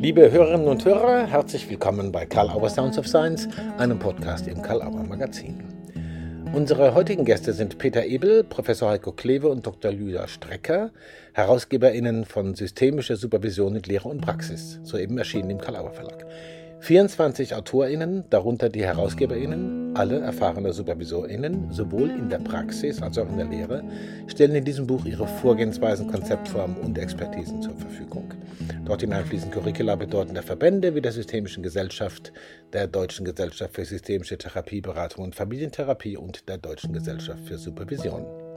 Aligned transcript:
Liebe 0.00 0.30
Hörerinnen 0.30 0.68
und 0.68 0.84
Hörer, 0.84 1.26
herzlich 1.26 1.68
willkommen 1.68 2.12
bei 2.12 2.24
Karl 2.24 2.50
Auer 2.50 2.70
Sounds 2.70 2.96
of 2.98 3.08
Science, 3.08 3.48
einem 3.78 3.98
Podcast 3.98 4.46
im 4.46 4.62
Karl 4.62 4.80
Auer 4.80 5.02
Magazin. 5.02 5.64
Unsere 6.52 6.94
heutigen 6.94 7.24
Gäste 7.24 7.52
sind 7.52 7.78
Peter 7.78 8.06
Ebel, 8.06 8.44
Professor 8.44 8.90
Heiko 8.90 9.10
Klewe 9.10 9.48
und 9.48 9.66
Dr. 9.66 9.90
Lydia 9.90 10.28
Strecker, 10.28 10.92
HerausgeberInnen 11.32 12.24
von 12.26 12.54
Systemische 12.54 13.16
Supervision 13.16 13.74
in 13.74 13.82
Lehre 13.82 14.08
und 14.08 14.20
Praxis, 14.20 14.78
soeben 14.84 15.18
erschienen 15.18 15.50
im 15.50 15.58
Karl 15.58 15.74
Auer 15.74 15.90
Verlag. 15.90 16.24
24 16.78 17.56
AutorInnen, 17.56 18.22
darunter 18.30 18.68
die 18.68 18.84
HerausgeberInnen, 18.84 19.77
alle 19.94 20.20
erfahrene 20.20 20.72
SupervisorInnen, 20.72 21.72
sowohl 21.72 22.10
in 22.10 22.28
der 22.28 22.38
Praxis 22.38 23.02
als 23.02 23.18
auch 23.18 23.28
in 23.28 23.36
der 23.36 23.46
Lehre, 23.46 23.84
stellen 24.26 24.54
in 24.54 24.64
diesem 24.64 24.86
Buch 24.86 25.04
ihre 25.04 25.26
Vorgehensweisen, 25.26 26.08
Konzeptformen 26.08 26.76
und 26.78 26.98
Expertisen 26.98 27.62
zur 27.62 27.76
Verfügung. 27.76 28.32
Dort 28.84 29.02
hineinfließen 29.02 29.50
Curricula 29.50 29.96
bedeutender 29.96 30.42
Verbände 30.42 30.94
wie 30.94 31.00
der 31.00 31.12
Systemischen 31.12 31.62
Gesellschaft, 31.62 32.32
der 32.72 32.86
Deutschen 32.86 33.24
Gesellschaft 33.24 33.74
für 33.74 33.84
Systemische 33.84 34.38
Therapieberatung 34.38 35.24
und 35.24 35.34
Familientherapie 35.34 36.16
und 36.16 36.48
der 36.48 36.58
Deutschen 36.58 36.92
Gesellschaft 36.92 37.44
für 37.44 37.58
Supervision. 37.58 38.47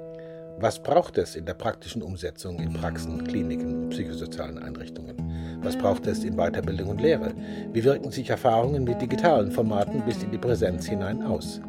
Was 0.62 0.78
braucht 0.84 1.18
es 1.18 1.36
in 1.36 1.48
der 1.48 1.56
praktischen 1.56 2.04
Umsetzung 2.04 2.60
in 2.60 2.72
Praxen, 2.72 3.24
Kliniken 3.24 3.86
und 3.86 3.90
psychosozialen 3.90 4.60
Einrichtungen? 4.60 5.60
Was 5.64 5.76
braucht 5.76 6.06
es 6.06 6.24
in 6.24 6.36
Weiterbildung 6.36 6.90
und 6.90 7.02
Lehre? 7.02 7.34
Wie 7.74 7.84
wirken 7.84 8.12
sich 8.12 8.30
Erfahrungen 8.30 8.84
mit 8.84 9.02
digitalen 9.02 9.52
Formaten 9.52 10.06
bis 10.06 10.22
in 10.22 10.30
die 10.30 10.38
Präsenz 10.38 10.86
hinein 10.86 11.24
aus? 11.24 11.60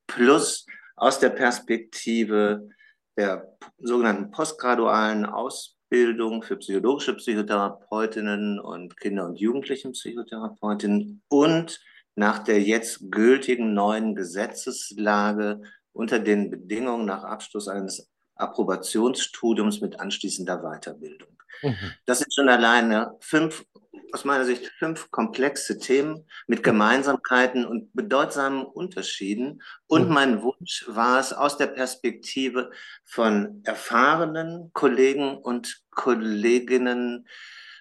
plus 0.08 0.66
aus 0.96 1.20
der 1.20 1.30
Perspektive 1.30 2.70
der 3.18 3.58
sogenannten 3.80 4.32
postgradualen 4.32 5.26
Ausbildung 5.26 6.44
für 6.44 6.58
psychologische 6.58 7.16
Psychotherapeutinnen 7.16 8.60
und 8.60 8.98
Kinder- 9.00 9.26
und 9.26 9.40
Jugendlichen-Psychotherapeutinnen 9.40 11.22
und 11.30 11.80
nach 12.16 12.40
der 12.40 12.62
jetzt 12.62 13.12
gültigen 13.12 13.74
neuen 13.74 14.16
Gesetzeslage 14.16 15.62
unter 15.94 16.20
den 16.20 16.50
Bedingungen 16.50 17.06
nach 17.06 17.24
Abschluss 17.24 17.68
eines 17.68 18.10
Approbationsstudiums 18.36 19.82
mit 19.82 20.00
anschließender 20.00 20.62
Weiterbildung. 20.62 21.30
Mhm. 21.62 21.92
Das 22.06 22.20
sind 22.20 22.34
schon 22.34 22.50
alleine 22.50 23.16
fünf 23.20 23.66
aus 24.12 24.26
meiner 24.26 24.46
Sicht 24.46 24.72
fünf 24.78 25.10
komplexe 25.12 25.80
Themen 25.80 26.26
mit 26.48 26.64
Gemeinsamkeiten 26.64 27.66
und 27.66 27.94
bedeutsamen 27.94 28.66
Unterschieden. 28.66 29.62
Und 29.88 30.10
mein 30.10 30.42
Wunsch 30.42 30.86
war 30.88 31.20
es, 31.20 31.34
aus 31.34 31.58
der 31.58 31.68
Perspektive 31.68 32.72
von 33.06 33.62
erfahrenen 33.64 34.72
Kollegen 34.74 35.38
und 35.38 35.84
Kolleginnen 35.92 37.28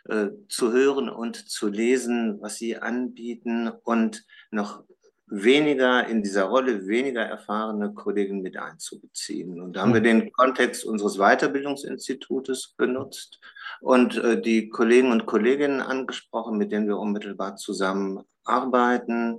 äh, 0.08 0.28
zu 0.48 0.72
hören 0.72 1.08
und 1.08 1.36
zu 1.48 1.68
lesen, 1.68 2.40
was 2.40 2.56
sie 2.56 2.76
anbieten 2.76 3.68
und 3.68 4.24
noch 4.50 4.84
weniger 5.32 6.06
in 6.06 6.22
dieser 6.22 6.44
Rolle, 6.44 6.87
weniger 6.87 7.22
erfahrene 7.22 7.94
Kollegen 7.94 8.43
mit 8.43 8.59
einzubeziehen. 8.59 9.62
Und 9.62 9.75
da 9.75 9.82
haben 9.82 9.94
wir 9.94 10.00
mhm. 10.00 10.04
den 10.04 10.32
Kontext 10.32 10.84
unseres 10.84 11.16
Weiterbildungsinstitutes 11.16 12.75
genutzt 12.76 13.41
und 13.81 14.16
äh, 14.19 14.41
die 14.41 14.69
Kollegen 14.69 15.10
und 15.10 15.25
Kolleginnen 15.25 15.81
angesprochen, 15.81 16.59
mit 16.59 16.70
denen 16.70 16.87
wir 16.87 16.98
unmittelbar 16.98 17.56
zusammenarbeiten. 17.56 19.38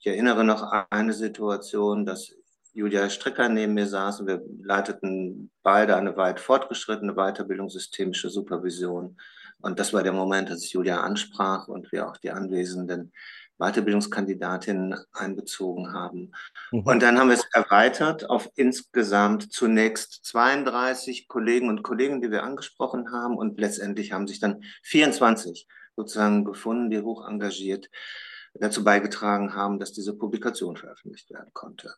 Ich 0.00 0.06
erinnere 0.06 0.42
noch 0.42 0.62
an 0.62 0.86
eine 0.88 1.12
Situation, 1.12 2.06
dass 2.06 2.32
Julia 2.72 3.10
Stricker 3.10 3.50
neben 3.50 3.74
mir 3.74 3.86
saß 3.86 4.20
und 4.20 4.26
wir 4.26 4.42
leiteten 4.62 5.50
beide 5.62 5.96
eine 5.96 6.16
weit 6.16 6.40
fortgeschrittene 6.40 7.14
Weiterbildung 7.14 7.68
systemische 7.68 8.30
Supervision. 8.30 9.18
Und 9.58 9.78
das 9.78 9.92
war 9.92 10.02
der 10.02 10.12
Moment, 10.12 10.50
als 10.50 10.64
ich 10.64 10.72
Julia 10.72 11.02
ansprach 11.02 11.68
und 11.68 11.92
wir 11.92 12.08
auch 12.08 12.16
die 12.16 12.30
Anwesenden 12.30 13.12
Weiterbildungskandidatinnen 13.60 14.96
einbezogen 15.12 15.92
haben. 15.92 16.32
Mhm. 16.72 16.80
Und 16.80 17.02
dann 17.02 17.18
haben 17.18 17.28
wir 17.28 17.36
es 17.36 17.46
erweitert 17.52 18.28
auf 18.28 18.50
insgesamt 18.56 19.52
zunächst 19.52 20.24
32 20.24 21.28
Kollegen 21.28 21.68
und 21.68 21.82
Kollegen, 21.82 22.20
die 22.20 22.30
wir 22.30 22.42
angesprochen 22.42 23.12
haben. 23.12 23.36
Und 23.36 23.60
letztendlich 23.60 24.12
haben 24.12 24.26
sich 24.26 24.40
dann 24.40 24.64
24 24.82 25.68
sozusagen 25.94 26.44
gefunden, 26.44 26.90
die 26.90 27.00
hoch 27.00 27.28
engagiert 27.28 27.90
dazu 28.54 28.82
beigetragen 28.82 29.54
haben, 29.54 29.78
dass 29.78 29.92
diese 29.92 30.16
Publikation 30.16 30.76
veröffentlicht 30.76 31.30
werden 31.30 31.50
konnte. 31.52 31.94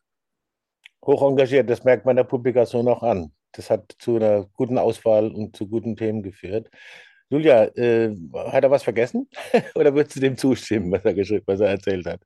Hoch 1.04 1.22
engagiert, 1.22 1.70
das 1.70 1.84
merkt 1.84 2.04
man 2.04 2.16
der 2.16 2.24
Publikation 2.24 2.88
auch 2.88 3.02
an. 3.02 3.32
Das 3.52 3.70
hat 3.70 3.94
zu 3.98 4.16
einer 4.16 4.46
guten 4.54 4.78
Auswahl 4.78 5.30
und 5.30 5.56
zu 5.56 5.66
guten 5.66 5.96
Themen 5.96 6.22
geführt. 6.22 6.70
Julia, 7.32 7.64
äh, 7.76 8.14
hat 8.34 8.62
er 8.62 8.70
was 8.70 8.82
vergessen? 8.82 9.26
Oder 9.74 9.94
würdest 9.94 10.16
du 10.16 10.20
dem 10.20 10.36
zustimmen, 10.36 10.92
was 10.92 11.02
er 11.02 11.14
geschrieben, 11.14 11.44
was 11.46 11.60
er 11.60 11.68
erzählt 11.68 12.04
hat? 12.04 12.20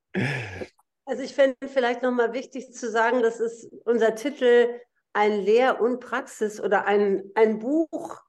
Also 1.05 1.23
ich 1.23 1.33
fände 1.33 1.55
vielleicht 1.69 2.03
nochmal 2.03 2.33
wichtig 2.33 2.73
zu 2.73 2.91
sagen, 2.91 3.23
das 3.23 3.39
ist 3.39 3.71
unser 3.85 4.17
Titel 4.17 4.67
ein 5.13 5.43
Lehr- 5.43 5.81
und 5.81 6.01
Praxis 6.01 6.61
oder 6.61 6.87
ein, 6.87 7.23
ein 7.37 7.61
Buch 7.61 8.21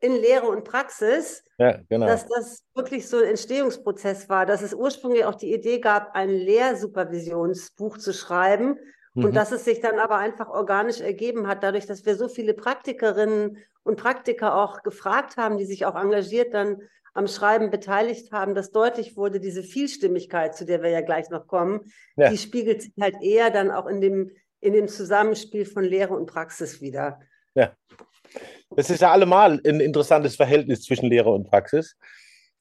in 0.00 0.12
Lehre 0.12 0.46
und 0.46 0.62
Praxis, 0.62 1.42
ja, 1.58 1.80
genau. 1.88 2.06
dass 2.06 2.28
das 2.28 2.62
wirklich 2.74 3.08
so 3.08 3.18
ein 3.18 3.30
Entstehungsprozess 3.30 4.28
war, 4.28 4.46
dass 4.46 4.62
es 4.62 4.74
ursprünglich 4.74 5.24
auch 5.24 5.34
die 5.34 5.52
Idee 5.52 5.80
gab, 5.80 6.14
ein 6.14 6.30
Lehrsupervisionsbuch 6.30 7.98
zu 7.98 8.12
schreiben 8.12 8.78
und 9.16 9.30
mhm. 9.30 9.32
dass 9.32 9.50
es 9.50 9.64
sich 9.64 9.80
dann 9.80 9.98
aber 9.98 10.18
einfach 10.18 10.48
organisch 10.48 11.00
ergeben 11.00 11.46
hat, 11.48 11.62
dadurch, 11.62 11.86
dass 11.86 12.04
wir 12.04 12.16
so 12.16 12.28
viele 12.28 12.52
Praktikerinnen 12.52 13.56
und 13.82 13.96
Praktiker 13.96 14.54
auch 14.54 14.82
gefragt 14.82 15.38
haben, 15.38 15.56
die 15.56 15.64
sich 15.64 15.86
auch 15.86 15.96
engagiert 15.96 16.52
dann 16.52 16.82
am 17.14 17.26
Schreiben 17.26 17.70
beteiligt 17.70 18.30
haben, 18.30 18.54
dass 18.54 18.72
deutlich 18.72 19.16
wurde, 19.16 19.40
diese 19.40 19.62
Vielstimmigkeit, 19.62 20.54
zu 20.54 20.66
der 20.66 20.82
wir 20.82 20.90
ja 20.90 21.00
gleich 21.00 21.30
noch 21.30 21.46
kommen, 21.46 21.90
ja. 22.16 22.28
die 22.28 22.36
spiegelt 22.36 22.82
sich 22.82 22.92
halt 23.00 23.16
eher 23.22 23.50
dann 23.50 23.70
auch 23.70 23.86
in 23.86 24.02
dem, 24.02 24.32
in 24.60 24.74
dem 24.74 24.86
Zusammenspiel 24.86 25.64
von 25.64 25.82
Lehre 25.82 26.14
und 26.14 26.26
Praxis 26.26 26.82
wieder. 26.82 27.18
Ja. 27.54 27.72
Das 28.76 28.90
ist 28.90 29.00
ja 29.00 29.12
allemal 29.12 29.62
ein 29.64 29.80
interessantes 29.80 30.36
Verhältnis 30.36 30.82
zwischen 30.82 31.08
Lehre 31.08 31.30
und 31.30 31.48
Praxis. 31.48 31.96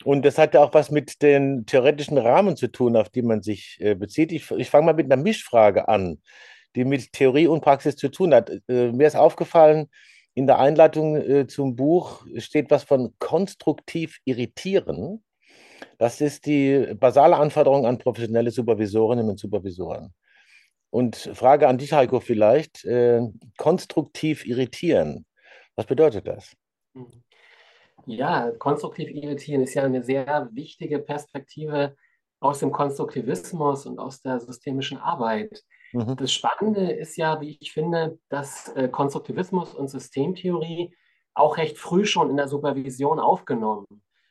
Und 0.04 0.26
das 0.26 0.38
hat 0.38 0.54
ja 0.54 0.64
auch 0.64 0.74
was 0.74 0.92
mit 0.92 1.22
den 1.22 1.66
theoretischen 1.66 2.18
Rahmen 2.18 2.58
zu 2.58 2.68
tun, 2.68 2.96
auf 2.96 3.10
die 3.10 3.22
man 3.22 3.42
sich 3.42 3.78
äh, 3.80 3.96
bezieht. 3.96 4.32
Ich, 4.32 4.52
ich 4.52 4.70
fange 4.70 4.88
mal 4.88 4.94
mit 4.94 5.12
einer 5.12 5.22
Mischfrage 5.22 5.88
an, 5.88 6.22
die 6.76 6.86
mit 6.86 7.14
Theorie 7.14 7.48
und 7.48 7.62
Praxis 7.62 7.96
zu 7.96 8.10
tun 8.10 8.34
hat. 8.34 8.52
Äh, 8.68 8.92
mir 8.92 9.08
ist 9.08 9.16
aufgefallen, 9.16 9.88
in 10.34 10.48
der 10.48 10.60
Einleitung 10.60 11.16
äh, 11.16 11.48
zum 11.48 11.76
Buch 11.76 12.26
steht 12.38 12.70
was 12.70 12.84
von 12.84 13.14
konstruktiv 13.20 14.20
irritieren. 14.26 15.24
Das 15.98 16.20
ist 16.20 16.46
die 16.46 16.94
basale 17.00 17.38
Anforderung 17.38 17.86
an 17.86 17.98
professionelle 17.98 18.52
Supervisorinnen 18.52 19.30
und 19.30 19.40
Supervisoren. 19.40 20.14
Und 20.90 21.16
Frage 21.34 21.68
an 21.68 21.78
dich, 21.78 21.94
Heiko, 21.94 22.20
vielleicht, 22.20 22.84
äh, 22.86 23.22
konstruktiv 23.58 24.46
irritieren. 24.46 25.26
Was 25.76 25.86
bedeutet 25.86 26.28
das? 26.28 26.54
Ja, 28.06 28.52
konstruktiv 28.52 29.10
irritieren 29.10 29.62
ist 29.62 29.74
ja 29.74 29.84
eine 29.84 30.04
sehr 30.04 30.50
wichtige 30.52 31.00
Perspektive 31.00 31.96
aus 32.40 32.60
dem 32.60 32.72
Konstruktivismus 32.72 33.86
und 33.86 34.00
aus 34.00 34.22
der 34.22 34.40
systemischen 34.40 34.98
Arbeit. 34.98 35.64
Mhm. 35.94 36.16
Das 36.16 36.32
Spannende 36.32 36.92
ist 36.92 37.18
ja, 37.18 37.42
wie 37.42 37.58
ich 37.60 37.72
finde, 37.72 38.20
dass 38.30 38.70
äh, 38.76 38.90
Konstruktivismus 38.90 39.74
und 39.74 39.90
Systemtheorie 39.90 40.94
auch 41.34 41.58
recht 41.58 41.78
früh 41.78 42.06
schon 42.06 42.30
in 42.30 42.38
der 42.38 42.48
Supervision 42.48 43.20
aufgenommen 43.20 43.86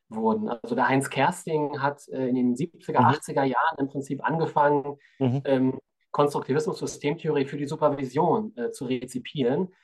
wurden. 0.08 0.48
Also 0.48 0.74
der 0.74 0.88
Heinz 0.88 1.10
Kersting 1.10 1.80
hat 1.80 2.06
äh, 2.08 2.28
in 2.28 2.36
den 2.36 2.54
70er, 2.54 3.00
mhm. 3.00 3.06
80er 3.06 3.44
Jahren 3.44 3.78
im 3.78 3.88
Prinzip 3.88 4.24
angefangen, 4.24 4.96
mhm. 5.18 5.42
ähm, 5.44 5.78
Konstruktivismus, 6.12 6.78
Systemtheorie 6.78 7.46
für 7.46 7.56
die 7.56 7.66
Supervision 7.66 8.56
äh, 8.56 8.70
zu 8.70 8.84
rezipieren. 8.84 9.74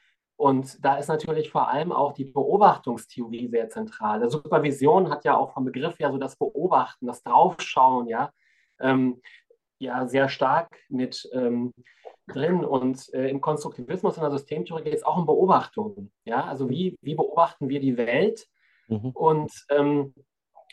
Und 0.40 0.82
da 0.82 0.96
ist 0.96 1.08
natürlich 1.08 1.50
vor 1.50 1.68
allem 1.68 1.92
auch 1.92 2.14
die 2.14 2.24
Beobachtungstheorie 2.24 3.48
sehr 3.48 3.68
zentral. 3.68 4.20
Der 4.20 4.30
Supervision 4.30 5.10
hat 5.10 5.26
ja 5.26 5.36
auch 5.36 5.52
vom 5.52 5.66
Begriff 5.66 6.00
ja 6.00 6.10
so 6.10 6.16
das 6.16 6.34
Beobachten, 6.34 7.06
das 7.06 7.22
Draufschauen, 7.22 8.06
ja. 8.06 8.32
Ähm, 8.80 9.20
ja 9.78 10.06
sehr 10.06 10.30
stark 10.30 10.78
mit 10.88 11.28
ähm, 11.34 11.74
drin. 12.26 12.64
Und 12.64 13.12
äh, 13.12 13.28
im 13.28 13.42
Konstruktivismus 13.42 14.16
in 14.16 14.22
der 14.22 14.30
Systemtheorie 14.30 14.84
geht 14.84 14.94
es 14.94 15.02
auch 15.04 15.18
um 15.18 15.26
Beobachtungen. 15.26 16.10
Ja? 16.24 16.44
Also 16.44 16.70
wie, 16.70 16.96
wie 17.02 17.16
beobachten 17.16 17.68
wir 17.68 17.80
die 17.80 17.98
Welt? 17.98 18.46
Mhm. 18.88 19.10
Und 19.10 19.52
ähm, 19.68 20.14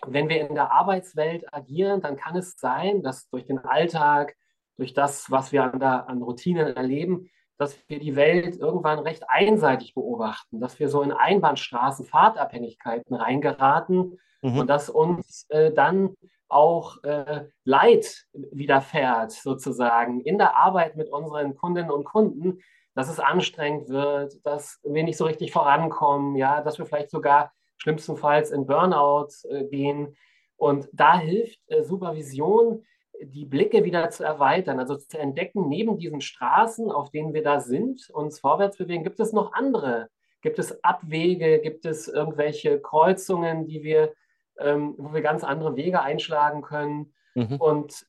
wenn 0.06 0.30
wir 0.30 0.48
in 0.48 0.56
der 0.56 0.72
Arbeitswelt 0.72 1.54
agieren, 1.54 2.00
dann 2.00 2.16
kann 2.16 2.38
es 2.38 2.56
sein, 2.56 3.04
dass 3.04 3.28
durch 3.28 3.44
den 3.44 3.60
Alltag, 3.60 4.38
durch 4.78 4.94
das, 4.94 5.30
was 5.30 5.52
wir 5.52 5.66
an, 5.66 5.81
der, 5.81 6.08
an 6.08 6.24
Routinen 6.24 6.74
erleben, 6.74 7.30
dass 7.57 7.77
wir 7.88 8.00
die 8.00 8.15
Welt 8.15 8.57
irgendwann 8.57 9.00
recht 9.00 9.24
einseitig 9.27 9.94
beobachten, 9.95 10.59
dass 10.59 10.80
wir 10.80 10.89
so 10.89 11.01
in 11.01 11.12
Einbahnstraßen, 11.12 12.06
Fahrtabhängigkeiten 12.06 13.15
reingeraten 13.15 14.19
mhm. 14.42 14.59
und 14.59 14.68
dass 14.68 14.89
uns 14.89 15.45
äh, 15.50 15.71
dann 15.71 16.15
auch 16.50 17.04
äh, 17.04 17.45
Leid 17.65 18.25
widerfährt, 18.33 19.31
sozusagen, 19.31 20.21
in 20.21 20.38
der 20.38 20.56
Arbeit 20.56 20.95
mit 20.95 21.09
unseren 21.09 21.56
Kundinnen 21.56 21.92
und 21.92 22.06
Kunden, 22.06 22.59
dass 22.95 23.09
es 23.09 23.19
anstrengend 23.19 23.89
wird, 23.89 24.45
dass 24.45 24.80
wir 24.83 25.04
nicht 25.04 25.18
so 25.18 25.25
richtig 25.25 25.51
vorankommen, 25.51 26.36
ja, 26.36 26.62
dass 26.62 26.80
wir 26.80 26.86
vielleicht 26.86 27.12
sogar 27.12 27.51
schlimmstenfalls 27.77 28.51
in 28.51 28.65
Burnout 28.65 29.30
äh, 29.50 29.65
gehen. 29.65 30.15
Und 30.56 30.89
da 30.94 31.19
hilft 31.19 31.59
äh, 31.68 31.83
Supervision, 31.83 32.83
die 33.22 33.46
Blicke 33.46 33.84
wieder 33.84 34.10
zu 34.10 34.24
erweitern, 34.24 34.80
also 34.80 34.96
zu 34.96 35.18
entdecken, 35.18 35.68
neben 35.68 35.98
diesen 35.98 36.22
Straßen, 36.22 36.92
auf 36.92 37.10
denen 37.10 37.34
wir 37.34 37.44
da 37.44 37.60
sind, 37.60 38.10
uns 38.12 38.40
vorwärts 38.40 38.78
bewegen, 38.78 39.04
gibt 39.04 39.19
es 39.19 39.34
noch 39.34 39.54
andere? 39.54 40.10
Gibt 40.42 40.60
es 40.60 40.84
Abwege? 40.84 41.60
Gibt 41.60 41.86
es 41.86 42.08
irgendwelche 42.08 42.80
Kreuzungen, 42.80 43.66
die 43.66 43.84
wir 43.84 44.14
ähm, 44.60 44.96
wo 44.98 45.14
wir 45.14 45.22
ganz 45.22 45.44
andere 45.44 45.75
Wege 45.75 46.02
einschlagen 46.02 46.62
können. 46.62 47.14
Mhm. 47.36 47.58
Und 47.58 48.06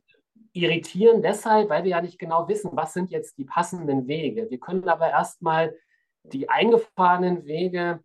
irritieren 0.53 1.23
deshalb, 1.23 1.69
weil 1.69 1.85
wir 1.85 1.91
ja 1.91 2.01
nicht 2.01 2.19
genau 2.19 2.49
wissen, 2.49 2.71
was 2.75 2.93
sind 2.93 3.11
jetzt 3.11 3.39
die 3.39 3.45
passenden 3.45 4.09
Wege. 4.09 4.51
Wir 4.51 4.59
können 4.59 4.89
aber 4.89 5.11
erstmal 5.11 5.75
die 6.23 6.49
eingefahrenen 6.49 7.45
Wege 7.45 8.01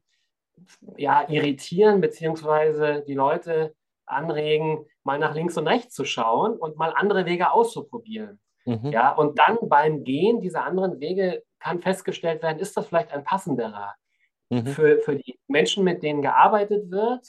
ja, 0.98 1.28
irritieren, 1.30 2.02
beziehungsweise 2.02 3.04
die 3.08 3.16
Leute 3.16 3.74
anregen, 4.06 4.86
mal 5.04 5.20
nach 5.20 5.34
links 5.34 5.58
und 5.58 5.68
rechts 5.68 5.94
zu 5.94 6.06
schauen 6.06 6.58
und 6.58 6.78
mal 6.78 6.94
andere 6.96 7.26
Wege 7.26 7.52
auszuprobieren. 7.52 8.40
Mhm. 8.66 8.92
Ja, 8.92 9.12
und 9.12 9.40
dann 9.40 9.58
beim 9.64 10.04
Gehen 10.04 10.42
dieser 10.42 10.64
anderen 10.64 11.00
Wege 11.00 11.44
kann 11.60 11.82
festgestellt 11.82 12.42
werden, 12.44 12.60
ist 12.60 12.76
das 12.78 12.88
vielleicht 12.88 13.12
ein 13.12 13.24
passenderer 13.24 13.96
mhm. 14.50 14.68
für, 14.68 15.00
für 15.00 15.16
die 15.16 15.40
Menschen, 15.48 15.84
mit 15.84 16.04
denen 16.04 16.22
gearbeitet 16.22 16.92
wird 16.92 17.28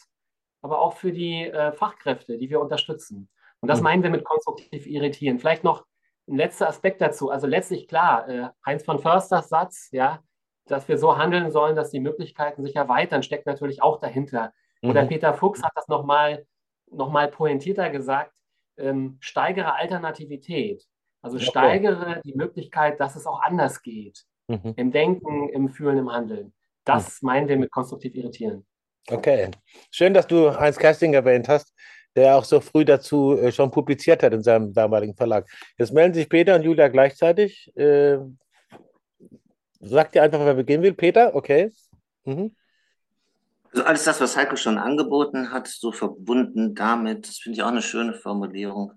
aber 0.65 0.81
auch 0.81 0.95
für 0.95 1.13
die 1.13 1.43
äh, 1.43 1.73
Fachkräfte, 1.73 2.39
die 2.39 2.49
wir 2.49 2.59
unterstützen. 2.59 3.29
Und 3.61 3.69
das 3.69 3.81
mhm. 3.81 3.85
meinen 3.85 4.03
wir 4.03 4.09
mit 4.09 4.25
konstruktiv 4.25 4.87
irritieren. 4.87 5.39
Vielleicht 5.39 5.63
noch 5.63 5.85
ein 6.27 6.39
letzter 6.39 6.69
Aspekt 6.69 7.03
dazu. 7.03 7.29
Also 7.29 7.47
letztlich 7.47 7.87
klar, 7.87 8.29
äh, 8.29 8.49
Heinz 8.65 8.83
von 8.83 8.99
Försters 8.99 9.51
Satz, 9.51 9.91
ja, 9.93 10.23
dass 10.67 10.89
wir 10.89 10.97
so 10.97 11.19
handeln 11.19 11.51
sollen, 11.51 11.77
dass 11.77 11.91
die 11.91 12.01
Möglichkeiten 12.01 12.65
sich 12.65 12.77
erweitern, 12.77 13.23
steckt 13.23 13.45
natürlich 13.45 13.83
auch 13.83 14.01
dahinter. 14.01 14.55
Mhm. 14.81 14.89
Oder 14.89 15.05
Peter 15.05 15.35
Fuchs 15.35 15.63
hat 15.63 15.73
das 15.75 15.87
nochmal 15.89 16.47
noch 16.91 17.11
mal 17.11 17.29
pointierter 17.29 17.91
gesagt, 17.91 18.33
ähm, 18.77 19.19
steigere 19.21 19.75
Alternativität. 19.75 20.85
Also 21.23 21.37
okay. 21.37 21.47
steigere 21.47 22.21
die 22.25 22.35
Möglichkeit, 22.35 23.01
dass 23.01 23.17
es 23.17 23.27
auch 23.27 23.41
anders 23.43 23.83
geht. 23.83 24.25
Mhm. 24.49 24.75
Im 24.77 24.93
Denken, 24.93 25.49
im 25.49 25.69
Fühlen, 25.71 25.99
im 25.99 26.13
Handeln. 26.13 26.53
Das 26.85 27.23
mhm. 27.23 27.27
meinen 27.27 27.49
wir 27.49 27.57
mit 27.57 27.71
konstruktiv 27.71 28.15
irritieren. 28.15 28.67
Okay. 29.11 29.51
Schön, 29.91 30.15
dass 30.15 30.27
du 30.27 30.59
Heinz 30.59 30.79
Kersting 30.79 31.15
erwähnt 31.15 31.49
hast, 31.49 31.75
der 32.17 32.37
auch 32.37 32.45
so 32.45 32.61
früh 32.61 32.85
dazu 32.85 33.39
äh, 33.39 33.53
schon 33.53 33.71
publiziert 33.71 34.23
hat 34.23 34.33
in 34.33 34.43
seinem 34.43 34.73
damaligen 34.73 35.15
Verlag. 35.15 35.49
Jetzt 35.79 35.93
melden 35.93 36.15
sich 36.15 36.29
Peter 36.29 36.57
und 36.57 36.63
Julia 36.63 36.89
gleichzeitig. 36.89 37.75
Äh, 37.77 38.19
sagt 39.81 40.15
ihr 40.15 40.23
einfach, 40.23 40.41
wer 40.41 40.55
beginnen 40.55 40.83
will. 40.83 40.95
Peter, 40.95 41.35
okay. 41.35 41.71
Mhm. 42.25 42.55
Also 43.75 43.87
alles 43.87 44.05
das, 44.05 44.21
was 44.21 44.37
Heiko 44.37 44.55
schon 44.55 44.79
angeboten 44.79 45.51
hat, 45.51 45.67
so 45.67 45.91
verbunden 45.91 46.77
damit, 46.77 47.27
das 47.27 47.39
finde 47.39 47.57
ich 47.57 47.63
auch 47.65 47.69
eine 47.69 47.83
schöne 47.83 48.15
Formulierung. 48.15 48.93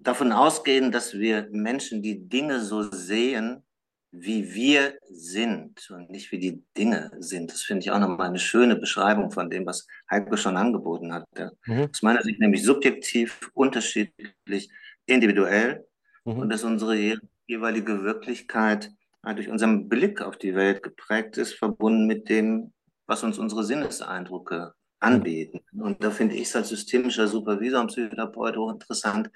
Davon 0.00 0.32
ausgehen, 0.32 0.90
dass 0.90 1.14
wir 1.14 1.46
Menschen 1.52 2.02
die 2.02 2.28
Dinge 2.28 2.58
so 2.60 2.82
sehen, 2.82 3.62
wie 4.10 4.52
wir 4.52 4.98
sind 5.08 5.88
und 5.90 6.10
nicht 6.10 6.32
wie 6.32 6.40
die 6.40 6.64
Dinge 6.76 7.12
sind. 7.20 7.52
Das 7.52 7.62
finde 7.62 7.84
ich 7.84 7.92
auch 7.92 8.00
nochmal 8.00 8.26
eine 8.28 8.40
schöne 8.40 8.74
Beschreibung 8.74 9.30
von 9.30 9.48
dem, 9.48 9.64
was 9.64 9.86
Heiko 10.10 10.36
schon 10.36 10.56
angeboten 10.56 11.12
hat. 11.12 11.28
Mhm. 11.66 11.88
Aus 11.92 12.02
meiner 12.02 12.22
Sicht 12.22 12.40
nämlich 12.40 12.64
subjektiv, 12.64 13.48
unterschiedlich, 13.54 14.70
individuell 15.06 15.86
mhm. 16.24 16.38
und 16.38 16.48
dass 16.48 16.64
unsere 16.64 17.20
jeweilige 17.46 18.02
Wirklichkeit 18.02 18.90
durch 19.22 19.48
unseren 19.48 19.88
Blick 19.88 20.20
auf 20.20 20.36
die 20.36 20.56
Welt 20.56 20.82
geprägt 20.82 21.36
ist, 21.36 21.52
verbunden 21.52 22.06
mit 22.06 22.28
dem, 22.28 22.72
was 23.08 23.24
uns 23.24 23.38
unsere 23.38 23.64
Sinneseindrücke 23.64 24.74
anbieten. 25.00 25.60
Und 25.80 26.02
da 26.02 26.10
finde 26.10 26.34
ich 26.36 26.42
es 26.42 26.56
als 26.56 26.68
systemischer 26.68 27.26
Supervisor 27.26 27.80
und 27.80 27.88
Psychotherapeut 27.88 28.56
auch 28.56 28.70
interessant, 28.70 29.30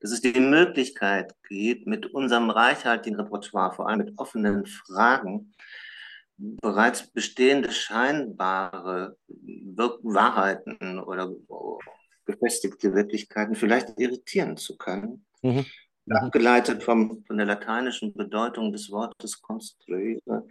dass 0.00 0.10
es 0.10 0.20
die 0.20 0.38
Möglichkeit 0.38 1.34
gibt, 1.48 1.86
mit 1.86 2.06
unserem 2.06 2.50
reichhaltigen 2.50 3.18
Repertoire, 3.18 3.72
vor 3.72 3.88
allem 3.88 3.98
mit 3.98 4.18
offenen 4.18 4.66
Fragen, 4.66 5.54
bereits 6.36 7.06
bestehende 7.10 7.70
scheinbare 7.70 9.16
Wahrheiten 9.28 10.98
oder 10.98 11.30
gefestigte 12.24 12.94
Wirklichkeiten 12.94 13.54
vielleicht 13.54 14.00
irritieren 14.00 14.56
zu 14.56 14.76
können. 14.76 15.24
Mhm. 15.42 15.66
Abgeleitet 16.10 16.82
vom, 16.82 17.24
von 17.24 17.36
der 17.36 17.46
lateinischen 17.46 18.12
Bedeutung 18.12 18.72
des 18.72 18.90
Wortes 18.90 19.40
construire. 19.40 20.46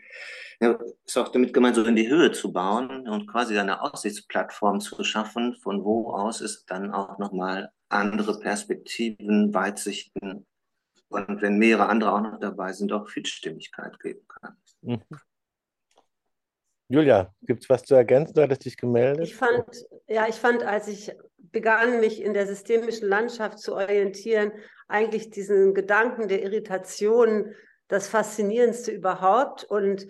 Ja, 0.62 0.80
ist 1.06 1.18
auch 1.18 1.28
damit 1.28 1.54
gemeint, 1.54 1.76
so 1.76 1.84
in 1.84 1.96
die 1.96 2.08
Höhe 2.08 2.32
zu 2.32 2.54
bauen 2.54 3.08
und 3.08 3.28
quasi 3.28 3.58
eine 3.58 3.82
Aussichtsplattform 3.82 4.80
zu 4.80 5.04
schaffen, 5.04 5.56
von 5.56 5.84
wo 5.84 6.12
aus 6.12 6.40
es 6.40 6.66
dann 6.66 6.94
auch 6.94 7.18
nochmal 7.18 7.72
andere 7.90 8.40
Perspektiven, 8.40 9.54
Weitsichten 9.54 10.46
und 11.10 11.42
wenn 11.42 11.58
mehrere 11.58 11.90
andere 11.90 12.14
auch 12.14 12.22
noch 12.22 12.40
dabei 12.40 12.72
sind, 12.72 12.94
auch 12.94 13.10
Vielstimmigkeit 13.10 14.00
geben 14.00 14.26
kann. 14.28 14.56
Mhm. 14.82 15.02
Julia, 16.88 17.34
gibt 17.42 17.64
es 17.64 17.70
was 17.70 17.84
zu 17.84 17.96
ergänzen? 17.96 18.34
Du 18.34 18.42
hattest 18.42 18.66
dich 18.66 18.76
gemeldet. 18.76 19.26
Ich 19.26 19.36
fand, 19.36 19.66
ja, 20.08 20.28
ich 20.28 20.36
fand, 20.36 20.64
als 20.64 20.90
ich 20.90 21.12
begann, 21.38 22.00
mich 22.00 22.22
in 22.22 22.34
der 22.34 22.48
systemischen 22.48 23.08
Landschaft 23.08 23.60
zu 23.60 23.76
orientieren, 23.76 24.52
eigentlich 24.92 25.30
diesen 25.30 25.74
Gedanken 25.74 26.28
der 26.28 26.44
Irritation 26.44 27.54
das 27.88 28.08
Faszinierendste 28.08 28.92
überhaupt. 28.92 29.64
Und 29.64 30.08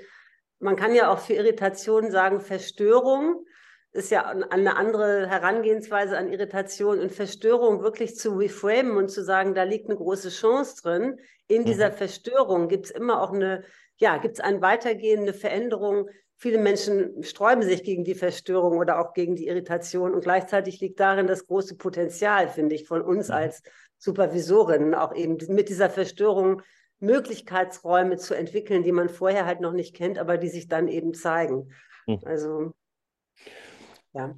man 0.59 0.75
kann 0.75 0.93
ja 0.93 1.11
auch 1.11 1.19
für 1.19 1.33
Irritation 1.33 2.11
sagen 2.11 2.39
Verstörung. 2.39 3.45
Ist 3.93 4.11
ja 4.11 4.25
eine 4.25 4.77
andere 4.77 5.27
Herangehensweise 5.27 6.17
an 6.17 6.31
Irritation 6.31 6.99
und 6.99 7.11
Verstörung 7.11 7.83
wirklich 7.83 8.15
zu 8.15 8.37
reframen 8.37 8.95
und 8.95 9.09
zu 9.09 9.23
sagen, 9.23 9.53
da 9.53 9.63
liegt 9.63 9.89
eine 9.89 9.97
große 9.97 10.29
Chance 10.29 10.81
drin. 10.81 11.19
In 11.47 11.65
dieser 11.65 11.89
mhm. 11.89 11.95
Verstörung 11.95 12.69
gibt 12.69 12.85
es 12.85 12.91
immer 12.91 13.21
auch 13.21 13.33
eine, 13.33 13.65
ja, 13.97 14.17
gibt 14.17 14.35
es 14.35 14.39
eine 14.39 14.61
Veränderung, 15.33 16.09
viele 16.41 16.57
Menschen 16.57 17.21
sträuben 17.23 17.61
sich 17.61 17.83
gegen 17.83 18.03
die 18.03 18.15
Verstörung 18.15 18.79
oder 18.79 18.99
auch 18.99 19.13
gegen 19.13 19.35
die 19.35 19.45
Irritation. 19.45 20.15
Und 20.15 20.23
gleichzeitig 20.23 20.79
liegt 20.79 20.99
darin 20.99 21.27
das 21.27 21.45
große 21.45 21.77
Potenzial, 21.77 22.49
finde 22.49 22.73
ich, 22.73 22.87
von 22.87 23.03
uns 23.03 23.29
als 23.29 23.61
Supervisorinnen, 23.99 24.95
auch 24.95 25.13
eben 25.13 25.37
mit 25.49 25.69
dieser 25.69 25.91
Verstörung 25.91 26.63
Möglichkeitsräume 26.99 28.17
zu 28.17 28.33
entwickeln, 28.33 28.81
die 28.81 28.91
man 28.91 29.07
vorher 29.07 29.45
halt 29.45 29.61
noch 29.61 29.71
nicht 29.71 29.95
kennt, 29.95 30.17
aber 30.17 30.39
die 30.39 30.49
sich 30.49 30.67
dann 30.67 30.87
eben 30.87 31.13
zeigen. 31.13 31.69
Mhm. 32.07 32.19
Also, 32.25 32.71
ja. 34.13 34.35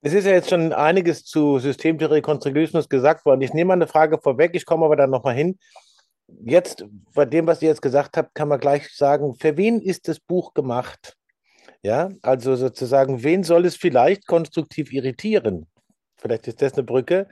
Es 0.00 0.14
ist 0.14 0.24
ja 0.24 0.32
jetzt 0.32 0.48
schon 0.48 0.72
einiges 0.72 1.24
zu 1.24 1.58
Systemtheorie 1.58 2.22
Konstruktivismus 2.22 2.88
gesagt 2.88 3.26
worden. 3.26 3.42
Ich 3.42 3.52
nehme 3.52 3.68
mal 3.68 3.74
eine 3.74 3.86
Frage 3.86 4.18
vorweg, 4.18 4.52
ich 4.54 4.64
komme 4.64 4.86
aber 4.86 4.96
dann 4.96 5.10
nochmal 5.10 5.34
hin. 5.34 5.58
Jetzt, 6.26 6.84
bei 7.14 7.24
dem, 7.24 7.46
was 7.46 7.62
ihr 7.62 7.68
jetzt 7.68 7.82
gesagt 7.82 8.16
habt, 8.16 8.34
kann 8.34 8.48
man 8.48 8.60
gleich 8.60 8.94
sagen, 8.94 9.34
für 9.34 9.56
wen 9.56 9.80
ist 9.80 10.08
das 10.08 10.20
Buch 10.20 10.54
gemacht? 10.54 11.16
Ja, 11.82 12.10
also 12.22 12.56
sozusagen, 12.56 13.22
wen 13.22 13.44
soll 13.44 13.66
es 13.66 13.76
vielleicht 13.76 14.26
konstruktiv 14.26 14.92
irritieren? 14.92 15.66
Vielleicht 16.16 16.48
ist 16.48 16.62
das 16.62 16.74
eine 16.74 16.84
Brücke. 16.84 17.28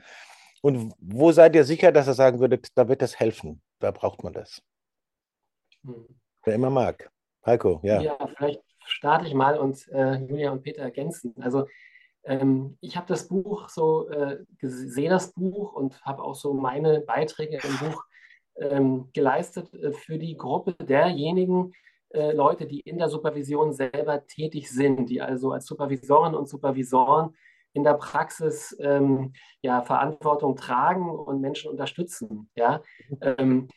Und 0.61 0.93
wo 0.99 1.31
seid 1.31 1.55
ihr 1.55 1.63
sicher, 1.63 1.91
dass 1.91 2.07
ihr 2.07 2.13
sagen 2.13 2.39
würdet, 2.39 2.67
da 2.75 2.87
wird 2.87 3.01
das 3.01 3.19
helfen? 3.19 3.61
Da 3.79 3.91
braucht 3.91 4.23
man 4.23 4.33
das. 4.33 4.61
Hm. 5.83 6.07
Wer 6.43 6.55
immer 6.55 6.69
mag. 6.69 7.09
Heiko, 7.45 7.81
ja. 7.83 7.99
Ja, 7.99 8.17
vielleicht 8.37 8.61
starte 8.85 9.27
ich 9.27 9.33
mal 9.33 9.57
und 9.57 9.87
äh, 9.89 10.15
Julia 10.15 10.51
und 10.51 10.61
Peter 10.61 10.83
ergänzen. 10.83 11.33
Also 11.41 11.67
ähm, 12.23 12.77
ich 12.79 12.95
habe 12.95 13.07
das 13.07 13.27
Buch 13.27 13.69
so 13.69 14.09
äh, 14.09 14.37
gesehen, 14.59 15.09
das 15.09 15.33
Buch, 15.33 15.73
und 15.73 16.01
habe 16.03 16.23
auch 16.23 16.35
so 16.35 16.53
meine 16.53 17.01
Beiträge 17.01 17.59
im 17.63 17.77
Buch 17.79 18.03
ähm, 18.55 19.09
geleistet 19.13 19.73
äh, 19.73 19.91
für 19.91 20.17
die 20.17 20.37
Gruppe 20.37 20.73
derjenigen 20.73 21.73
äh, 22.09 22.31
Leute, 22.31 22.67
die 22.67 22.81
in 22.81 22.97
der 22.97 23.09
Supervision 23.09 23.73
selber 23.73 24.25
tätig 24.27 24.71
sind, 24.71 25.09
die 25.09 25.21
also 25.21 25.51
als 25.51 25.65
Supervisoren 25.65 26.35
und 26.35 26.47
Supervisoren 26.47 27.35
in 27.73 27.83
der 27.83 27.95
Praxis 27.95 28.75
ähm, 28.79 29.33
ja, 29.61 29.81
Verantwortung 29.81 30.55
tragen 30.55 31.09
und 31.09 31.41
Menschen 31.41 31.71
unterstützen. 31.71 32.49
Ja? 32.55 32.81
Ähm, 33.19 33.67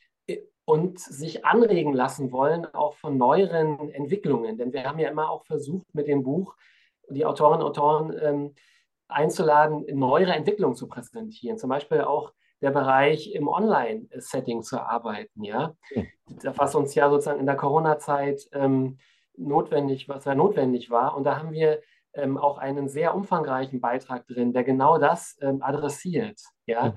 und 0.66 0.98
sich 0.98 1.44
anregen 1.44 1.92
lassen 1.94 2.32
wollen, 2.32 2.66
auch 2.66 2.94
von 2.94 3.16
neueren 3.16 3.88
Entwicklungen. 3.90 4.58
Denn 4.58 4.72
wir 4.72 4.84
haben 4.84 4.98
ja 4.98 5.08
immer 5.08 5.30
auch 5.30 5.46
versucht, 5.46 5.86
mit 5.94 6.08
dem 6.08 6.24
Buch 6.24 6.56
die 7.08 7.24
Autorinnen 7.24 7.62
und 7.62 7.68
Autoren 7.68 8.16
ähm, 8.20 8.54
einzuladen, 9.08 9.86
neuere 9.96 10.34
Entwicklungen 10.34 10.74
zu 10.74 10.88
präsentieren. 10.88 11.56
Zum 11.56 11.70
Beispiel 11.70 12.00
auch 12.00 12.32
der 12.62 12.70
Bereich 12.70 13.34
im 13.34 13.48
Online-Setting 13.48 14.62
zu 14.62 14.80
arbeiten, 14.80 15.44
ja, 15.44 15.74
was 16.42 16.74
uns 16.74 16.94
ja 16.94 17.10
sozusagen 17.10 17.40
in 17.40 17.46
der 17.46 17.56
Corona-Zeit 17.56 18.48
ähm, 18.52 18.98
notwendig, 19.36 20.08
was 20.08 20.24
ja 20.24 20.34
notwendig 20.34 20.90
war. 20.90 21.16
Und 21.16 21.24
da 21.24 21.38
haben 21.38 21.52
wir 21.52 21.80
ähm, 22.14 22.38
auch 22.38 22.58
einen 22.58 22.88
sehr 22.88 23.14
umfangreichen 23.14 23.80
Beitrag 23.80 24.26
drin, 24.26 24.52
der 24.52 24.64
genau 24.64 24.98
das 24.98 25.36
ähm, 25.40 25.62
adressiert, 25.62 26.40
ja. 26.66 26.94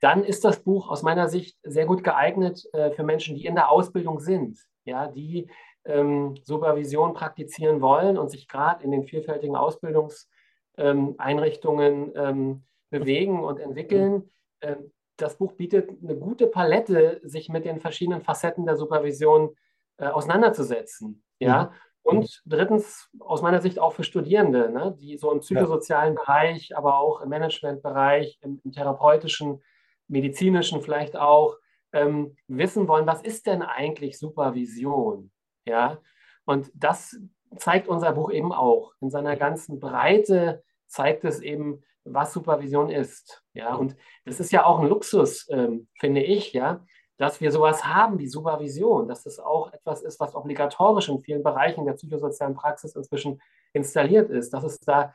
Dann 0.00 0.22
ist 0.22 0.44
das 0.44 0.62
Buch 0.62 0.90
aus 0.90 1.02
meiner 1.02 1.28
Sicht 1.28 1.58
sehr 1.62 1.86
gut 1.86 2.04
geeignet 2.04 2.68
äh, 2.74 2.90
für 2.90 3.04
Menschen, 3.04 3.36
die 3.36 3.46
in 3.46 3.54
der 3.54 3.70
Ausbildung 3.70 4.20
sind, 4.20 4.58
ja, 4.84 5.08
die 5.08 5.48
ähm, 5.86 6.34
Supervision 6.42 7.14
praktizieren 7.14 7.80
wollen 7.80 8.18
und 8.18 8.30
sich 8.30 8.46
gerade 8.46 8.84
in 8.84 8.90
den 8.90 9.04
vielfältigen 9.04 9.56
Ausbildungseinrichtungen 9.56 12.12
ähm, 12.16 12.64
bewegen 12.90 13.42
und 13.42 13.58
entwickeln. 13.58 14.30
Ähm, 14.64 14.92
das 15.16 15.36
Buch 15.36 15.52
bietet 15.52 15.90
eine 16.02 16.16
gute 16.16 16.48
Palette, 16.48 17.20
sich 17.22 17.48
mit 17.48 17.64
den 17.64 17.80
verschiedenen 17.80 18.20
Facetten 18.20 18.66
der 18.66 18.76
Supervision 18.76 19.54
äh, 19.96 20.06
auseinanderzusetzen. 20.06 21.22
Ja. 21.38 21.64
Mhm. 21.64 21.70
Und 22.02 22.42
drittens, 22.44 23.08
aus 23.20 23.40
meiner 23.40 23.62
Sicht 23.62 23.78
auch 23.78 23.92
für 23.94 24.04
Studierende, 24.04 24.70
ne, 24.70 24.96
die 25.00 25.16
so 25.16 25.32
im 25.32 25.40
psychosozialen 25.40 26.14
ja. 26.14 26.20
Bereich, 26.20 26.76
aber 26.76 26.98
auch 26.98 27.20
im 27.20 27.30
Managementbereich, 27.30 28.38
im, 28.42 28.60
im 28.64 28.72
therapeutischen, 28.72 29.62
medizinischen 30.08 30.82
vielleicht 30.82 31.16
auch, 31.16 31.56
ähm, 31.92 32.36
wissen 32.48 32.88
wollen, 32.88 33.06
was 33.06 33.22
ist 33.22 33.46
denn 33.46 33.62
eigentlich 33.62 34.18
Supervision? 34.18 35.30
Ja, 35.64 35.98
und 36.44 36.70
das 36.74 37.16
zeigt 37.56 37.88
unser 37.88 38.12
Buch 38.12 38.30
eben 38.30 38.52
auch. 38.52 38.92
In 39.00 39.10
seiner 39.10 39.36
ganzen 39.36 39.80
Breite 39.80 40.62
zeigt 40.86 41.24
es 41.24 41.40
eben, 41.40 41.82
was 42.04 42.32
Supervision 42.32 42.90
ist. 42.90 43.42
Ja, 43.54 43.74
und 43.74 43.96
das 44.24 44.40
ist 44.40 44.52
ja 44.52 44.64
auch 44.64 44.80
ein 44.80 44.88
Luxus, 44.88 45.48
ähm, 45.50 45.88
finde 45.98 46.22
ich, 46.22 46.52
ja, 46.52 46.84
dass 47.16 47.40
wir 47.40 47.50
sowas 47.50 47.84
haben 47.84 48.18
wie 48.18 48.26
Supervision, 48.26 49.08
dass 49.08 49.26
es 49.26 49.38
auch 49.38 49.72
etwas 49.72 50.02
ist, 50.02 50.20
was 50.20 50.34
obligatorisch 50.34 51.08
in 51.08 51.20
vielen 51.20 51.42
Bereichen 51.42 51.84
der 51.86 51.94
psychosozialen 51.94 52.54
Praxis 52.54 52.96
inzwischen 52.96 53.40
installiert 53.72 54.30
ist, 54.30 54.52
dass 54.52 54.64
es 54.64 54.80
da 54.80 55.14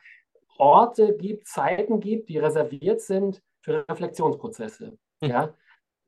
Orte 0.58 1.16
gibt, 1.16 1.46
Zeiten 1.46 2.00
gibt, 2.00 2.28
die 2.28 2.38
reserviert 2.38 3.00
sind 3.00 3.42
für 3.60 3.86
Reflexionsprozesse. 3.88 4.98
Mhm. 5.20 5.28
Ja? 5.28 5.54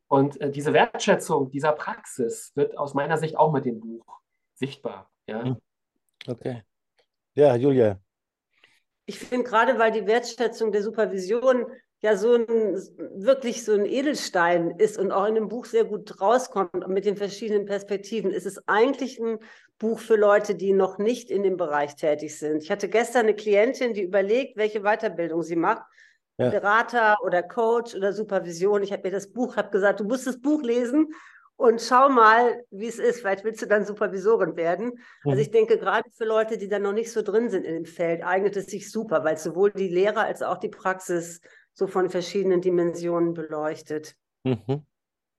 Und 0.08 0.40
äh, 0.40 0.50
diese 0.50 0.72
Wertschätzung 0.72 1.50
dieser 1.50 1.72
Praxis 1.72 2.52
wird 2.54 2.76
aus 2.76 2.94
meiner 2.94 3.16
Sicht 3.16 3.36
auch 3.36 3.52
mit 3.52 3.64
dem 3.64 3.80
Buch 3.80 4.04
sichtbar. 4.54 5.10
Ja? 5.26 5.42
Hm. 5.44 5.56
Okay. 6.26 6.62
Ja, 7.34 7.56
Julia. 7.56 8.01
Ich 9.06 9.18
finde 9.18 9.44
gerade, 9.44 9.78
weil 9.78 9.90
die 9.90 10.06
Wertschätzung 10.06 10.72
der 10.72 10.82
Supervision 10.82 11.66
ja 12.00 12.16
so 12.16 12.34
ein 12.34 12.46
wirklich 13.14 13.64
so 13.64 13.72
ein 13.72 13.86
Edelstein 13.86 14.72
ist 14.78 14.98
und 14.98 15.12
auch 15.12 15.26
in 15.26 15.36
dem 15.36 15.48
Buch 15.48 15.66
sehr 15.66 15.84
gut 15.84 16.20
rauskommt 16.20 16.88
mit 16.88 17.04
den 17.04 17.16
verschiedenen 17.16 17.64
Perspektiven, 17.64 18.32
ist 18.32 18.46
es 18.46 18.66
eigentlich 18.66 19.20
ein 19.20 19.38
Buch 19.78 20.00
für 20.00 20.16
Leute, 20.16 20.54
die 20.54 20.72
noch 20.72 20.98
nicht 20.98 21.30
in 21.30 21.42
dem 21.42 21.56
Bereich 21.56 21.94
tätig 21.96 22.38
sind. 22.38 22.62
Ich 22.62 22.70
hatte 22.70 22.88
gestern 22.88 23.22
eine 23.22 23.34
Klientin, 23.34 23.94
die 23.94 24.02
überlegt, 24.02 24.56
welche 24.56 24.82
Weiterbildung 24.82 25.42
sie 25.42 25.56
macht. 25.56 25.82
Ja. 26.38 26.50
Berater 26.50 27.18
oder 27.22 27.42
Coach 27.42 27.94
oder 27.94 28.12
Supervision. 28.12 28.82
Ich 28.82 28.92
habe 28.92 29.02
mir 29.04 29.12
das 29.12 29.32
Buch, 29.32 29.56
habe 29.56 29.70
gesagt, 29.70 30.00
du 30.00 30.04
musst 30.04 30.26
das 30.26 30.40
Buch 30.40 30.62
lesen 30.62 31.12
und 31.62 31.80
schau 31.80 32.08
mal, 32.08 32.64
wie 32.70 32.88
es 32.88 32.98
ist. 32.98 33.20
Vielleicht 33.20 33.44
willst 33.44 33.62
du 33.62 33.66
dann 33.66 33.86
Supervisorin 33.86 34.56
werden. 34.56 34.98
Mhm. 35.24 35.30
Also 35.30 35.42
ich 35.42 35.52
denke, 35.52 35.78
gerade 35.78 36.10
für 36.10 36.24
Leute, 36.24 36.58
die 36.58 36.68
da 36.68 36.80
noch 36.80 36.92
nicht 36.92 37.12
so 37.12 37.22
drin 37.22 37.50
sind 37.50 37.64
in 37.64 37.74
dem 37.74 37.84
Feld, 37.84 38.24
eignet 38.24 38.56
es 38.56 38.66
sich 38.66 38.90
super, 38.90 39.22
weil 39.22 39.38
sowohl 39.38 39.70
die 39.70 39.88
Lehre 39.88 40.20
als 40.20 40.42
auch 40.42 40.58
die 40.58 40.68
Praxis 40.68 41.40
so 41.72 41.86
von 41.86 42.10
verschiedenen 42.10 42.60
Dimensionen 42.60 43.32
beleuchtet. 43.32 44.16
Mhm. 44.42 44.84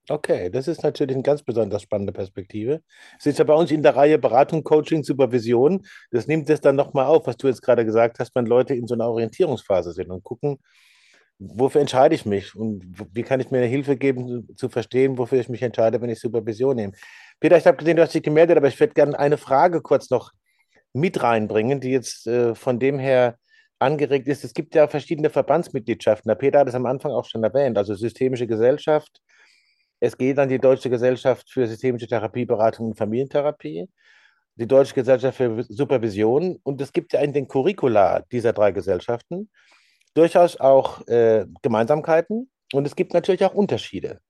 Okay, 0.10 0.50
das 0.50 0.70
ist 0.70 0.84
natürlich 0.84 1.16
eine 1.16 1.24
ganz 1.24 1.44
besonders 1.44 1.82
spannende 1.82 2.14
Perspektive. 2.14 2.82
Es 3.20 3.26
ist 3.26 3.40
ja 3.40 3.44
bei 3.44 3.54
uns 3.54 3.72
in 3.72 3.84
der 3.84 3.96
Reihe 3.96 4.18
Beratung, 4.18 4.64
Coaching, 4.64 5.04
Supervision. 5.04 5.86
Das 6.12 6.28
nimmt 6.28 6.48
das 6.48 6.62
dann 6.62 6.78
nochmal 6.78 7.06
auf, 7.06 7.28
was 7.28 7.36
du 7.36 7.48
jetzt 7.48 7.62
gerade 7.62 7.86
gesagt 7.86 8.20
hast, 8.20 8.34
wenn 8.34 8.46
Leute 8.46 8.76
in 8.76 8.88
so 8.88 8.96
einer 8.96 9.10
Orientierungsphase 9.10 9.92
sind 9.92 10.10
und 10.10 10.24
gucken, 10.24 10.60
wofür 11.40 11.82
entscheide 11.82 12.16
ich 12.16 12.26
mich 12.26 12.56
und 12.56 12.84
wie 13.12 13.24
kann 13.24 13.40
ich 13.40 13.52
mir 13.52 13.66
Hilfe 13.66 13.98
geben, 13.98 14.48
zu 14.56 14.70
verstehen, 14.70 15.18
wofür 15.18 15.40
ich 15.40 15.50
mich 15.50 15.62
entscheide, 15.62 16.02
wenn 16.02 16.10
ich 16.10 16.20
Supervision 16.20 16.76
nehme. 16.76 16.94
Peter, 17.40 17.58
ich 17.58 17.66
habe 17.66 17.78
gesehen, 17.78 17.98
du 17.98 18.04
hast 18.04 18.14
dich 18.14 18.24
gemeldet, 18.24 18.58
aber 18.58 18.68
ich 18.68 18.80
würde 18.80 18.94
gerne 18.94 19.18
eine 19.18 19.38
Frage 19.38 19.82
kurz 19.82 20.10
noch 20.10 20.32
mit 20.94 21.22
reinbringen, 21.22 21.80
die 21.82 21.92
jetzt 21.92 22.28
äh, 22.28 22.56
von 22.56 22.80
dem 22.80 23.00
her 23.00 23.38
angeregt 23.80 24.28
ist. 24.28 24.44
Es 24.44 24.54
gibt 24.54 24.76
ja 24.76 24.88
verschiedene 24.88 25.30
Verbandsmitgliedschaften. 25.30 26.30
Der 26.30 26.36
Peter 26.36 26.60
hat 26.60 26.68
es 26.68 26.76
am 26.76 26.86
Anfang 26.86 27.12
auch 27.12 27.26
schon 27.26 27.44
erwähnt, 27.44 27.78
also 27.78 27.96
Systemische 27.96 28.48
Gesellschaft. 28.48 29.22
Es 30.00 30.18
geht 30.18 30.38
an 30.40 30.50
die 30.50 30.60
Deutsche 30.60 30.90
Gesellschaft 30.90 31.50
für 31.50 31.68
systemische 31.68 32.08
Therapieberatung 32.08 32.88
und 32.88 32.98
Familientherapie, 32.98 33.90
die 34.56 34.68
Deutsche 34.68 34.94
Gesellschaft 34.94 35.38
für 35.38 35.64
Supervision 35.68 36.60
und 36.64 36.80
es 36.82 36.94
gibt 36.94 37.14
ja 37.14 37.22
in 37.22 37.34
den 37.34 37.48
Curricula 37.48 38.24
dieser 38.32 38.54
drei 38.54 38.72
Gesellschaften 38.72 39.50
durchaus 40.14 40.60
auch 40.60 41.06
äh, 41.08 41.46
Gemeinsamkeiten 41.62 42.52
und 42.74 42.86
es 42.86 42.96
gibt 42.96 43.14
natürlich 43.14 43.46
auch 43.46 43.54
Unterschiede. 43.54 44.22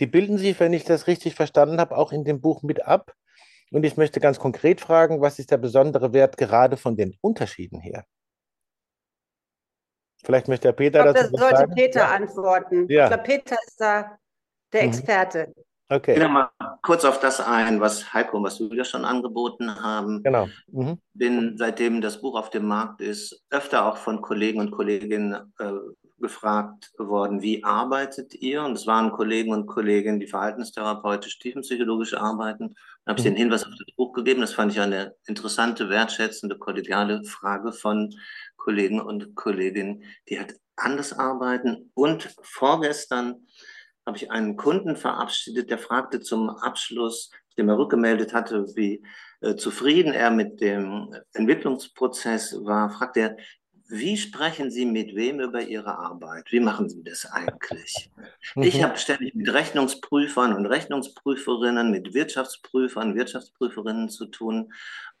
Die 0.00 0.06
bilden 0.06 0.38
sich, 0.38 0.58
wenn 0.60 0.72
ich 0.72 0.84
das 0.84 1.06
richtig 1.06 1.34
verstanden 1.34 1.80
habe, 1.80 1.96
auch 1.96 2.12
in 2.12 2.24
dem 2.24 2.40
Buch 2.40 2.62
mit 2.62 2.86
ab. 2.86 3.12
Und 3.70 3.84
ich 3.84 3.96
möchte 3.96 4.20
ganz 4.20 4.38
konkret 4.38 4.80
fragen, 4.80 5.20
was 5.20 5.38
ist 5.38 5.50
der 5.50 5.58
besondere 5.58 6.12
Wert 6.12 6.36
gerade 6.36 6.76
von 6.76 6.96
den 6.96 7.16
Unterschieden 7.20 7.80
her? 7.80 8.06
Vielleicht 10.24 10.48
möchte 10.48 10.68
Herr 10.68 10.72
Peter 10.72 10.98
ich 11.00 11.04
glaub, 11.04 11.16
dazu 11.16 11.32
das 11.32 11.40
sollte 11.40 11.74
Peter 11.74 12.00
ja. 12.00 12.10
antworten. 12.10 12.86
Ja. 12.88 13.04
Ich 13.04 13.08
glaube, 13.08 13.22
Peter 13.24 13.56
ist 13.66 13.80
da 13.80 14.18
der 14.72 14.82
mhm. 14.82 14.88
Okay. 15.90 16.12
Ich 16.12 16.18
gehe 16.18 16.28
mal 16.28 16.50
kurz 16.82 17.04
auf 17.04 17.18
das 17.18 17.40
ein, 17.40 17.80
was 17.80 18.12
Heiko 18.12 18.36
und 18.36 18.44
was 18.44 18.58
Julia 18.58 18.84
schon 18.84 19.04
angeboten 19.04 19.82
haben. 19.82 20.22
Genau. 20.22 20.48
Mhm. 20.70 20.98
Bin, 21.14 21.56
seitdem 21.56 22.00
das 22.00 22.20
Buch 22.20 22.38
auf 22.38 22.50
dem 22.50 22.66
Markt 22.66 23.00
ist, 23.00 23.42
öfter 23.50 23.86
auch 23.86 23.96
von 23.96 24.20
Kollegen 24.20 24.60
und 24.60 24.70
Kolleginnen 24.70 25.52
äh, 25.58 25.72
gefragt 26.20 26.92
worden, 26.98 27.42
wie 27.42 27.64
arbeitet 27.64 28.34
ihr? 28.34 28.62
Und 28.64 28.72
es 28.72 28.86
waren 28.86 29.12
Kollegen 29.12 29.52
und 29.52 29.66
Kolleginnen, 29.66 30.20
die 30.20 30.26
verhaltenstherapeutisch, 30.26 31.38
tiefenpsychologisch 31.38 32.14
arbeiten. 32.14 32.74
Da 33.04 33.10
habe 33.12 33.20
ich 33.20 33.24
mhm. 33.24 33.30
den 33.30 33.36
Hinweis 33.36 33.64
auf 33.64 33.72
das 33.78 33.94
Buch 33.96 34.12
gegeben. 34.12 34.42
Das 34.42 34.52
fand 34.52 34.72
ich 34.72 34.80
eine 34.80 35.14
interessante, 35.26 35.88
wertschätzende, 35.88 36.58
kollegiale 36.58 37.24
Frage 37.24 37.72
von 37.72 38.14
Kollegen 38.56 39.00
und 39.00 39.34
Kolleginnen, 39.36 40.02
die 40.28 40.38
halt 40.38 40.58
anders 40.76 41.18
arbeiten. 41.18 41.90
Und 41.94 42.34
vorgestern 42.42 43.46
habe 44.08 44.16
ich 44.16 44.30
einen 44.30 44.56
Kunden 44.56 44.96
verabschiedet, 44.96 45.70
der 45.70 45.78
fragte 45.78 46.20
zum 46.20 46.50
Abschluss, 46.50 47.30
dem 47.56 47.68
er 47.68 47.78
rückgemeldet 47.78 48.34
hatte, 48.34 48.66
wie 48.74 49.02
äh, 49.40 49.54
zufrieden 49.54 50.12
er 50.12 50.30
mit 50.30 50.60
dem 50.60 51.14
Entwicklungsprozess 51.34 52.56
war, 52.64 52.90
fragt 52.90 53.16
er, 53.16 53.36
wie 53.90 54.18
sprechen 54.18 54.70
Sie 54.70 54.84
mit 54.84 55.14
wem 55.16 55.40
über 55.40 55.62
Ihre 55.62 55.96
Arbeit? 55.98 56.52
Wie 56.52 56.60
machen 56.60 56.90
Sie 56.90 57.02
das 57.02 57.24
eigentlich? 57.24 58.10
Ich 58.56 58.78
mhm. 58.78 58.82
habe 58.82 58.98
ständig 58.98 59.34
mit 59.34 59.50
Rechnungsprüfern 59.50 60.54
und 60.54 60.66
Rechnungsprüferinnen, 60.66 61.90
mit 61.90 62.12
Wirtschaftsprüfern, 62.12 63.14
Wirtschaftsprüferinnen 63.14 64.10
zu 64.10 64.26
tun. 64.26 64.72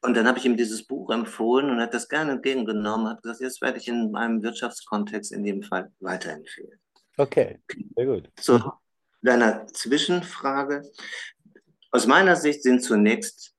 Und 0.02 0.16
dann 0.16 0.28
habe 0.28 0.38
ich 0.38 0.44
ihm 0.44 0.58
dieses 0.58 0.86
Buch 0.86 1.10
empfohlen 1.10 1.70
und 1.70 1.80
hat 1.80 1.94
das 1.94 2.10
gerne 2.10 2.32
entgegengenommen, 2.32 3.08
hat 3.08 3.22
gesagt, 3.22 3.40
jetzt 3.40 3.62
werde 3.62 3.78
ich 3.78 3.88
in 3.88 4.10
meinem 4.10 4.42
Wirtschaftskontext 4.42 5.32
in 5.32 5.44
dem 5.44 5.62
Fall 5.62 5.90
weiterempfehlen. 6.00 6.78
Okay, 7.18 7.58
sehr 7.96 8.06
gut. 8.06 8.30
Zu 8.36 8.62
deiner 9.22 9.66
Zwischenfrage. 9.66 10.82
Aus 11.90 12.06
meiner 12.06 12.36
Sicht 12.36 12.62
sind 12.62 12.82
zunächst 12.82 13.54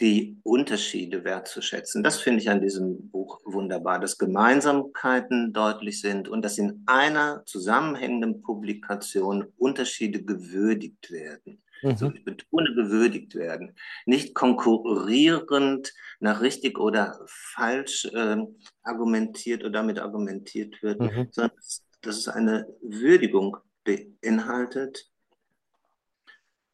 die 0.00 0.38
Unterschiede 0.44 1.24
wertzuschätzen. 1.24 2.02
Das 2.02 2.20
finde 2.20 2.40
ich 2.40 2.48
an 2.48 2.62
diesem 2.62 3.10
Buch 3.10 3.40
wunderbar, 3.44 3.98
dass 3.98 4.16
Gemeinsamkeiten 4.16 5.52
deutlich 5.52 6.00
sind 6.00 6.28
und 6.28 6.42
dass 6.42 6.56
in 6.56 6.84
einer 6.86 7.44
zusammenhängenden 7.44 8.42
Publikation 8.42 9.52
Unterschiede 9.58 10.22
gewürdigt 10.22 11.10
werden. 11.10 11.62
Mhm. 11.82 11.96
So, 11.96 12.10
ich 12.12 12.24
betone 12.24 12.74
gewürdigt 12.74 13.34
werden. 13.34 13.74
Nicht 14.06 14.34
konkurrierend 14.34 15.92
nach 16.18 16.40
richtig 16.40 16.78
oder 16.78 17.20
falsch 17.26 18.06
äh, 18.06 18.36
argumentiert 18.82 19.62
oder 19.62 19.72
damit 19.72 19.98
argumentiert 19.98 20.82
wird, 20.82 21.00
mhm. 21.00 21.28
sondern 21.30 21.56
dass 21.56 21.82
es 22.06 22.28
eine 22.28 22.66
Würdigung 22.80 23.56
beinhaltet 23.84 25.10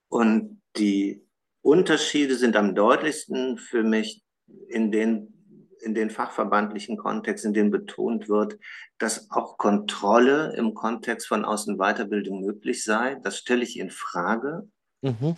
und 0.08 0.60
die 0.76 1.22
Unterschiede 1.62 2.36
sind 2.36 2.56
am 2.56 2.74
deutlichsten 2.74 3.58
für 3.58 3.82
mich 3.82 4.22
in 4.68 4.92
den, 4.92 5.34
in 5.80 5.94
den 5.94 6.10
fachverbandlichen 6.10 6.96
Kontexten, 6.96 7.50
in 7.50 7.54
denen 7.54 7.70
betont 7.70 8.28
wird, 8.28 8.58
dass 8.98 9.30
auch 9.30 9.58
Kontrolle 9.58 10.54
im 10.56 10.74
Kontext 10.74 11.26
von 11.26 11.44
Außenweiterbildung 11.44 12.40
möglich 12.40 12.84
sei. 12.84 13.16
Das 13.22 13.38
stelle 13.38 13.64
ich 13.64 13.78
in 13.78 13.90
Frage. 13.90 14.68
Mhm. 15.02 15.34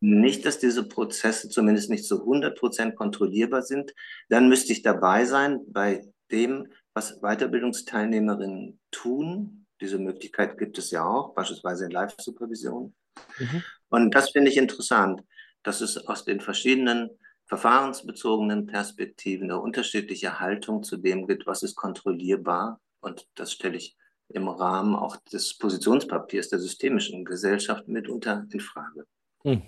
Nicht, 0.00 0.44
dass 0.44 0.58
diese 0.58 0.86
Prozesse 0.86 1.48
zumindest 1.48 1.90
nicht 1.90 2.04
zu 2.04 2.20
100 2.20 2.58
Prozent 2.58 2.96
kontrollierbar 2.96 3.62
sind. 3.62 3.94
Dann 4.28 4.48
müsste 4.48 4.72
ich 4.72 4.82
dabei 4.82 5.24
sein 5.24 5.60
bei 5.68 6.06
dem, 6.30 6.68
was 7.00 7.20
Weiterbildungsteilnehmerinnen 7.20 8.78
tun. 8.90 9.66
Diese 9.80 9.98
Möglichkeit 9.98 10.58
gibt 10.58 10.78
es 10.78 10.90
ja 10.90 11.04
auch, 11.04 11.34
beispielsweise 11.34 11.86
in 11.86 11.90
Live-Supervision. 11.90 12.94
Mhm. 13.38 13.62
Und 13.88 14.14
das 14.14 14.30
finde 14.30 14.50
ich 14.50 14.56
interessant 14.56 15.22
dass 15.62 15.80
es 15.80 15.96
aus 16.06 16.24
den 16.24 16.40
verschiedenen 16.40 17.10
verfahrensbezogenen 17.46 18.66
Perspektiven 18.66 19.50
eine 19.50 19.60
unterschiedliche 19.60 20.38
Haltung 20.38 20.82
zu 20.82 20.96
dem 20.96 21.26
gibt, 21.26 21.46
was 21.46 21.62
ist 21.62 21.74
kontrollierbar. 21.74 22.80
Und 23.00 23.26
das 23.34 23.52
stelle 23.52 23.76
ich 23.76 23.96
im 24.28 24.48
Rahmen 24.48 24.94
auch 24.94 25.16
des 25.16 25.58
Positionspapiers 25.58 26.48
der 26.48 26.60
systemischen 26.60 27.24
Gesellschaft 27.24 27.88
mitunter 27.88 28.46
in 28.52 28.60
Frage. 28.60 29.04
Hm. 29.42 29.62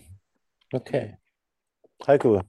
Okay. 0.72 1.16
Heiko. 2.06 2.42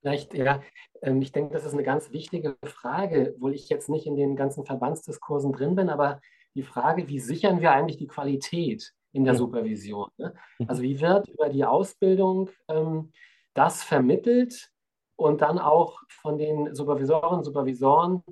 Vielleicht, 0.00 0.34
ja, 0.34 0.62
ähm, 1.02 1.20
ich 1.22 1.32
denke, 1.32 1.52
das 1.52 1.64
ist 1.64 1.74
eine 1.74 1.82
ganz 1.82 2.10
wichtige 2.12 2.56
Frage, 2.64 3.34
obwohl 3.36 3.54
ich 3.54 3.68
jetzt 3.68 3.88
nicht 3.88 4.06
in 4.06 4.16
den 4.16 4.36
ganzen 4.36 4.64
Verbandsdiskursen 4.64 5.52
drin 5.52 5.74
bin, 5.74 5.88
aber 5.90 6.20
die 6.54 6.62
Frage, 6.62 7.08
wie 7.08 7.20
sichern 7.20 7.60
wir 7.60 7.72
eigentlich 7.72 7.98
die 7.98 8.08
Qualität? 8.08 8.92
in 9.12 9.24
der 9.24 9.34
Supervision. 9.34 10.08
Ne? 10.16 10.34
Mhm. 10.58 10.66
Also 10.68 10.82
wie 10.82 11.00
wird 11.00 11.28
über 11.28 11.48
die 11.48 11.64
Ausbildung 11.64 12.50
ähm, 12.68 13.12
das 13.54 13.82
vermittelt 13.82 14.70
und 15.16 15.42
dann 15.42 15.58
auch 15.58 16.00
von 16.08 16.38
den 16.38 16.74
Supervisorinnen 16.74 17.38
und 17.38 17.44
Supervisoren 17.44 18.22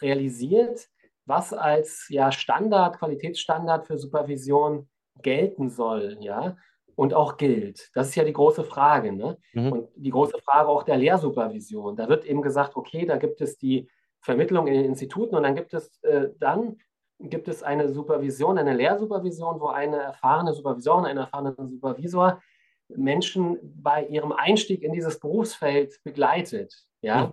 realisiert, 0.00 0.88
was 1.26 1.52
als 1.52 2.06
ja, 2.08 2.32
Standard, 2.32 2.98
Qualitätsstandard 2.98 3.86
für 3.86 3.98
Supervision 3.98 4.88
gelten 5.20 5.68
soll, 5.68 6.16
ja, 6.20 6.56
und 6.98 7.14
auch 7.14 7.36
gilt. 7.36 7.90
Das 7.94 8.08
ist 8.08 8.16
ja 8.16 8.24
die 8.24 8.32
große 8.32 8.64
Frage, 8.64 9.12
ne? 9.12 9.38
Mhm. 9.52 9.72
Und 9.72 9.88
die 9.94 10.10
große 10.10 10.36
Frage 10.44 10.68
auch 10.68 10.82
der 10.82 10.96
Lehrsupervision. 10.96 11.94
Da 11.94 12.08
wird 12.08 12.24
eben 12.24 12.42
gesagt, 12.42 12.74
okay, 12.74 13.06
da 13.06 13.18
gibt 13.18 13.40
es 13.40 13.56
die 13.56 13.88
Vermittlung 14.20 14.66
in 14.66 14.74
den 14.74 14.84
Instituten 14.84 15.36
und 15.36 15.44
dann 15.44 15.54
gibt 15.54 15.74
es 15.74 16.02
äh, 16.02 16.30
dann 16.40 16.78
gibt 17.20 17.46
es 17.46 17.62
eine 17.62 17.88
Supervision, 17.88 18.58
eine 18.58 18.74
Lehrsupervision, 18.74 19.60
wo 19.60 19.68
eine 19.68 19.98
erfahrene 19.98 20.52
Supervisorin, 20.52 21.04
ein 21.04 21.18
erfahrener 21.18 21.54
Supervisor 21.68 22.42
Menschen 22.88 23.58
bei 23.62 24.04
ihrem 24.06 24.32
Einstieg 24.32 24.82
in 24.82 24.92
dieses 24.92 25.20
Berufsfeld 25.20 26.00
begleitet. 26.02 26.84
Ja? 27.00 27.26
Mhm. 27.26 27.32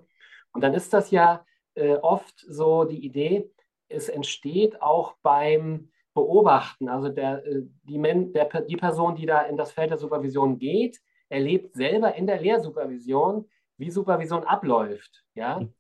Und 0.54 0.62
dann 0.62 0.76
ist 0.76 0.94
das 0.94 1.10
ja 1.10 1.44
äh, 1.74 1.96
oft 1.96 2.46
so 2.48 2.84
die 2.84 3.04
Idee, 3.04 3.50
es 3.90 4.10
entsteht 4.10 4.80
auch 4.80 5.16
beim 5.24 5.90
Beobachten, 6.16 6.90
also 6.90 7.10
der, 7.10 7.46
äh, 7.46 7.62
die, 7.84 8.00
Men 8.00 8.34
der, 8.34 8.50
die 8.62 8.78
Person, 8.78 9.16
die 9.16 9.28
da 9.28 9.42
in 9.42 9.58
das 9.58 9.72
Feld 9.72 9.92
der 9.92 10.00
Supervision 10.00 10.58
geht, 10.58 11.00
erlebt 11.30 11.76
selber 11.76 12.16
in 12.16 12.26
der 12.26 12.42
Lehrsupervision, 12.42 13.48
wie 13.78 13.92
Supervision 13.92 14.44
abläuft. 14.44 15.24
Ja? 15.36 15.60
Mhm 15.60 15.74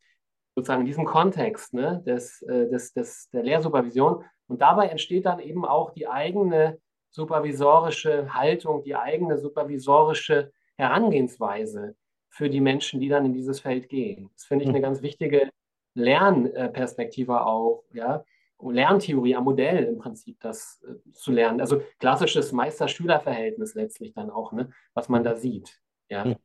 sozusagen 0.56 0.82
in 0.82 0.88
diesem 0.88 1.06
Kontext 1.06 1.74
ne, 1.74 2.02
des, 2.06 2.42
äh, 2.44 2.70
des, 2.70 2.94
des, 2.94 3.30
der 3.32 3.44
Lehrsupervision. 3.44 4.24
Und 4.48 4.62
dabei 4.62 4.88
entsteht 4.88 5.26
dann 5.26 5.40
eben 5.40 5.66
auch 5.66 5.92
die 5.92 6.08
eigene 6.08 6.80
supervisorische 7.12 8.34
Haltung, 8.34 8.84
die 8.84 8.96
eigene 8.96 9.38
supervisorische 9.38 10.52
Herangehensweise 10.78 11.96
für 12.30 12.50
die 12.50 12.62
Menschen, 12.62 13.00
die 13.00 13.10
dann 13.10 13.26
in 13.26 13.34
dieses 13.34 13.60
Feld 13.60 13.90
gehen. 13.90 14.30
Das 14.34 14.46
finde 14.46 14.64
ich 14.64 14.70
eine 14.70 14.80
hm. 14.80 14.84
ganz 14.84 15.02
wichtige 15.02 15.50
Lernperspektive 15.94 17.46
auch, 17.46 17.84
ja. 17.94 18.24
Lerntheorie 18.62 19.36
am 19.36 19.44
Modell 19.44 19.84
im 19.86 19.98
Prinzip, 19.98 20.40
das 20.40 20.84
äh, 20.88 21.12
zu 21.12 21.32
lernen. 21.32 21.62
Also 21.62 21.82
klassisches 22.00 22.52
Meister-Schüler-Verhältnis 22.52 23.76
letztlich 23.76 24.14
dann 24.14 24.30
auch, 24.30 24.52
ne, 24.52 24.72
was 24.94 25.10
man 25.10 25.24
da 25.24 25.36
sieht. 25.36 25.80
Ja. 26.10 26.24
Hm. 26.24 26.36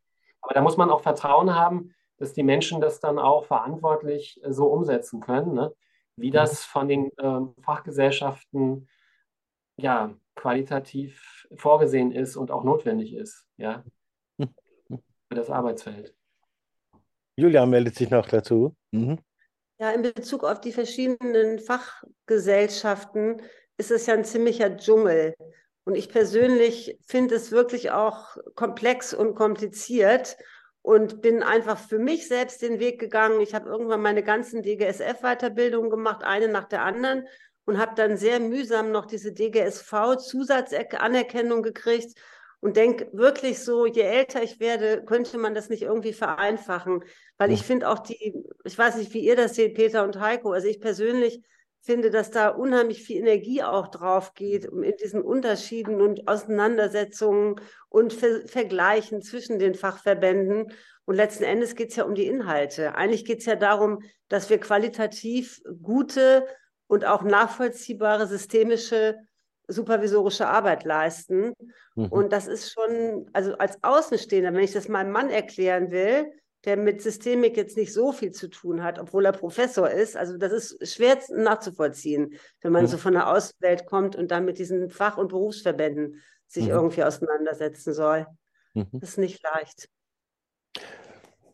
Aber 0.41 0.55
da 0.55 0.63
muss 0.63 0.77
man 0.77 0.91
auch 0.91 1.03
Vertrauen 1.03 1.55
haben, 1.55 1.95
dass 2.17 2.33
die 2.33 2.43
Menschen 2.43 2.81
das 2.81 3.01
dann 3.01 3.19
auch 3.19 3.45
verantwortlich 3.45 4.41
äh, 4.45 4.53
so 4.53 4.67
umsetzen 4.67 5.21
können, 5.21 5.55
ne? 5.55 5.75
wie 6.17 6.29
mhm. 6.29 6.35
das 6.35 6.65
von 6.65 6.89
den 6.89 7.11
ähm, 7.19 7.55
Fachgesellschaften 7.63 8.89
ja, 9.77 10.15
qualitativ 10.35 11.49
vorgesehen 11.57 12.13
ist 12.13 12.37
und 12.37 12.51
auch 12.51 12.65
notwendig 12.65 13.15
ist, 13.15 13.47
ja, 13.57 13.83
für 14.39 15.35
das 15.35 15.51
Arbeitsfeld. 15.51 16.15
Julia 17.37 17.65
meldet 17.65 17.95
sich 17.95 18.11
noch 18.11 18.27
dazu. 18.29 18.77
Mhm. 18.91 19.19
Ja, 19.81 19.91
in 19.93 20.03
Bezug 20.03 20.45
auf 20.45 20.61
die 20.61 20.73
verschiedenen 20.73 21.59
Fachgesellschaften 21.59 23.41
ist 23.79 23.91
es 23.91 24.05
ja 24.05 24.13
ein 24.13 24.27
ziemlicher 24.27 24.77
Dschungel. 24.77 25.35
Und 25.85 25.95
ich 25.95 26.11
persönlich 26.11 26.99
finde 27.07 27.37
es 27.37 27.51
wirklich 27.51 27.91
auch 27.91 28.37
komplex 28.55 29.15
und 29.15 29.35
kompliziert 29.35 30.37
und 30.83 31.23
bin 31.23 31.43
einfach 31.43 31.79
für 31.79 31.99
mich 31.99 32.29
selbst 32.29 32.61
den 32.61 32.79
Weg 32.79 33.01
gegangen. 33.01 33.41
Ich 33.41 33.55
habe 33.55 33.71
irgendwann 33.71 34.03
meine 34.03 34.23
ganzen 34.23 34.63
DGSF-Weiterbildungen 34.63 35.89
gemacht, 35.89 36.25
eine 36.25 36.49
nach 36.49 36.69
der 36.69 36.83
anderen 36.83 37.27
und 37.65 37.79
habe 37.79 37.95
dann 37.95 38.19
sehr 38.19 38.39
mühsam 38.39 38.93
noch 38.93 39.07
diese 39.07 39.33
DGSV-Zusatzanerkennung 39.33 41.63
gekriegt 41.63 42.21
und 42.61 42.77
denke 42.77 43.09
wirklich 43.13 43.61
so, 43.61 43.87
je 43.87 44.03
älter 44.03 44.43
ich 44.43 44.61
werde, 44.61 45.03
könnte 45.05 45.39
man 45.39 45.55
das 45.55 45.69
nicht 45.69 45.83
irgendwie 45.83 46.13
vereinfachen, 46.13 47.03
weil 47.39 47.51
ich 47.53 47.63
finde 47.63 47.89
auch 47.89 48.01
die, 48.01 48.35
ich 48.65 48.77
weiß 48.77 48.97
nicht, 48.97 49.13
wie 49.15 49.21
ihr 49.21 49.37
das 49.37 49.55
seht, 49.55 49.75
Peter 49.75 50.05
und 50.05 50.21
Heiko, 50.21 50.53
also 50.53 50.69
ich 50.69 50.81
persönlich 50.81 51.43
finde, 51.83 52.11
dass 52.11 52.31
da 52.31 52.49
unheimlich 52.49 53.03
viel 53.03 53.19
Energie 53.19 53.63
auch 53.63 53.89
drauf 53.89 54.35
geht, 54.35 54.69
um 54.69 54.83
in 54.83 54.97
diesen 54.97 55.23
Unterschieden 55.23 56.01
und 56.01 56.29
Auseinandersetzungen 56.29 57.61
und 57.89 58.13
Ver 58.13 58.47
Vergleichen 58.47 59.23
zwischen 59.23 59.59
den 59.59 59.75
Fachverbänden. 59.75 60.73
Und 61.07 61.15
letzten 61.15 61.45
Endes 61.45 61.75
geht 61.75 61.91
es 61.91 61.97
ja 61.97 62.05
um 62.05 62.15
die 62.15 62.27
Inhalte. 62.27 62.95
Eigentlich 62.95 63.25
geht 63.25 63.39
es 63.39 63.47
ja 63.47 63.57
darum, 63.57 64.03
dass 64.29 64.51
wir 64.51 64.59
qualitativ 64.61 65.63
gute 65.83 66.47
und 66.87 67.07
auch 67.07 67.23
nachvollziehbare 67.23 68.27
systemische 68.27 69.17
supervisorische 69.71 70.47
Arbeit 70.47 70.85
leisten. 70.85 71.55
Mhm. 71.95 72.07
Und 72.07 72.33
das 72.33 72.47
ist 72.47 72.73
schon, 72.73 73.29
also 73.33 73.57
als 73.59 73.83
Außenstehender, 73.83 74.53
wenn 74.53 74.65
ich 74.65 74.73
das 74.73 74.89
meinem 74.89 75.13
Mann 75.13 75.31
erklären 75.31 75.91
will, 75.91 76.33
der 76.65 76.77
mit 76.77 77.01
Systemik 77.01 77.57
jetzt 77.57 77.77
nicht 77.77 77.93
so 77.93 78.13
viel 78.13 78.33
zu 78.33 78.49
tun 78.49 78.83
hat, 78.83 78.99
obwohl 78.99 79.25
er 79.25 79.33
Professor 79.33 79.89
ist. 79.89 80.17
Also 80.17 80.37
das 80.37 80.53
ist 80.53 80.93
schwer 80.93 81.19
nachzuvollziehen, 81.31 82.35
wenn 82.61 82.73
man 82.73 82.85
mhm. 82.85 82.89
so 82.89 82.99
von 82.99 83.15
der 83.15 83.29
Außenwelt 83.29 83.87
kommt 83.87 84.15
und 84.15 84.31
dann 84.31 84.45
mit 84.45 84.59
diesen 84.59 84.91
Fach- 84.91 85.17
und 85.17 85.29
Berufsverbänden 85.29 86.21
sich 86.47 86.65
mhm. 86.65 86.71
irgendwie 86.71 87.05
auseinandersetzen 87.05 87.95
soll. 87.95 88.27
Mhm. 88.75 88.89
Das 88.93 89.11
ist 89.11 89.19
nicht 89.19 89.43
leicht. 89.43 89.89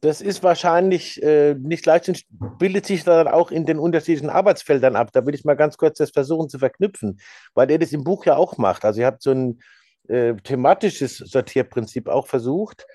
Das 0.06 0.20
ist 0.20 0.42
wahrscheinlich 0.42 1.22
äh, 1.22 1.54
nicht 1.54 1.84
leicht 1.86 2.08
und 2.08 2.22
bildet 2.58 2.86
sich 2.86 3.04
dann 3.04 3.28
auch 3.28 3.50
in 3.50 3.66
den 3.66 3.78
unterschiedlichen 3.78 4.30
Arbeitsfeldern 4.30 4.96
ab. 4.96 5.10
Da 5.12 5.26
will 5.26 5.34
ich 5.34 5.44
mal 5.44 5.56
ganz 5.56 5.76
kurz 5.76 5.98
das 5.98 6.10
versuchen 6.10 6.48
zu 6.48 6.58
verknüpfen, 6.58 7.20
weil 7.54 7.70
er 7.70 7.78
das 7.78 7.92
im 7.92 8.04
Buch 8.04 8.24
ja 8.24 8.36
auch 8.36 8.58
macht. 8.58 8.84
Also 8.84 9.00
ihr 9.00 9.06
habt 9.06 9.22
so 9.22 9.32
ein 9.32 9.60
äh, 10.08 10.34
thematisches 10.36 11.18
Sortierprinzip 11.18 12.08
auch 12.08 12.26
versucht 12.26 12.86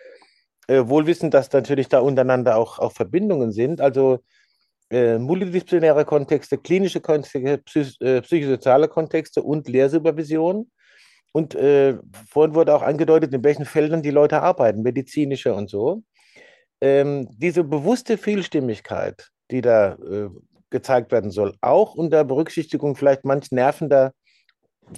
äh, 0.71 0.87
wohl 0.87 1.05
dass 1.05 1.51
natürlich 1.51 1.89
da 1.89 1.99
untereinander 1.99 2.57
auch, 2.57 2.79
auch 2.79 2.93
Verbindungen 2.93 3.51
sind. 3.51 3.81
Also 3.81 4.19
äh, 4.89 5.17
multidisziplinäre 5.17 6.05
Kontexte, 6.05 6.57
klinische 6.57 7.01
Kontexte, 7.01 7.57
psych 7.59 7.99
äh, 8.01 8.21
psychosoziale 8.21 8.87
Kontexte 8.87 9.43
und 9.43 9.67
Lehrsupervision. 9.67 10.71
Und 11.33 11.55
äh, 11.55 11.97
vorhin 12.29 12.55
wurde 12.55 12.75
auch 12.75 12.81
angedeutet, 12.81 13.33
in 13.33 13.43
welchen 13.43 13.65
Feldern 13.65 14.01
die 14.01 14.11
Leute 14.11 14.41
arbeiten, 14.41 14.81
medizinische 14.81 15.53
und 15.53 15.69
so. 15.69 16.03
Ähm, 16.81 17.27
diese 17.37 17.63
bewusste 17.63 18.17
Vielstimmigkeit, 18.17 19.29
die 19.51 19.61
da 19.61 19.93
äh, 19.93 20.29
gezeigt 20.71 21.11
werden 21.11 21.31
soll, 21.31 21.55
auch 21.61 21.93
unter 21.95 22.23
Berücksichtigung 22.23 22.95
vielleicht 22.95 23.23
manch 23.23 23.51
nervender, 23.51 24.13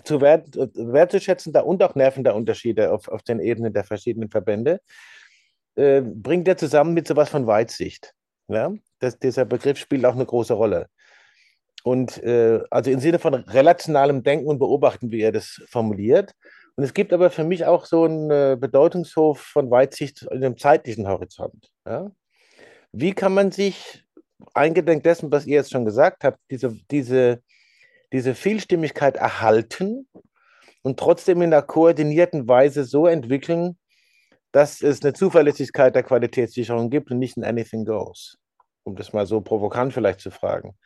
zu 0.03 0.21
wert, 0.21 0.55
wertzuschätzender 0.55 1.65
und 1.65 1.83
auch 1.83 1.95
nervender 1.95 2.35
Unterschiede 2.35 2.91
auf, 2.91 3.09
auf 3.09 3.21
den 3.21 3.39
Ebenen 3.39 3.73
der 3.73 3.83
verschiedenen 3.83 4.29
Verbände, 4.29 4.79
äh, 5.75 6.01
bringt 6.01 6.47
er 6.47 6.57
zusammen 6.57 6.93
mit 6.93 7.07
sowas 7.07 7.29
von 7.29 7.47
Weitsicht. 7.47 8.13
Ja? 8.47 8.73
Das, 8.99 9.19
dieser 9.19 9.45
Begriff 9.45 9.77
spielt 9.77 10.05
auch 10.05 10.15
eine 10.15 10.25
große 10.25 10.53
Rolle. 10.53 10.87
Und 11.83 12.23
äh, 12.23 12.61
also 12.69 12.91
im 12.91 12.99
Sinne 12.99 13.19
von 13.19 13.33
relationalem 13.33 14.23
Denken 14.23 14.47
und 14.47 14.59
Beobachten, 14.59 15.11
wie 15.11 15.21
er 15.21 15.33
das 15.33 15.61
formuliert. 15.67 16.33
Und 16.75 16.83
es 16.83 16.93
gibt 16.93 17.13
aber 17.13 17.29
für 17.29 17.43
mich 17.43 17.65
auch 17.65 17.85
so 17.85 18.05
einen 18.05 18.31
äh, 18.31 18.57
Bedeutungshof 18.59 19.39
von 19.39 19.69
Weitsicht 19.69 20.23
in 20.23 20.43
einem 20.43 20.57
zeitlichen 20.57 21.07
Horizont. 21.07 21.69
Ja? 21.85 22.11
Wie 22.91 23.13
kann 23.13 23.33
man 23.33 23.51
sich, 23.51 24.03
eingedenk 24.53 25.03
dessen, 25.03 25.31
was 25.31 25.45
ihr 25.45 25.55
jetzt 25.55 25.71
schon 25.71 25.85
gesagt 25.85 26.23
habt, 26.23 26.39
diese, 26.51 26.77
diese, 26.91 27.41
diese 28.11 28.35
Vielstimmigkeit 28.35 29.15
erhalten 29.15 30.07
und 30.81 30.99
trotzdem 30.99 31.41
in 31.41 31.53
einer 31.53 31.61
koordinierten 31.61 32.47
Weise 32.47 32.83
so 32.83 33.07
entwickeln, 33.07 33.77
dass 34.51 34.81
es 34.81 35.01
eine 35.01 35.13
Zuverlässigkeit 35.13 35.95
der 35.95 36.03
Qualitätssicherung 36.03 36.89
gibt 36.89 37.09
und 37.09 37.19
nicht 37.19 37.37
ein 37.37 37.43
Anything 37.43 37.85
Goes? 37.85 38.37
Um 38.83 38.95
das 38.95 39.13
mal 39.13 39.25
so 39.25 39.41
provokant 39.41 39.93
vielleicht 39.93 40.19
zu 40.19 40.29
fragen. 40.29 40.77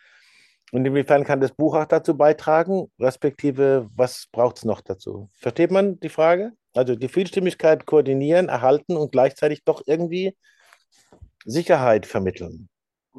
Und 0.72 0.86
inwiefern 0.86 1.24
kann 1.24 1.40
das 1.40 1.54
Buch 1.54 1.76
auch 1.76 1.86
dazu 1.86 2.18
beitragen, 2.18 2.92
respektive 3.00 3.90
was 3.96 4.28
braucht 4.32 4.58
es 4.58 4.66
noch 4.66 4.82
dazu? 4.82 5.30
Versteht 5.36 5.72
man 5.72 6.00
die 6.00 6.10
Frage? 6.10 6.52
Also 6.74 6.96
die 6.96 7.08
Vielstimmigkeit 7.08 7.86
koordinieren, 7.86 8.50
erhalten 8.50 8.98
und 8.98 9.12
gleichzeitig 9.12 9.64
doch 9.64 9.82
irgendwie 9.86 10.36
Sicherheit 11.46 12.06
vermitteln. 12.06 12.70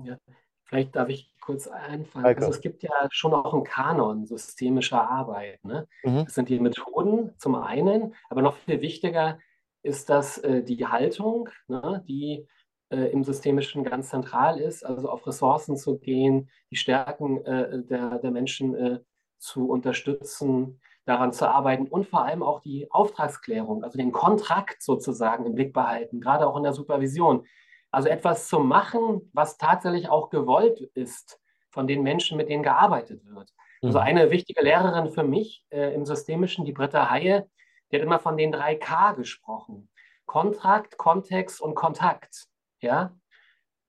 Ja, 0.05 0.19
vielleicht 0.65 0.95
darf 0.95 1.09
ich 1.09 1.35
kurz 1.41 1.67
einfallen. 1.67 2.27
Also 2.27 2.51
es 2.51 2.61
gibt 2.61 2.83
ja 2.83 2.91
schon 3.11 3.33
auch 3.33 3.55
einen 3.55 3.65
Kanon 3.65 4.27
systemischer 4.27 5.09
Arbeit. 5.09 5.65
Ne? 5.65 5.89
Mhm. 6.05 6.25
Das 6.27 6.35
sind 6.35 6.51
die 6.51 6.61
Methoden 6.61 7.33
zum 7.39 7.55
einen, 7.55 8.15
aber 8.29 8.43
noch 8.43 8.57
viel 8.59 8.83
wichtiger 8.83 9.39
ist 9.83 10.11
das 10.11 10.37
äh, 10.39 10.63
die 10.63 10.87
Haltung, 10.87 11.49
ne? 11.67 12.05
die 12.07 12.47
äh, 12.91 13.11
im 13.11 13.25
Systemischen 13.25 13.85
ganz 13.85 14.11
zentral 14.11 14.61
ist, 14.61 14.85
also 14.85 15.09
auf 15.09 15.27
Ressourcen 15.27 15.77
zu 15.77 15.99
gehen, 15.99 16.51
die 16.71 16.77
Stärken 16.77 17.45
äh, 17.45 17.85
der, 17.85 18.19
der 18.19 18.31
Menschen 18.31 18.75
äh, 18.75 19.01
zu 19.39 19.69
unterstützen, 19.69 20.81
daran 21.05 21.33
zu 21.33 21.49
arbeiten 21.49 21.87
und 21.87 22.07
vor 22.07 22.25
allem 22.25 22.43
auch 22.43 22.61
die 22.61 22.91
Auftragsklärung, 22.91 23.83
also 23.83 23.97
den 23.97 24.13
Kontrakt 24.13 24.83
sozusagen 24.83 25.47
im 25.47 25.55
Blick 25.55 25.73
behalten, 25.73 26.21
gerade 26.21 26.47
auch 26.47 26.57
in 26.57 26.65
der 26.65 26.75
Supervision. 26.75 27.47
Also 27.91 28.09
etwas 28.09 28.49
zu 28.49 28.59
machen, 28.59 29.31
was 29.33 29.57
tatsächlich 29.57 30.11
auch 30.11 30.29
gewollt 30.29 30.81
ist 30.95 31.41
von 31.71 31.87
den 31.87 32.03
Menschen, 32.03 32.37
mit 32.37 32.51
denen 32.51 32.63
gearbeitet 32.63 33.25
wird. 33.25 33.51
Also 33.83 33.99
mhm. 33.99 34.05
eine 34.05 34.31
wichtige 34.31 34.63
Lehrerin 34.63 35.09
für 35.11 35.23
mich 35.23 35.65
äh, 35.71 35.95
im 35.95 36.05
Systemischen, 36.05 36.65
die 36.67 36.73
Britta 36.73 37.11
Haie, 37.11 37.49
die 37.91 37.97
hat 37.97 38.03
immer 38.03 38.19
von 38.19 38.37
den 38.37 38.53
drei 38.53 38.75
K 38.75 39.13
gesprochen. 39.13 39.89
Kontrakt, 40.27 40.99
Kontext 40.99 41.61
und 41.61 41.75
Kontakt. 41.75 42.49
Ja, 42.81 43.13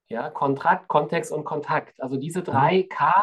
ja, 0.09 0.29
Kontrakt, 0.29 0.87
Kontext 0.87 1.31
und 1.31 1.43
Kontakt. 1.43 2.01
Also 2.01 2.17
diese 2.17 2.41
drei 2.41 2.83
mhm. 2.83 2.89
K 2.89 3.13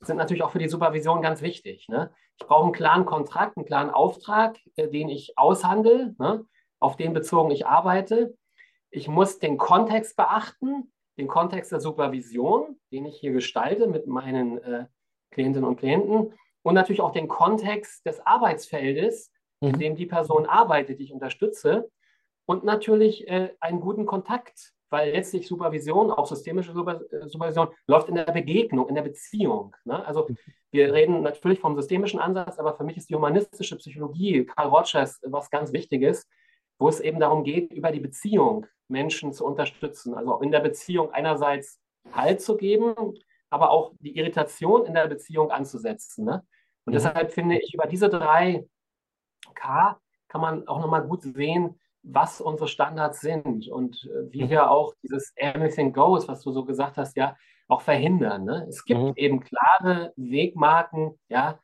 sind 0.00 0.16
natürlich 0.16 0.42
auch 0.42 0.50
für 0.50 0.58
die 0.58 0.68
Supervision 0.68 1.22
ganz 1.22 1.42
wichtig. 1.42 1.88
Ne? 1.88 2.12
Ich 2.38 2.46
brauche 2.46 2.64
einen 2.64 2.72
klaren 2.72 3.04
Kontrakt, 3.04 3.56
einen 3.56 3.66
klaren 3.66 3.90
Auftrag, 3.90 4.56
äh, 4.76 4.88
den 4.88 5.08
ich 5.08 5.36
aushandle, 5.36 6.14
ne? 6.18 6.44
auf 6.78 6.96
den 6.96 7.12
bezogen 7.12 7.50
ich 7.50 7.66
arbeite. 7.66 8.36
Ich 8.90 9.08
muss 9.08 9.38
den 9.38 9.58
Kontext 9.58 10.16
beachten, 10.16 10.92
den 11.18 11.26
Kontext 11.26 11.72
der 11.72 11.80
Supervision, 11.80 12.78
den 12.92 13.06
ich 13.06 13.18
hier 13.18 13.32
gestalte 13.32 13.88
mit 13.88 14.06
meinen 14.06 14.58
äh, 14.58 14.86
Klientinnen 15.32 15.68
und 15.68 15.78
Klienten 15.78 16.34
und 16.62 16.74
natürlich 16.74 17.00
auch 17.00 17.12
den 17.12 17.26
Kontext 17.26 18.06
des 18.06 18.24
Arbeitsfeldes, 18.24 19.32
mhm. 19.60 19.68
in 19.70 19.78
dem 19.78 19.96
die 19.96 20.06
Person 20.06 20.46
arbeitet, 20.46 21.00
die 21.00 21.04
ich 21.04 21.12
unterstütze 21.12 21.90
und 22.46 22.62
natürlich 22.62 23.26
äh, 23.28 23.54
einen 23.60 23.80
guten 23.80 24.06
Kontakt 24.06 24.75
weil 24.90 25.12
letztlich 25.12 25.46
Supervision, 25.46 26.10
auch 26.10 26.26
systemische 26.26 26.70
äh, 26.72 27.28
Supervision, 27.28 27.68
läuft 27.86 28.08
in 28.08 28.14
der 28.14 28.24
Begegnung, 28.24 28.88
in 28.88 28.94
der 28.94 29.02
Beziehung. 29.02 29.74
Ne? 29.84 30.04
Also 30.06 30.28
wir 30.70 30.92
reden 30.92 31.22
natürlich 31.22 31.60
vom 31.60 31.76
systemischen 31.76 32.20
Ansatz, 32.20 32.58
aber 32.58 32.74
für 32.74 32.84
mich 32.84 32.96
ist 32.96 33.10
die 33.10 33.14
humanistische 33.14 33.76
Psychologie, 33.76 34.44
Karl 34.44 34.68
Rogers, 34.68 35.20
was 35.22 35.50
ganz 35.50 35.72
Wichtiges, 35.72 36.28
wo 36.78 36.88
es 36.88 37.00
eben 37.00 37.20
darum 37.20 37.44
geht, 37.44 37.72
über 37.72 37.90
die 37.90 38.00
Beziehung 38.00 38.66
Menschen 38.88 39.32
zu 39.32 39.44
unterstützen. 39.44 40.14
Also 40.14 40.38
in 40.40 40.50
der 40.50 40.60
Beziehung 40.60 41.10
einerseits 41.10 41.80
Halt 42.12 42.40
zu 42.40 42.56
geben, 42.56 42.94
aber 43.50 43.70
auch 43.70 43.92
die 43.98 44.16
Irritation 44.16 44.86
in 44.86 44.94
der 44.94 45.08
Beziehung 45.08 45.50
anzusetzen. 45.50 46.24
Ne? 46.24 46.46
Und 46.84 46.92
mhm. 46.92 46.94
deshalb 46.94 47.32
finde 47.32 47.58
ich, 47.58 47.74
über 47.74 47.86
diese 47.86 48.08
drei 48.08 48.64
K 49.54 49.98
kann 50.28 50.40
man 50.40 50.68
auch 50.68 50.80
nochmal 50.80 51.06
gut 51.06 51.22
sehen, 51.22 51.80
was 52.08 52.40
unsere 52.40 52.68
Standards 52.68 53.20
sind 53.20 53.68
und 53.68 54.04
äh, 54.04 54.32
wie 54.32 54.44
mhm. 54.44 54.50
wir 54.50 54.70
auch 54.70 54.94
dieses 55.02 55.32
Everything 55.36 55.92
Goes, 55.92 56.28
was 56.28 56.42
du 56.42 56.52
so 56.52 56.64
gesagt 56.64 56.96
hast, 56.96 57.16
ja, 57.16 57.36
auch 57.68 57.80
verhindern. 57.80 58.44
Ne? 58.44 58.66
Es 58.68 58.84
gibt 58.84 59.00
mhm. 59.00 59.12
eben 59.16 59.40
klare 59.40 60.12
Wegmarken, 60.16 61.18
ja, 61.28 61.58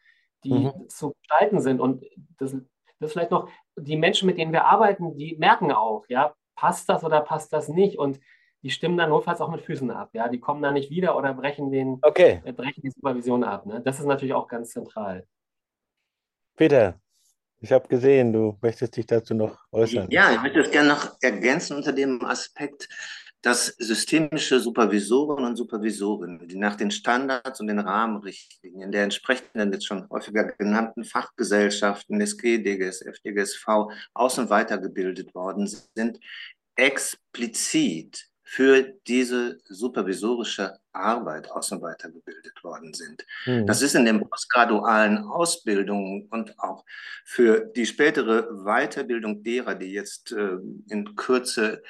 die 0.45 0.67
mhm. 0.67 0.89
zu 0.89 1.13
gestalten 1.13 1.61
sind. 1.61 1.81
Und 1.81 2.05
das, 2.39 2.57
das 2.99 3.13
vielleicht 3.13 3.31
noch, 3.31 3.49
die 3.77 3.97
Menschen, 3.97 4.27
mit 4.27 4.37
denen 4.37 4.53
wir 4.53 4.65
arbeiten, 4.65 5.17
die 5.17 5.37
merken 5.37 5.71
auch, 5.71 6.05
ja, 6.09 6.35
passt 6.57 6.89
das 6.89 7.05
oder 7.05 7.21
passt 7.21 7.53
das 7.53 7.69
nicht? 7.69 7.99
Und 7.99 8.19
die 8.63 8.71
stimmen 8.71 8.97
dann 8.97 9.11
notfalls 9.11 9.41
auch 9.41 9.51
mit 9.51 9.63
Füßen 9.63 9.91
ab. 9.91 10.11
Ja, 10.13 10.29
die 10.29 10.41
kommen 10.41 10.63
dann 10.63 10.75
nicht 10.75 10.91
wieder 10.91 11.17
oder 11.17 11.35
brechen, 11.35 11.71
den, 11.71 11.99
okay. 12.03 12.43
äh, 12.45 12.53
brechen 12.53 12.83
die 12.83 12.91
Supervision 12.91 13.45
ab. 13.45 13.67
Ne? 13.67 13.81
Das 13.81 14.01
ist 14.01 14.07
natürlich 14.07 14.35
auch 14.35 14.49
ganz 14.49 14.71
zentral. 14.71 15.27
Peter, 16.57 17.01
ich 17.63 17.71
habe 17.71 17.87
gesehen, 17.87 18.33
du 18.33 18.59
möchtest 18.61 18.97
dich 18.97 19.07
dazu 19.07 19.35
noch 19.35 19.57
äußern. 19.71 20.11
Ja, 20.11 20.33
ich 20.33 20.43
möchte 20.43 20.59
das 20.59 20.71
gerne 20.71 20.89
noch 20.89 21.17
ergänzen 21.21 21.77
unter 21.77 21.93
dem 21.93 22.23
Aspekt, 22.25 22.89
dass 23.41 23.67
systemische 23.79 24.59
Supervisoren 24.59 25.45
und 25.45 25.57
Supervisorinnen, 25.57 26.47
die 26.49 26.57
nach 26.57 26.75
den 26.75 26.91
Standards 26.91 27.61
und 27.61 27.69
den 27.69 27.79
Rahmenrichtlinien 27.79 28.91
der 28.91 29.05
entsprechenden, 29.05 29.73
jetzt 29.73 29.87
schon 29.87 30.09
häufiger 30.11 30.45
genannten 30.45 31.05
Fachgesellschaften, 31.05 32.21
SG, 32.21 32.59
DGSF, 32.59 33.21
DGSV, 33.25 33.67
aus- 34.13 34.39
und 34.39 34.51
weitergebildet 34.51 35.33
worden 35.35 35.69
sind, 35.69 36.19
explizit 36.75 38.32
für 38.53 38.83
diese 39.07 39.61
supervisorische 39.65 40.79
Arbeit 40.93 41.51
aus- 41.51 41.73
und 41.73 41.81
weitergebildet 41.81 42.63
worden 42.63 42.93
sind. 42.93 43.25
Mhm. 43.47 43.67
Das 43.67 43.81
ist 43.81 43.95
in 43.95 44.05
den 44.05 44.29
postgradualen 44.29 45.25
Ausbildungen 45.25 46.29
und 46.31 46.59
auch 46.59 46.85
für 47.25 47.61
die 47.75 47.87
spätere 47.87 48.43
Weiterbildung 48.63 49.43
derer, 49.43 49.75
die 49.75 49.93
jetzt 49.93 50.33
äh, 50.33 50.59
in 50.91 51.17
Kürze 51.17 51.83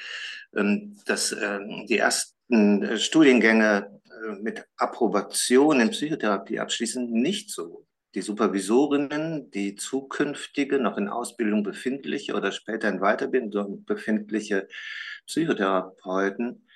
äh, 0.52 0.78
das, 1.04 1.32
äh, 1.32 1.58
die 1.88 1.98
ersten 1.98 2.84
äh, 2.84 2.96
Studiengänge 2.96 4.00
äh, 4.04 4.40
mit 4.40 4.64
Approbation 4.76 5.80
in 5.80 5.90
Psychotherapie 5.90 6.60
abschließen, 6.60 7.10
nicht 7.10 7.50
so 7.50 7.88
die 8.14 8.22
Supervisorinnen, 8.22 9.50
die 9.50 9.74
zukünftige, 9.74 10.78
noch 10.78 10.98
in 10.98 11.08
Ausbildung 11.08 11.62
befindliche 11.62 12.34
oder 12.34 12.52
später 12.52 12.88
in 12.88 13.00
Weiterbildung 13.00 13.84
befindliche 13.84 14.68
Psychotherapeuten, 15.26 16.66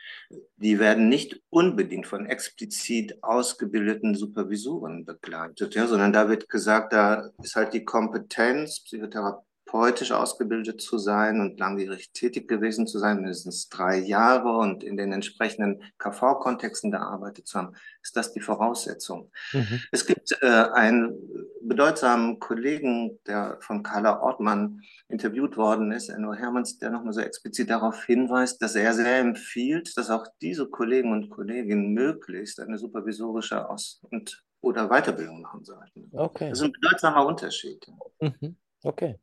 die 0.57 0.79
werden 0.79 1.09
nicht 1.09 1.43
unbedingt 1.51 2.07
von 2.07 2.27
explizit 2.27 3.23
ausgebildeten 3.23 4.15
Supervisoren 4.15 5.05
begleitet, 5.05 5.75
ja, 5.75 5.87
sondern 5.87 6.13
da 6.13 6.29
wird 6.29 6.49
gesagt, 6.49 6.93
da 6.93 7.31
ist 7.43 7.57
halt 7.57 7.75
die 7.75 7.85
Kompetenz, 7.85 8.83
Psychotherapie 8.85 9.46
therapeutisch 9.67 10.13
ausgebildet 10.13 10.81
zu 10.81 10.99
sein 10.99 11.41
und 11.41 11.59
langjährig 11.59 12.13
tätig 12.13 12.49
gewesen 12.49 12.87
zu 12.87 12.99
sein, 12.99 13.21
mindestens 13.21 13.69
drei 13.69 13.99
Jahre 13.99 14.57
und 14.59 14.83
in 14.83 14.97
den 14.97 15.13
entsprechenden 15.13 15.83
KV-Kontexten 15.99 16.91
gearbeitet 16.91 17.47
zu 17.47 17.59
haben, 17.59 17.75
ist 18.03 18.17
das 18.17 18.33
die 18.33 18.41
Voraussetzung. 18.41 19.31
Mhm. 19.53 19.83
Es 19.91 20.07
gibt 20.07 20.37
äh, 20.41 20.47
einen 20.47 21.19
bedeutsamen 21.63 22.39
Kollegen, 22.39 23.19
der 23.27 23.59
von 23.61 23.83
Carla 23.83 24.21
Ortmann 24.21 24.81
interviewt 25.09 25.57
worden 25.57 25.93
ist, 25.93 26.09
Enno 26.09 26.33
Hermanns, 26.33 26.79
der 26.79 26.91
nochmal 26.91 27.13
so 27.13 27.21
explizit 27.21 27.71
darauf 27.71 28.05
hinweist, 28.05 28.63
dass 28.63 28.75
er 28.75 28.95
sehr 28.95 29.19
empfiehlt, 29.19 29.97
dass 29.97 30.11
auch 30.11 30.27
diese 30.41 30.67
Kollegen 30.67 31.13
und 31.13 31.31
Kolleginnen 31.31 31.93
möglichst 31.93 32.61
eine 32.61 32.79
supervisorische 32.79 33.69
Aus- 33.69 34.01
und 34.11 34.43
oder 34.63 34.89
Weiterbildung 34.89 35.43
machen 35.43 35.65
sollten. 35.65 36.11
Okay. 36.13 36.49
Das 36.49 36.59
ist 36.59 36.65
ein 36.65 36.73
bedeutsamer 36.73 37.25
Unterschied. 37.25 37.87
Mhm. 38.21 38.57
Okay. 38.83 39.19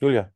Julia. 0.00 0.30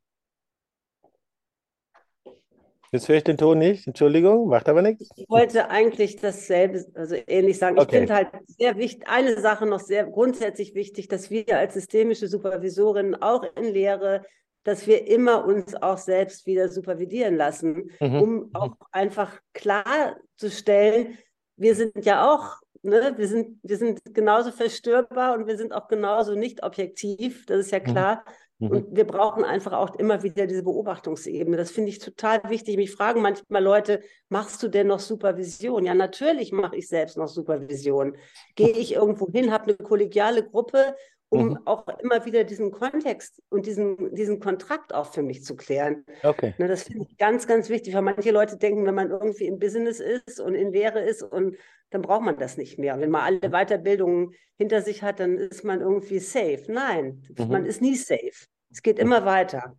Jetzt 2.93 3.07
höre 3.07 3.17
ich 3.17 3.23
den 3.23 3.37
Ton 3.37 3.57
nicht. 3.57 3.87
Entschuldigung, 3.87 4.49
macht 4.49 4.67
aber 4.67 4.81
nichts. 4.81 5.09
Ich 5.15 5.29
wollte 5.29 5.69
eigentlich 5.69 6.17
dasselbe, 6.17 6.85
also 6.93 7.15
ähnlich 7.25 7.57
sagen. 7.57 7.77
Ich 7.77 7.89
finde 7.89 8.13
halt 8.13 8.27
sehr 8.47 8.75
wichtig, 8.77 9.07
eine 9.07 9.39
Sache 9.39 9.65
noch 9.65 9.79
sehr 9.79 10.05
grundsätzlich 10.05 10.75
wichtig, 10.75 11.07
dass 11.07 11.31
wir 11.31 11.57
als 11.57 11.73
systemische 11.73 12.27
Supervisorinnen 12.27 13.15
auch 13.21 13.43
in 13.55 13.63
Lehre, 13.63 14.25
dass 14.63 14.87
wir 14.87 15.07
immer 15.07 15.45
uns 15.45 15.73
auch 15.73 15.97
selbst 15.97 16.45
wieder 16.45 16.67
supervidieren 16.67 17.37
lassen, 17.37 17.91
mhm. 18.01 18.21
um 18.21 18.49
auch 18.53 18.75
einfach 18.91 19.39
klarzustellen, 19.53 21.17
wir 21.55 21.75
sind 21.75 22.05
ja 22.05 22.29
auch, 22.29 22.57
ne, 22.81 23.13
wir 23.15 23.27
sind, 23.27 23.59
wir 23.63 23.77
sind 23.77 24.01
genauso 24.03 24.51
verstörbar 24.51 25.37
und 25.37 25.47
wir 25.47 25.57
sind 25.57 25.73
auch 25.73 25.87
genauso 25.87 26.35
nicht 26.35 26.63
objektiv, 26.63 27.45
das 27.45 27.59
ist 27.59 27.71
ja 27.71 27.79
mhm. 27.79 27.83
klar. 27.83 28.15
Mhm. 28.25 28.31
Und 28.69 28.95
wir 28.95 29.05
brauchen 29.05 29.43
einfach 29.43 29.73
auch 29.73 29.95
immer 29.95 30.21
wieder 30.21 30.45
diese 30.45 30.63
Beobachtungsebene. 30.63 31.57
Das 31.57 31.71
finde 31.71 31.89
ich 31.89 31.99
total 31.99 32.41
wichtig. 32.47 32.77
Mich 32.77 32.91
fragen 32.91 33.21
manchmal 33.21 33.63
Leute, 33.63 34.01
machst 34.29 34.61
du 34.61 34.67
denn 34.67 34.87
noch 34.87 34.99
Supervision? 34.99 35.85
Ja, 35.85 35.95
natürlich 35.95 36.51
mache 36.51 36.75
ich 36.75 36.87
selbst 36.87 37.17
noch 37.17 37.27
Supervision. 37.27 38.15
Gehe 38.55 38.69
ich 38.71 38.93
irgendwo 38.93 39.27
hin, 39.29 39.51
habe 39.51 39.63
eine 39.65 39.77
kollegiale 39.77 40.43
Gruppe, 40.43 40.95
um 41.29 41.49
mhm. 41.49 41.59
auch 41.65 41.87
immer 41.99 42.25
wieder 42.25 42.43
diesen 42.43 42.71
Kontext 42.71 43.41
und 43.49 43.65
diesen, 43.65 44.13
diesen 44.13 44.39
Kontrakt 44.39 44.93
auch 44.93 45.11
für 45.13 45.23
mich 45.23 45.45
zu 45.45 45.55
klären. 45.55 46.05
Okay. 46.23 46.53
Ne, 46.57 46.67
das 46.67 46.83
finde 46.83 47.07
ich 47.09 47.17
ganz, 47.17 47.47
ganz 47.47 47.69
wichtig, 47.69 47.93
weil 47.95 48.01
manche 48.01 48.31
Leute 48.31 48.57
denken, 48.57 48.85
wenn 48.85 48.95
man 48.95 49.09
irgendwie 49.09 49.45
im 49.45 49.57
Business 49.57 49.99
ist 49.99 50.41
und 50.41 50.55
in 50.55 50.73
Lehre 50.73 50.99
ist 50.99 51.23
und 51.23 51.55
dann 51.89 52.01
braucht 52.01 52.23
man 52.23 52.37
das 52.37 52.57
nicht 52.57 52.77
mehr. 52.77 52.99
Wenn 52.99 53.11
man 53.11 53.21
alle 53.21 53.49
Weiterbildungen 53.49 54.33
hinter 54.57 54.81
sich 54.81 55.03
hat, 55.03 55.19
dann 55.19 55.37
ist 55.37 55.63
man 55.63 55.79
irgendwie 55.79 56.19
safe. 56.19 56.63
Nein, 56.67 57.23
mhm. 57.37 57.47
man 57.47 57.65
ist 57.65 57.81
nie 57.81 57.95
safe. 57.95 58.47
Es 58.71 58.81
geht 58.81 58.99
immer 58.99 59.25
weiter. 59.25 59.75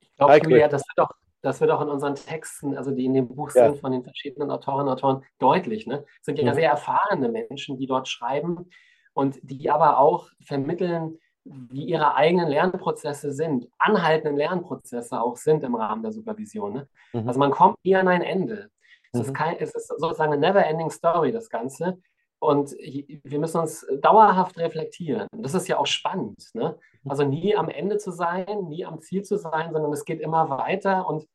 Ich 0.00 0.16
glaube, 0.16 0.38
Julia, 0.44 0.68
das 0.68 0.82
wird, 0.82 1.08
auch, 1.08 1.14
das 1.40 1.60
wird 1.60 1.70
auch 1.70 1.80
in 1.80 1.88
unseren 1.88 2.14
Texten, 2.14 2.76
also 2.76 2.90
die 2.90 3.06
in 3.06 3.14
dem 3.14 3.28
Buch 3.28 3.50
ja. 3.54 3.70
sind, 3.70 3.80
von 3.80 3.92
den 3.92 4.04
verschiedenen 4.04 4.50
Autorinnen 4.50 4.88
und 4.88 4.92
Autoren 4.92 5.24
deutlich. 5.38 5.86
Ne? 5.86 6.04
Es 6.20 6.26
sind 6.26 6.38
ja 6.38 6.50
mhm. 6.50 6.54
sehr 6.54 6.70
erfahrene 6.70 7.28
Menschen, 7.28 7.78
die 7.78 7.86
dort 7.86 8.08
schreiben 8.08 8.70
und 9.14 9.38
die 9.42 9.70
aber 9.70 9.98
auch 9.98 10.28
vermitteln, 10.44 11.18
wie 11.44 11.84
ihre 11.84 12.14
eigenen 12.14 12.48
Lernprozesse 12.48 13.32
sind, 13.32 13.68
anhaltenden 13.78 14.36
Lernprozesse 14.36 15.20
auch 15.20 15.36
sind 15.36 15.64
im 15.64 15.74
Rahmen 15.74 16.02
der 16.02 16.12
Supervision. 16.12 16.74
Ne? 16.74 16.88
Mhm. 17.12 17.26
Also 17.26 17.40
man 17.40 17.50
kommt 17.50 17.76
nie 17.84 17.96
an 17.96 18.08
ein 18.08 18.22
Ende. 18.22 18.70
Es, 19.12 19.20
mhm. 19.20 19.26
ist 19.26 19.34
kein, 19.34 19.56
es 19.58 19.74
ist 19.74 19.88
sozusagen 19.88 20.32
eine 20.32 20.40
never-ending 20.40 20.90
Story, 20.90 21.32
das 21.32 21.48
Ganze. 21.48 21.98
Und 22.42 22.72
wir 22.72 23.38
müssen 23.38 23.60
uns 23.60 23.86
dauerhaft 24.00 24.58
reflektieren. 24.58 25.28
Das 25.30 25.54
ist 25.54 25.68
ja 25.68 25.78
auch 25.78 25.86
spannend. 25.86 26.50
Ne? 26.54 26.76
Also 27.08 27.22
nie 27.22 27.54
am 27.54 27.68
Ende 27.68 27.98
zu 27.98 28.10
sein, 28.10 28.64
nie 28.66 28.84
am 28.84 29.00
Ziel 29.00 29.22
zu 29.22 29.38
sein, 29.38 29.72
sondern 29.72 29.92
es 29.92 30.04
geht 30.04 30.20
immer 30.20 30.50
weiter 30.50 31.06
und 31.06 31.28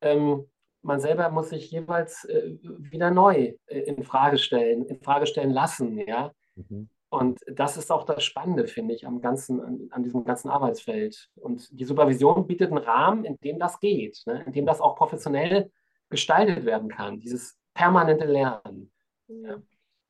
ähm, 0.00 0.50
man 0.82 0.98
selber 0.98 1.30
muss 1.30 1.50
sich 1.50 1.70
jeweils 1.70 2.24
äh, 2.24 2.58
wieder 2.60 3.12
neu 3.12 3.54
äh, 3.66 3.78
in 3.82 4.02
Frage 4.02 4.36
stellen, 4.36 4.84
in 4.86 5.00
Frage 5.00 5.26
stellen 5.28 5.52
lassen. 5.52 5.96
Ja? 5.96 6.32
Mhm. 6.56 6.88
Und 7.08 7.38
das 7.46 7.76
ist 7.76 7.92
auch 7.92 8.02
das 8.02 8.24
Spannende, 8.24 8.66
finde 8.66 8.94
ich, 8.94 9.06
am 9.06 9.20
ganzen, 9.20 9.60
an, 9.60 9.88
an, 9.92 10.02
diesem 10.02 10.24
ganzen 10.24 10.48
Arbeitsfeld. 10.48 11.30
Und 11.36 11.68
die 11.70 11.84
Supervision 11.84 12.48
bietet 12.48 12.72
einen 12.72 12.82
Rahmen, 12.82 13.24
in 13.24 13.38
dem 13.44 13.60
das 13.60 13.78
geht, 13.78 14.24
ne? 14.26 14.42
in 14.44 14.52
dem 14.52 14.66
das 14.66 14.80
auch 14.80 14.96
professionell 14.96 15.70
gestaltet 16.10 16.64
werden 16.64 16.88
kann, 16.88 17.20
dieses 17.20 17.56
permanente 17.74 18.24
Lernen. 18.24 18.90
Ja. 19.28 19.58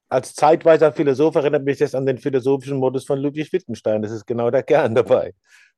Als 0.09 0.35
zeitweiser 0.35 0.93
Philosoph 0.93 1.35
erinnert 1.35 1.65
mich 1.65 1.79
das 1.79 1.95
an 1.95 2.07
den 2.07 2.19
philosophischen 2.19 2.79
Modus 2.79 3.05
von 3.05 3.19
Ludwig 3.19 3.53
Wittgenstein. 3.53 4.03
Das 4.03 4.11
ist 4.11 4.27
genau 4.27 4.51
der 4.51 4.63
Kern 4.63 4.95
dabei. 4.95 5.35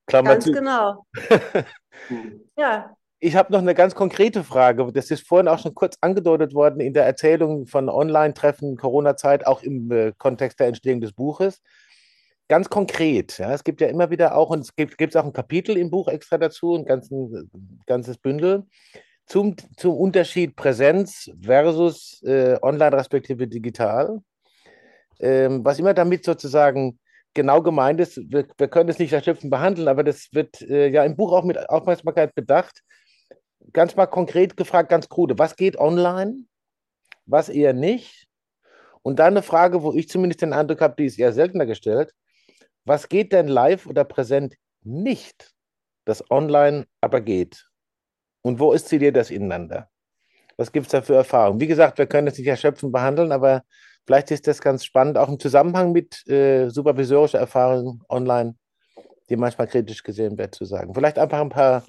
Klammer 0.07 0.31
Ganz 0.31 0.45
zu. 0.45 0.53
genau. 0.53 1.05
ja, 2.57 2.95
ich 3.23 3.37
habe 3.37 3.53
noch 3.53 3.61
eine 3.61 3.75
ganz 3.75 3.95
konkrete 3.95 4.43
Frage. 4.45 4.91
Das 4.93 5.11
ist 5.11 5.29
vorhin 5.29 5.47
auch 5.47 5.59
schon 5.59 5.75
kurz 5.75 5.99
angedeutet 6.01 6.55
worden 6.55 6.81
in 6.81 6.95
der 6.95 7.05
Erzählung 7.05 7.67
von 7.67 7.91
Online-Treffen, 7.91 8.79
Corona-Zeit, 8.79 9.47
auch 9.47 9.63
im 9.63 9.91
äh, 9.93 10.13
Kontext 10.17 10.59
der 10.59 10.69
Entstehung 10.69 11.03
des 11.03 11.13
Buches. 11.13 11.61
Ganz 12.49 12.71
konkret, 12.71 13.39
ja, 13.39 13.53
es 13.53 13.63
gibt 13.63 13.81
ja 13.81 13.87
immer 13.87 14.11
wieder 14.11 14.35
auch, 14.35 14.51
und 14.51 14.61
es 14.61 14.75
gibt, 14.75 14.99
gibt 14.99 15.17
auch 15.17 15.25
ein 15.25 15.33
Kapitel 15.33 15.77
im 15.77 15.91
Buch 15.91 16.09
extra 16.09 16.37
dazu, 16.37 16.75
ein 16.75 16.85
ganzen, 16.85 17.49
ganzes 17.87 18.17
Bündel, 18.17 18.67
zum, 19.31 19.55
zum 19.77 19.95
Unterschied 19.95 20.57
Präsenz 20.57 21.31
versus 21.41 22.21
äh, 22.25 22.59
online 22.63 22.97
respektive 22.97 23.47
digital. 23.47 24.19
Ähm, 25.21 25.65
was 25.65 25.79
immer 25.79 25.95
damit 25.95 26.25
sozusagen 26.25 26.99
genau 27.33 27.63
gemeint 27.63 28.01
ist, 28.01 28.17
wir, 28.31 28.47
wir 28.59 28.69
können 28.69 28.89
es 28.89 28.99
nicht 28.99 29.13
erschöpfend 29.13 29.51
behandeln, 29.51 29.87
aber 29.87 30.03
das 30.03 30.29
wird 30.33 30.61
äh, 30.63 30.89
ja 30.89 31.05
im 31.05 31.17
Buch 31.17 31.33
auch 31.33 31.45
mit 31.45 31.71
Aufmerksamkeit 31.71 32.35
bedacht 32.35 32.83
ganz 33.73 33.95
mal 33.95 34.07
konkret 34.07 34.57
gefragt, 34.57 34.89
ganz 34.89 35.09
krude, 35.09 35.39
was 35.39 35.55
geht 35.55 35.79
online, 35.79 36.45
was 37.27 37.49
eher 37.49 37.73
nicht? 37.73 38.27
Und 39.03 39.19
dann 39.19 39.35
eine 39.35 39.43
Frage, 39.43 39.83
wo 39.83 39.93
ich 39.93 40.09
zumindest 40.09 40.43
den 40.43 40.53
Eindruck 40.53 40.81
habe, 40.81 40.95
die 40.99 41.07
ist 41.07 41.19
eher 41.19 41.33
seltener 41.33 41.67
gestellt. 41.67 42.13
Was 42.85 43.09
geht 43.09 43.33
denn 43.33 43.47
live 43.47 43.87
oder 43.87 44.05
präsent 44.05 44.57
nicht, 44.83 45.53
das 46.05 46.29
online 46.31 46.87
aber 47.01 47.21
geht? 47.21 47.70
Und 48.43 48.59
wo 48.59 48.73
ist 48.73 48.89
sie 48.89 48.99
dir 48.99 49.13
das 49.13 49.31
ineinander? 49.31 49.89
Was 50.57 50.73
gibt 50.73 50.87
es 50.87 50.93
da 50.93 51.03
für 51.03 51.15
Erfahrungen? 51.15 51.61
Wie 51.61 51.67
gesagt, 51.67 51.99
wir 51.99 52.07
können 52.07 52.29
es 52.29 52.39
nicht 52.39 52.47
erschöpfend 52.47 52.93
behandeln, 52.93 53.33
aber 53.33 53.63
vielleicht 54.07 54.31
ist 54.31 54.47
das 54.47 54.61
ganz 54.61 54.85
spannend, 54.85 55.17
auch 55.17 55.29
im 55.29 55.39
Zusammenhang 55.39 55.93
mit 55.93 56.27
äh, 56.29 56.69
supervisorischer 56.69 57.39
Erfahrung 57.39 58.03
online, 58.09 58.57
die 59.29 59.37
manchmal 59.37 59.69
kritisch 59.69 60.03
gesehen 60.03 60.37
wird, 60.37 60.55
zu 60.55 60.65
sagen. 60.65 60.95
Vielleicht 60.95 61.19
einfach 61.19 61.41
ein 61.41 61.49
paar 61.49 61.85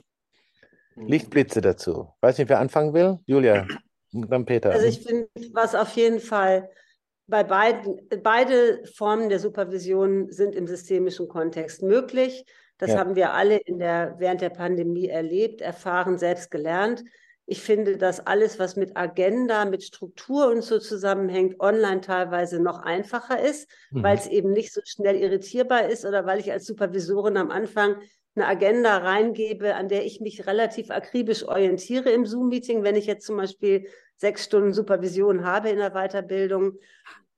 Lichtblitze 0.96 1.62
dazu. 1.62 2.10
Weiß 2.22 2.38
nicht, 2.38 2.50
wer 2.50 2.60
anfangen 2.60 2.94
will? 2.94 3.20
Julia, 3.26 3.68
dann 4.12 4.46
Peter. 4.46 4.72
Also 4.72 4.88
ich 4.88 5.02
finde, 5.02 5.28
was 5.54 5.76
auf 5.76 5.96
jeden 5.96 6.20
Fall 6.20 6.70
bei 7.28 7.44
beiden, 7.44 8.10
beide 8.24 8.84
Formen 8.96 9.30
der 9.30 9.40
Supervision 9.40 10.32
sind 10.32 10.54
im 10.54 10.68
systemischen 10.68 11.28
Kontext 11.28 11.82
möglich. 11.82 12.46
Das 12.82 12.94
ja. 12.94 12.98
haben 12.98 13.16
wir 13.16 13.34
alle 13.34 13.58
in 13.58 13.78
der, 13.78 14.16
während 14.18 14.42
der 14.42 14.50
Pandemie 14.50 15.08
erlebt, 15.08 15.62
erfahren, 15.62 16.18
selbst 16.18 16.50
gelernt. 16.50 17.04
Ich 17.46 17.62
finde, 17.62 17.98
dass 17.98 18.26
alles, 18.26 18.58
was 18.58 18.76
mit 18.76 18.98
Agenda, 18.98 19.66
mit 19.66 19.84
Struktur 19.84 20.48
und 20.48 20.64
so 20.64 20.80
zusammenhängt, 20.80 21.60
online 21.60 22.02
teilweise 22.02 22.60
noch 22.60 22.80
einfacher 22.80 23.40
ist, 23.40 23.70
mhm. 23.92 24.02
weil 24.02 24.18
es 24.18 24.26
eben 24.26 24.52
nicht 24.52 24.74
so 24.74 24.82
schnell 24.84 25.16
irritierbar 25.16 25.90
ist 25.90 26.06
oder 26.06 26.26
weil 26.26 26.40
ich 26.40 26.52
als 26.52 26.66
Supervisorin 26.66 27.38
am 27.38 27.52
Anfang 27.52 27.98
eine 28.34 28.48
Agenda 28.48 28.98
reingebe, 28.98 29.76
an 29.76 29.88
der 29.88 30.04
ich 30.04 30.20
mich 30.20 30.48
relativ 30.48 30.90
akribisch 30.90 31.44
orientiere 31.48 32.10
im 32.10 32.26
Zoom-Meeting, 32.26 32.82
wenn 32.82 32.96
ich 32.96 33.06
jetzt 33.06 33.28
zum 33.28 33.38
Beispiel 33.38 33.86
sechs 34.16 34.46
Stunden 34.46 34.74
Supervision 34.74 35.46
habe 35.46 35.70
in 35.70 35.78
der 35.78 35.92
Weiterbildung. 35.92 36.80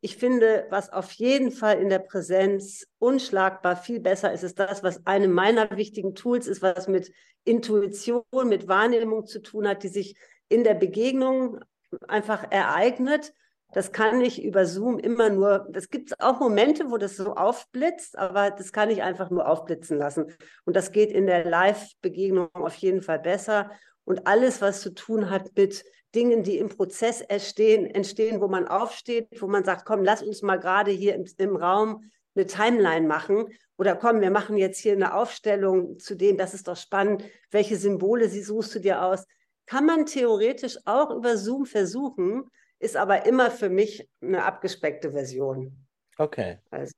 Ich 0.04 0.18
finde, 0.18 0.68
was 0.70 0.92
auf 0.92 1.12
jeden 1.13 1.52
Fall 1.52 1.80
in 1.80 1.89
der 1.89 2.00
Präsenz 2.00 2.86
unschlagbar 3.00 3.78
viel 3.78 4.00
besser 4.00 4.34
ist, 4.34 4.44
ist 4.44 4.60
das, 4.60 4.84
was 4.84 5.06
eine 5.06 5.28
meiner 5.28 5.78
wichtigen 5.78 6.13
Tools 6.13 6.46
ist, 6.48 6.62
was 6.62 6.88
mit 6.88 7.12
Intuition, 7.46 8.24
mit 8.44 8.68
Wahrnehmung 8.68 9.26
zu 9.26 9.42
tun 9.42 9.68
hat, 9.68 9.84
die 9.84 9.88
sich 9.88 10.16
in 10.50 10.63
der 10.63 10.74
Begegnung 10.74 11.60
einfach 12.08 12.46
ereignet 12.52 13.34
das 13.74 13.92
kann 13.92 14.22
ich 14.22 14.44
über 14.44 14.66
Zoom 14.66 15.00
immer 15.00 15.30
nur, 15.30 15.68
das 15.72 15.89
gibt 15.89 16.20
auch 16.22 16.39
Momente, 16.39 16.92
wo 16.92 16.98
das 16.98 17.18
so 17.18 17.34
aufblitzt, 17.34 18.18
aber 18.18 18.52
das 18.52 18.72
kann 18.72 18.92
ich 18.92 19.02
einfach 19.02 19.32
nur 19.32 19.48
aufblitzen 19.48 19.98
lassen. 19.98 20.32
Und 20.63 20.76
das 20.76 20.92
geht 20.92 21.12
in 21.12 21.26
der 21.26 21.44
Live-Begegnung 21.44 22.50
auf 22.54 22.76
jeden 22.76 23.02
Fall 23.02 23.20
besser. 23.20 23.72
Und 24.06 24.28
alles, 24.28 24.62
was 24.62 24.82
zu 24.82 24.94
tun 24.94 25.30
hat 25.30 25.52
mit 25.56 25.84
Dingen, 26.15 26.43
die 26.43 26.58
im 26.58 26.69
Prozess 26.69 27.21
entstehen, 27.21 27.86
entstehen, 27.86 28.41
wo 28.41 28.47
man 28.47 28.67
aufsteht, 28.67 29.41
wo 29.41 29.47
man 29.47 29.63
sagt, 29.63 29.86
komm, 29.86 30.04
lass 30.04 30.21
uns 30.21 30.41
mal 30.41 30.60
gerade 30.60 30.91
hier 30.91 31.15
im, 31.15 31.26
im 31.38 31.56
Raum 31.56 32.12
eine 32.36 32.45
Timeline 32.45 33.08
machen 33.08 33.47
oder 33.78 33.95
komm, 33.95 34.21
wir 34.21 34.32
machen 34.32 34.58
jetzt 34.58 34.80
hier 34.80 34.93
eine 34.93 35.13
Aufstellung 35.13 35.99
zu 35.99 36.15
dem, 36.15 36.38
das 36.38 36.54
ist 36.54 36.67
doch 36.67 36.78
spannend, 36.78 37.23
welche 37.52 37.78
Symbole 37.78 38.30
sie 38.30 38.43
suchst 38.43 38.76
du 38.76 38.80
dir 38.80 39.04
aus, 39.04 39.26
kann 39.65 39.86
man 39.86 40.06
theoretisch 40.06 40.78
auch 40.86 41.12
über 41.12 41.38
Zoom 41.38 41.65
versuchen, 41.65 42.49
ist 42.80 42.97
aber 42.97 43.26
immer 43.26 43.49
für 43.49 43.69
mich 43.69 44.10
eine 44.21 44.43
abgespeckte 44.43 45.12
Version. 45.12 45.86
Okay. 46.17 46.60
Also 46.69 46.93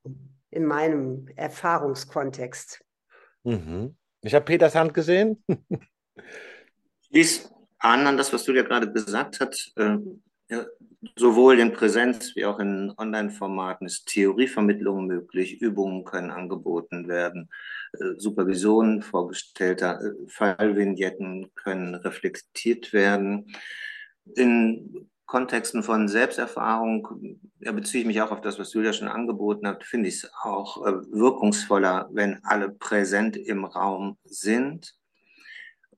in 0.50 0.66
meinem 0.66 1.28
Erfahrungskontext. 1.36 2.84
Mhm. 3.44 3.96
Ich 4.22 4.34
habe 4.34 4.46
Peters 4.46 4.76
Hand 4.76 4.94
gesehen. 4.94 5.44
Schließ 7.08 7.55
an 7.86 8.08
an 8.08 8.18
das, 8.18 8.34
was 8.34 8.44
dir 8.44 8.64
gerade 8.64 8.92
gesagt 8.92 9.40
hast. 9.40 9.74
Äh, 9.78 9.98
ja, 10.50 10.66
sowohl 11.16 11.60
in 11.60 11.74
Präsenz 11.74 12.36
wie 12.36 12.46
auch 12.46 12.60
in 12.60 12.94
Online-Formaten 12.98 13.86
ist 13.86 14.08
Theorievermittlung 14.08 15.06
möglich, 15.06 15.62
Übungen 15.62 16.04
können 16.04 16.32
angeboten 16.32 17.08
werden, 17.08 17.50
äh, 17.94 18.18
Supervisionen 18.18 19.02
vorgestellter 19.02 20.00
äh, 20.02 20.28
Fallvignetten 20.28 21.52
können 21.56 21.96
reflektiert 21.96 22.94
werden. 22.94 23.56
In 24.36 25.08
Kontexten 25.28 25.84
von 25.84 26.08
Selbsterfahrung, 26.08 27.40
da 27.60 27.72
beziehe 27.72 28.02
ich 28.02 28.08
mich 28.08 28.22
auch 28.22 28.32
auf 28.32 28.42
das, 28.42 28.60
was 28.60 28.74
Julia 28.74 28.94
schon 28.94 29.08
angeboten 29.08 29.68
hat, 29.68 29.84
finde 29.84 30.10
ich 30.10 30.16
es 30.16 30.32
auch 30.44 30.86
äh, 30.86 30.92
wirkungsvoller, 31.12 32.10
wenn 32.12 32.40
alle 32.44 32.70
präsent 32.70 33.38
im 33.38 33.66
Raum 33.66 34.18
sind. 34.24 34.96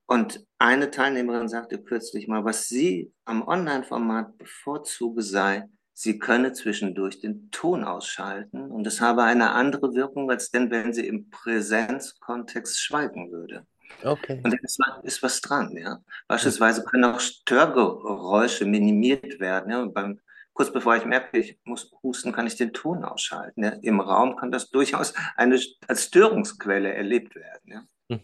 Und 0.07 0.45
eine 0.57 0.89
Teilnehmerin 0.89 1.49
sagte 1.49 1.83
kürzlich 1.83 2.27
mal, 2.27 2.45
was 2.45 2.67
sie 2.67 3.11
am 3.25 3.45
Online-Format 3.45 4.37
bevorzuge 4.37 5.21
sei, 5.21 5.65
sie 5.93 6.17
könne 6.17 6.53
zwischendurch 6.53 7.19
den 7.19 7.51
Ton 7.51 7.83
ausschalten 7.83 8.71
und 8.71 8.87
es 8.87 9.01
habe 9.01 9.23
eine 9.23 9.51
andere 9.51 9.93
Wirkung, 9.93 10.31
als 10.31 10.49
denn, 10.49 10.71
wenn 10.71 10.93
sie 10.93 11.07
im 11.07 11.29
Präsenzkontext 11.29 12.79
schweigen 12.79 13.31
würde. 13.31 13.65
Okay. 14.03 14.41
Und 14.43 14.53
da 14.53 14.57
ist, 14.61 14.79
ist 15.03 15.23
was 15.23 15.41
dran, 15.41 15.75
ja. 15.75 15.99
Beispielsweise 16.27 16.83
können 16.83 17.05
auch 17.05 17.19
Störgeräusche 17.19 18.65
minimiert 18.65 19.39
werden, 19.39 19.71
ja. 19.71 19.81
Und 19.81 19.93
beim, 19.93 20.19
kurz 20.53 20.71
bevor 20.71 20.95
ich 20.95 21.05
merke, 21.05 21.37
ich 21.37 21.59
muss 21.65 21.91
husten, 22.01 22.31
kann 22.31 22.47
ich 22.47 22.55
den 22.55 22.73
Ton 22.73 23.03
ausschalten. 23.03 23.63
Ja? 23.63 23.69
Im 23.81 23.99
Raum 23.99 24.37
kann 24.37 24.51
das 24.51 24.69
durchaus 24.69 25.13
eine, 25.35 25.59
als 25.87 26.05
Störungsquelle 26.05 26.93
erlebt 26.93 27.35
werden. 27.35 27.87
Ja? 28.09 28.19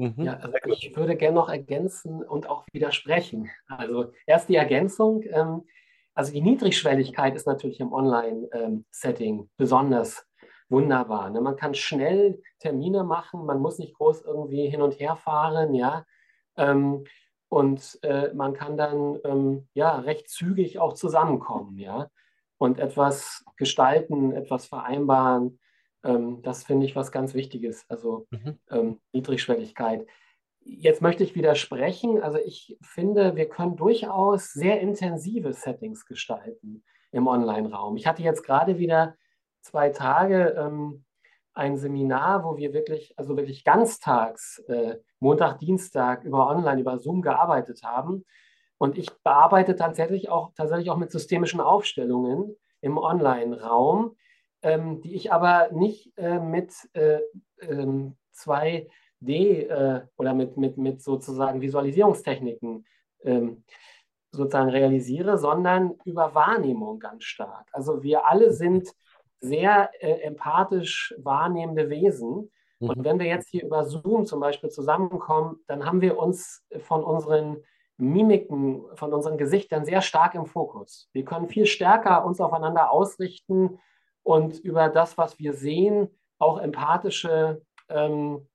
Mhm. 0.00 0.24
Ja, 0.24 0.38
also 0.38 0.56
ich 0.66 0.96
würde 0.96 1.14
gerne 1.14 1.34
noch 1.34 1.50
ergänzen 1.50 2.22
und 2.22 2.48
auch 2.48 2.64
widersprechen. 2.72 3.50
Also 3.68 4.12
erst 4.26 4.48
die 4.48 4.56
Ergänzung. 4.56 5.22
Ähm, 5.30 5.66
also 6.14 6.32
die 6.32 6.40
Niedrigschwelligkeit 6.40 7.36
ist 7.36 7.46
natürlich 7.46 7.80
im 7.80 7.92
Online-Setting 7.92 9.50
besonders 9.58 10.26
wunderbar. 10.70 11.28
Ne? 11.28 11.42
Man 11.42 11.56
kann 11.56 11.74
schnell 11.74 12.40
Termine 12.60 13.04
machen, 13.04 13.44
man 13.44 13.60
muss 13.60 13.78
nicht 13.78 13.94
groß 13.94 14.22
irgendwie 14.22 14.68
hin 14.70 14.80
und 14.80 14.98
her 14.98 15.16
fahren, 15.16 15.74
ja. 15.74 16.06
Ähm, 16.56 17.04
und 17.50 17.98
äh, 18.02 18.32
man 18.32 18.54
kann 18.54 18.78
dann 18.78 19.18
ähm, 19.24 19.68
ja 19.74 19.98
recht 19.98 20.30
zügig 20.30 20.78
auch 20.78 20.94
zusammenkommen, 20.94 21.76
ja. 21.76 22.08
Und 22.56 22.78
etwas 22.78 23.44
gestalten, 23.56 24.32
etwas 24.32 24.66
vereinbaren. 24.66 25.59
Ähm, 26.04 26.42
das 26.42 26.64
finde 26.64 26.86
ich 26.86 26.96
was 26.96 27.12
ganz 27.12 27.34
Wichtiges. 27.34 27.84
Also 27.88 28.26
mhm. 28.30 28.58
Ähm, 28.70 29.00
Niedrigschwelligkeit. 29.12 30.06
Jetzt 30.60 31.02
möchte 31.02 31.24
ich 31.24 31.34
widersprechen. 31.34 32.22
Also 32.22 32.38
ich 32.38 32.76
finde, 32.82 33.36
wir 33.36 33.48
können 33.48 33.76
durchaus 33.76 34.52
sehr 34.52 34.80
intensive 34.80 35.52
Settings 35.52 36.06
gestalten 36.06 36.84
im 37.12 37.26
Online-Raum. 37.26 37.96
Ich 37.96 38.06
hatte 38.06 38.22
jetzt 38.22 38.44
gerade 38.44 38.78
wieder 38.78 39.16
zwei 39.62 39.90
Tage 39.90 40.54
ähm, 40.58 41.04
ein 41.54 41.76
Seminar, 41.76 42.44
wo 42.44 42.56
wir 42.56 42.72
wirklich, 42.72 43.14
also 43.18 43.36
wirklich 43.36 43.64
ganztags, 43.64 44.58
äh, 44.68 44.96
Montag, 45.18 45.58
Dienstag 45.58 46.24
über 46.24 46.48
Online, 46.48 46.80
über 46.80 46.98
Zoom 46.98 47.22
gearbeitet 47.22 47.82
haben. 47.82 48.24
Und 48.78 48.96
ich 48.96 49.10
bearbeite 49.22 49.76
tatsächlich 49.76 50.30
auch, 50.30 50.52
tatsächlich 50.54 50.90
auch 50.90 50.96
mit 50.96 51.10
systemischen 51.10 51.60
Aufstellungen 51.60 52.56
im 52.80 52.96
Online-Raum, 52.96 54.16
ähm, 54.62 55.00
die 55.00 55.14
ich 55.14 55.32
aber 55.32 55.70
nicht 55.72 56.16
äh, 56.16 56.38
mit 56.38 56.72
äh, 56.92 57.20
2D 57.62 58.86
ähm, 59.26 59.70
äh, 59.70 60.00
oder 60.16 60.34
mit, 60.34 60.56
mit, 60.56 60.76
mit 60.76 61.02
sozusagen 61.02 61.60
Visualisierungstechniken 61.60 62.84
ähm, 63.24 63.64
sozusagen 64.32 64.70
realisiere, 64.70 65.38
sondern 65.38 65.94
über 66.04 66.34
Wahrnehmung 66.34 66.98
ganz 66.98 67.24
stark. 67.24 67.68
Also 67.72 68.02
wir 68.02 68.26
alle 68.26 68.52
sind 68.52 68.88
sehr 69.40 69.90
äh, 70.00 70.20
empathisch 70.22 71.14
wahrnehmende 71.18 71.88
Wesen. 71.90 72.50
Mhm. 72.78 72.90
Und 72.90 73.04
wenn 73.04 73.18
wir 73.18 73.26
jetzt 73.26 73.48
hier 73.48 73.64
über 73.64 73.84
Zoom 73.84 74.26
zum 74.26 74.40
Beispiel 74.40 74.70
zusammenkommen, 74.70 75.58
dann 75.66 75.84
haben 75.84 76.00
wir 76.00 76.18
uns 76.18 76.64
von 76.80 77.02
unseren 77.02 77.56
Mimiken, 77.96 78.84
von 78.94 79.12
unseren 79.12 79.36
Gesichtern 79.36 79.84
sehr 79.84 80.00
stark 80.00 80.34
im 80.34 80.46
Fokus. 80.46 81.08
Wir 81.12 81.24
können 81.24 81.48
viel 81.48 81.66
stärker 81.66 82.24
uns 82.24 82.40
aufeinander 82.40 82.90
ausrichten 82.90 83.78
und 84.22 84.58
über 84.58 84.88
das, 84.88 85.18
was 85.18 85.38
wir 85.38 85.52
sehen, 85.52 86.08
auch 86.38 86.58
empathische 86.58 87.62
ähm, 87.88 88.48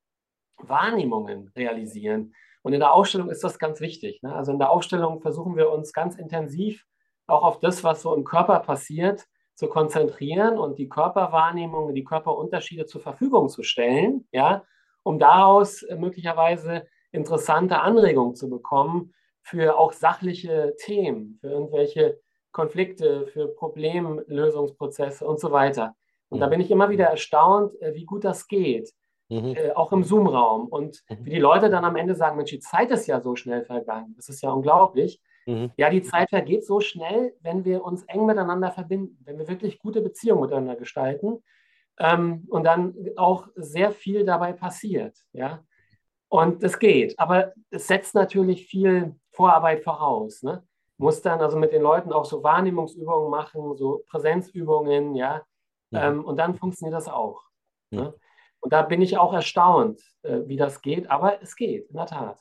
Wahrnehmungen 0.57 1.51
realisieren. 1.55 2.33
Und 2.63 2.73
in 2.73 2.79
der 2.79 2.93
Ausstellung 2.93 3.29
ist 3.29 3.43
das 3.43 3.59
ganz 3.59 3.79
wichtig. 3.79 4.21
Ne? 4.23 4.33
Also 4.33 4.51
in 4.51 4.59
der 4.59 4.71
Ausstellung 4.71 5.21
versuchen 5.21 5.55
wir 5.55 5.69
uns 5.69 5.93
ganz 5.93 6.15
intensiv 6.15 6.85
auch 7.27 7.43
auf 7.43 7.59
das, 7.59 7.83
was 7.83 8.01
so 8.01 8.13
im 8.15 8.23
Körper 8.23 8.59
passiert, 8.59 9.25
zu 9.55 9.67
konzentrieren 9.67 10.57
und 10.57 10.77
die 10.77 10.89
Körperwahrnehmung, 10.89 11.93
die 11.93 12.03
Körperunterschiede 12.03 12.85
zur 12.85 13.01
Verfügung 13.01 13.47
zu 13.49 13.63
stellen, 13.63 14.27
ja, 14.31 14.63
um 15.03 15.17
daraus 15.17 15.83
äh, 15.83 15.95
möglicherweise 15.95 16.87
interessante 17.11 17.79
Anregungen 17.79 18.35
zu 18.35 18.49
bekommen 18.49 19.13
für 19.41 19.77
auch 19.77 19.93
sachliche 19.93 20.75
Themen, 20.83 21.37
für 21.39 21.47
irgendwelche 21.47 22.19
Konflikte, 22.55 23.27
für 23.27 23.49
Problemlösungsprozesse 23.49 25.27
und 25.27 25.41
so 25.41 25.51
weiter. 25.51 25.93
Und 26.29 26.37
mhm. 26.37 26.41
da 26.41 26.47
bin 26.47 26.61
ich 26.61 26.71
immer 26.71 26.89
wieder 26.89 27.07
erstaunt, 27.07 27.79
äh, 27.81 27.93
wie 27.93 28.05
gut 28.05 28.23
das 28.23 28.47
geht, 28.47 28.93
mhm. 29.27 29.55
äh, 29.57 29.71
auch 29.73 29.91
im 29.91 30.05
Zoom-Raum. 30.05 30.67
Und 30.69 31.03
mhm. 31.09 31.25
wie 31.25 31.31
die 31.31 31.39
Leute 31.39 31.69
dann 31.69 31.83
am 31.83 31.97
Ende 31.97 32.15
sagen, 32.15 32.37
Mensch, 32.37 32.51
die 32.51 32.59
Zeit 32.59 32.91
ist 32.91 33.07
ja 33.07 33.19
so 33.19 33.35
schnell 33.35 33.65
vergangen. 33.65 34.13
Das 34.15 34.29
ist 34.29 34.41
ja 34.41 34.51
unglaublich. 34.51 35.21
Mhm. 35.45 35.71
Ja, 35.75 35.89
die 35.89 36.01
Zeit 36.01 36.29
vergeht 36.29 36.65
so 36.65 36.79
schnell, 36.79 37.35
wenn 37.41 37.65
wir 37.65 37.83
uns 37.83 38.03
eng 38.03 38.25
miteinander 38.25 38.71
verbinden, 38.71 39.17
wenn 39.25 39.37
wir 39.37 39.49
wirklich 39.49 39.77
gute 39.77 40.01
Beziehungen 40.01 40.41
miteinander 40.41 40.77
gestalten 40.77 41.43
ähm, 41.99 42.45
und 42.47 42.63
dann 42.63 42.95
auch 43.17 43.49
sehr 43.55 43.91
viel 43.91 44.23
dabei 44.23 44.53
passiert. 44.53 45.17
Ja? 45.33 45.61
Und 46.29 46.63
es 46.63 46.79
geht, 46.79 47.19
aber 47.19 47.51
es 47.69 47.87
setzt 47.87 48.15
natürlich 48.15 48.65
viel 48.65 49.15
Vorarbeit 49.31 49.83
voraus. 49.83 50.41
Ne? 50.41 50.63
Muss 50.97 51.21
dann 51.21 51.41
also 51.41 51.57
mit 51.57 51.73
den 51.73 51.81
Leuten 51.81 52.13
auch 52.13 52.25
so 52.25 52.43
Wahrnehmungsübungen 52.43 53.29
machen, 53.29 53.75
so 53.75 54.03
Präsenzübungen, 54.07 55.15
ja. 55.15 55.41
Mhm. 55.91 55.97
Ähm, 55.97 56.25
und 56.25 56.37
dann 56.37 56.55
funktioniert 56.55 56.95
das 56.95 57.07
auch. 57.07 57.41
Mhm. 57.91 57.99
Ne? 57.99 58.13
Und 58.59 58.73
da 58.73 58.81
bin 58.81 59.01
ich 59.01 59.17
auch 59.17 59.33
erstaunt, 59.33 60.01
äh, 60.23 60.39
wie 60.45 60.57
das 60.57 60.81
geht, 60.81 61.09
aber 61.09 61.41
es 61.41 61.55
geht, 61.55 61.87
in 61.89 61.95
der 61.95 62.07
Tat. 62.07 62.39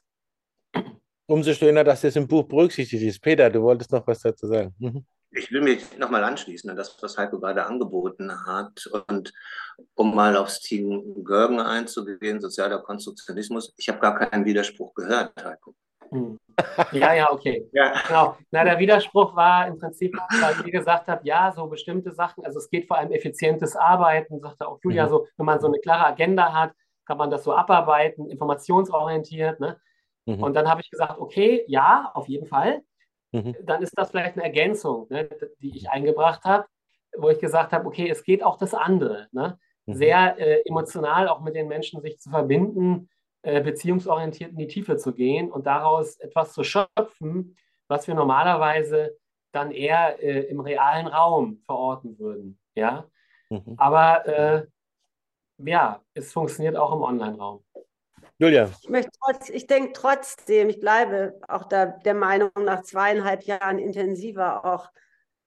Umso 1.27 1.53
schöner, 1.53 1.85
dass 1.85 2.03
das 2.03 2.17
im 2.17 2.27
Buch 2.27 2.45
berücksichtigt 2.45 3.03
ist. 3.03 3.21
Peter, 3.21 3.51
du 3.51 3.63
wolltest 3.63 3.93
noch 3.93 4.07
was 4.07 4.21
dazu 4.21 4.47
sagen. 4.47 4.75
Mhm. 4.79 5.05
Ich 5.37 5.51
will 5.51 5.63
mich 5.63 5.99
nochmal 5.99 6.23
anschließen 6.23 6.71
an 6.71 6.77
das, 6.77 6.97
was 7.03 7.19
Heiko 7.19 7.41
gerade 7.41 7.67
angeboten 7.67 8.31
hat. 8.47 8.87
Und 9.09 9.33
um 9.95 10.15
mal 10.15 10.37
aufs 10.37 10.61
Team 10.61 11.25
Görgen 11.25 11.61
einzugehen, 11.61 12.41
sozialer 12.41 12.79
Konstruktionismus, 12.79 13.75
ich 13.77 13.89
habe 13.89 13.99
gar 13.99 14.17
keinen 14.17 14.45
Widerspruch 14.45 14.95
gehört, 14.95 15.33
Heiko. 15.45 15.75
Hm. 16.15 16.39
Ja, 16.93 17.13
ja, 17.15 17.33
okay. 17.33 17.69
Ja. 17.73 17.95
Genau. 18.07 18.37
Na, 18.53 18.63
der 18.63 18.79
Widerspruch 18.79 19.35
war 19.35 19.67
im 19.67 19.79
Prinzip, 19.79 20.17
weil 20.41 20.55
ihr 20.65 20.73
gesagt 20.73 21.09
habt, 21.09 21.27
ja, 21.27 21.53
so 21.53 21.67
bestimmte 21.67 22.13
Sachen, 22.13 22.45
also 22.45 22.59
es 22.59 22.71
geht 22.71 22.87
vor 22.87 22.97
allem 22.97 23.11
effizientes 23.11 23.75
Arbeiten, 23.75 24.41
sagte 24.41 24.69
auch 24.69 24.79
Julia, 24.83 25.07
mhm. 25.07 25.11
so, 25.11 25.27
wenn 25.37 25.47
man 25.47 25.61
so 25.61 25.67
eine 25.67 25.79
klare 25.81 26.07
Agenda 26.07 26.53
hat, 26.53 26.73
kann 27.07 27.19
man 27.19 27.31
das 27.31 27.43
so 27.43 27.53
abarbeiten, 27.53 28.31
informationsorientiert, 28.31 29.59
ne? 29.59 29.81
Mhm. 30.27 30.43
Und 30.43 30.55
dann 30.55 30.69
habe 30.69 30.81
ich 30.81 30.91
gesagt, 30.91 31.19
okay, 31.19 31.65
ja, 31.67 32.11
auf 32.15 32.29
jeden 32.29 32.47
Fall. 32.47 32.83
Mhm. 33.33 33.57
Dann 33.65 33.83
ist 33.83 33.93
das 33.97 34.11
vielleicht 34.11 34.35
eine 34.35 34.45
Ergänzung, 34.45 35.07
ne, 35.11 35.29
die 35.61 35.77
ich 35.77 35.91
eingebracht 35.91 36.45
habe, 36.45 36.67
wo 37.17 37.29
ich 37.29 37.41
gesagt 37.41 37.73
habe, 37.73 37.87
okay, 37.87 38.09
es 38.09 38.25
geht 38.25 38.43
auch 38.43 38.59
das 38.59 38.75
andere. 38.75 39.29
Ne? 39.33 39.59
Mhm. 39.87 39.95
Sehr 39.95 40.39
äh, 40.39 40.63
emotional 40.67 41.29
auch 41.29 41.41
mit 41.41 41.55
den 41.55 41.69
Menschen 41.69 42.01
sich 42.01 42.19
zu 42.19 42.31
verbinden, 42.31 43.11
äh, 43.45 43.61
beziehungsorientiert 43.63 44.53
in 44.53 44.57
die 44.57 44.67
Tiefe 44.67 44.97
zu 44.97 45.13
gehen 45.13 45.53
und 45.53 45.67
daraus 45.67 46.17
etwas 46.17 46.55
zu 46.55 46.65
schöpfen, 46.65 47.55
was 47.89 48.09
wir 48.09 48.15
normalerweise 48.15 49.19
dann 49.53 49.71
eher 49.71 50.23
äh, 50.23 50.41
im 50.47 50.61
realen 50.61 51.07
Raum 51.07 51.61
verorten 51.67 52.19
würden. 52.19 52.59
Ja? 52.75 53.07
Mhm. 53.51 53.75
Aber 53.77 54.27
äh, 54.27 54.67
ja, 55.59 56.01
es 56.15 56.33
funktioniert 56.33 56.75
auch 56.75 56.95
im 56.95 57.03
Online-Raum. 57.03 57.63
Julia. 58.39 58.71
Ich, 58.83 58.89
möchte 58.89 59.11
trotz, 59.23 59.51
ich 59.51 59.67
denke 59.67 59.93
trotzdem, 59.93 60.71
ich 60.71 60.81
bleibe 60.81 61.39
auch 61.47 61.65
da 61.65 61.85
der 61.85 62.15
Meinung, 62.15 62.51
nach 62.59 62.83
zweieinhalb 62.83 63.45
Jahren 63.45 63.79
intensiver 63.79 64.65
auch 64.65 64.91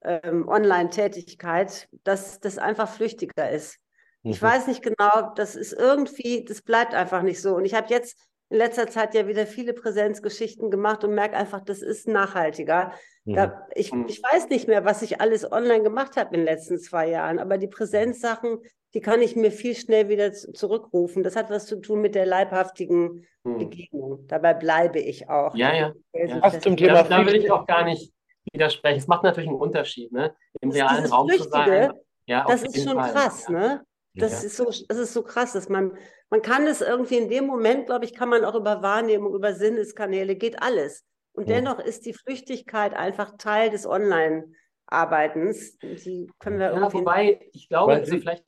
ähm, 0.03 0.47
Online-Tätigkeit, 0.47 1.89
dass 2.03 2.39
das 2.39 2.59
einfach 2.59 2.87
flüchtiger 2.87 3.49
ist. 3.49 3.79
Mhm. 4.27 4.33
Ich 4.33 4.41
weiß 4.41 4.67
nicht 4.67 4.83
genau, 4.83 5.31
das 5.35 5.55
ist 5.55 5.73
irgendwie, 5.73 6.43
das 6.43 6.61
bleibt 6.61 6.93
einfach 6.93 7.21
nicht 7.21 7.41
so. 7.41 7.55
Und 7.55 7.65
ich 7.65 7.73
habe 7.73 7.87
jetzt 7.89 8.17
in 8.49 8.57
letzter 8.57 8.87
Zeit 8.87 9.13
ja 9.13 9.27
wieder 9.27 9.45
viele 9.45 9.73
Präsenzgeschichten 9.73 10.69
gemacht 10.69 11.03
und 11.03 11.13
merke 11.13 11.35
einfach, 11.35 11.61
das 11.61 11.81
ist 11.81 12.07
nachhaltiger. 12.07 12.91
Mhm. 13.25 13.35
Da, 13.35 13.67
ich, 13.73 13.93
mhm. 13.93 14.05
ich 14.07 14.21
weiß 14.21 14.49
nicht 14.49 14.67
mehr, 14.67 14.85
was 14.85 15.01
ich 15.01 15.21
alles 15.21 15.49
online 15.49 15.83
gemacht 15.83 16.17
habe 16.17 16.35
in 16.35 16.41
den 16.41 16.45
letzten 16.45 16.77
zwei 16.77 17.09
Jahren, 17.09 17.39
aber 17.39 17.57
die 17.57 17.67
Präsenzsachen, 17.67 18.59
die 18.93 19.01
kann 19.01 19.21
ich 19.21 19.35
mir 19.35 19.51
viel 19.51 19.75
schnell 19.75 20.09
wieder 20.09 20.31
zurückrufen. 20.33 21.23
Das 21.23 21.35
hat 21.35 21.49
was 21.49 21.65
zu 21.65 21.79
tun 21.79 22.01
mit 22.01 22.15
der 22.15 22.25
leibhaftigen 22.25 23.25
mhm. 23.43 23.57
Begegnung. 23.57 24.27
Dabei 24.27 24.53
bleibe 24.53 24.99
ich 24.99 25.29
auch. 25.29 25.55
Ja, 25.55 25.73
ja. 25.73 25.93
ja. 26.13 26.39
Ach, 26.41 26.57
zum 26.59 26.75
Thema 26.75 27.03
da, 27.03 27.03
da 27.03 27.25
will 27.25 27.35
ich 27.35 27.51
auch 27.51 27.65
gar 27.65 27.83
nicht 27.83 28.13
widersprechen. 28.51 28.99
Es 28.99 29.07
macht 29.07 29.23
natürlich 29.23 29.49
einen 29.49 29.59
Unterschied, 29.59 30.11
ne? 30.11 30.33
im 30.61 30.71
realen 30.71 31.05
Raum 31.05 31.27
Flüchtige, 31.27 31.49
zu 31.49 31.57
sein. 31.57 31.91
Ja, 32.25 32.45
das 32.47 32.63
ist 32.63 32.83
schon 32.83 32.97
Fall. 32.97 33.11
krass, 33.11 33.49
ne? 33.49 33.83
Das, 34.17 34.41
ja. 34.41 34.47
ist 34.47 34.57
so, 34.57 34.65
das 34.65 34.97
ist 34.97 35.13
so 35.13 35.23
krass, 35.23 35.53
dass 35.53 35.69
man, 35.69 35.97
man 36.29 36.41
kann 36.41 36.67
es 36.67 36.81
irgendwie 36.81 37.17
in 37.17 37.29
dem 37.29 37.45
Moment, 37.45 37.85
glaube 37.85 38.05
ich, 38.05 38.13
kann 38.13 38.29
man 38.29 38.43
auch 38.45 38.55
über 38.55 38.81
Wahrnehmung, 38.81 39.33
über 39.33 39.53
Sinneskanäle, 39.53 40.35
geht 40.35 40.61
alles. 40.61 41.05
Und 41.33 41.47
ja. 41.47 41.55
dennoch 41.55 41.79
ist 41.79 42.05
die 42.05 42.13
Flüchtigkeit 42.13 42.93
einfach 42.93 43.37
Teil 43.37 43.69
des 43.69 43.85
Online-Arbeitens. 43.85 45.77
Die 45.77 46.29
können 46.39 46.59
wir 46.59 46.67
ja, 46.67 46.73
irgendwie. 46.73 46.97
Wobei, 46.97 47.49
ich 47.53 47.69
glaube, 47.69 47.93
also 47.93 48.17
vielleicht 48.17 48.43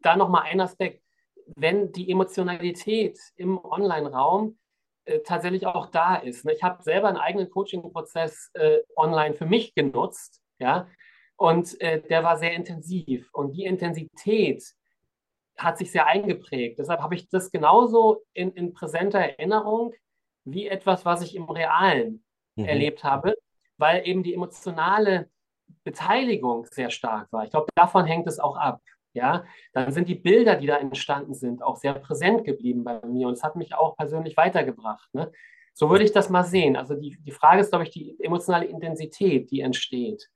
da 0.00 0.16
nochmal 0.16 0.42
ein 0.44 0.60
Aspekt. 0.60 1.02
Wenn 1.54 1.92
die 1.92 2.10
Emotionalität 2.10 3.18
im 3.36 3.58
Online-Raum 3.64 4.58
äh, 5.06 5.20
tatsächlich 5.20 5.66
auch 5.66 5.86
da 5.86 6.16
ist. 6.16 6.44
Ne? 6.44 6.52
Ich 6.52 6.62
habe 6.62 6.82
selber 6.82 7.08
einen 7.08 7.16
eigenen 7.16 7.48
Coaching-Prozess 7.48 8.50
äh, 8.54 8.78
online 8.96 9.34
für 9.34 9.46
mich 9.46 9.74
genutzt, 9.74 10.42
ja, 10.58 10.88
und 11.36 11.80
äh, 11.80 12.00
der 12.02 12.24
war 12.24 12.38
sehr 12.38 12.54
intensiv. 12.54 13.28
Und 13.32 13.52
die 13.52 13.64
Intensität 13.64 14.64
hat 15.56 15.78
sich 15.78 15.90
sehr 15.90 16.06
eingeprägt. 16.06 16.78
Deshalb 16.78 17.00
habe 17.00 17.14
ich 17.14 17.28
das 17.28 17.50
genauso 17.50 18.22
in, 18.32 18.52
in 18.52 18.72
präsenter 18.72 19.18
Erinnerung 19.18 19.92
wie 20.44 20.68
etwas, 20.68 21.04
was 21.04 21.22
ich 21.22 21.34
im 21.34 21.44
Realen 21.44 22.24
mhm. 22.56 22.66
erlebt 22.66 23.04
habe, 23.04 23.34
weil 23.78 24.06
eben 24.06 24.22
die 24.22 24.34
emotionale 24.34 25.30
Beteiligung 25.84 26.66
sehr 26.70 26.90
stark 26.90 27.32
war. 27.32 27.44
Ich 27.44 27.50
glaube, 27.50 27.68
davon 27.74 28.04
hängt 28.06 28.26
es 28.26 28.38
auch 28.38 28.56
ab. 28.56 28.80
Ja, 29.12 29.44
dann 29.72 29.92
sind 29.92 30.10
die 30.10 30.14
Bilder, 30.14 30.56
die 30.56 30.66
da 30.66 30.76
entstanden 30.76 31.32
sind, 31.32 31.62
auch 31.62 31.76
sehr 31.76 31.94
präsent 31.94 32.44
geblieben 32.44 32.84
bei 32.84 33.00
mir 33.06 33.28
und 33.28 33.32
es 33.32 33.42
hat 33.42 33.56
mich 33.56 33.74
auch 33.74 33.96
persönlich 33.96 34.36
weitergebracht. 34.36 35.08
Ne? 35.14 35.32
So 35.72 35.88
würde 35.88 36.04
ich 36.04 36.12
das 36.12 36.28
mal 36.28 36.44
sehen. 36.44 36.76
Also 36.76 36.94
die, 36.94 37.16
die 37.20 37.32
Frage 37.32 37.62
ist, 37.62 37.70
glaube 37.70 37.84
ich, 37.84 37.90
die 37.90 38.14
emotionale 38.20 38.66
Intensität, 38.66 39.50
die 39.50 39.60
entsteht. 39.60 40.28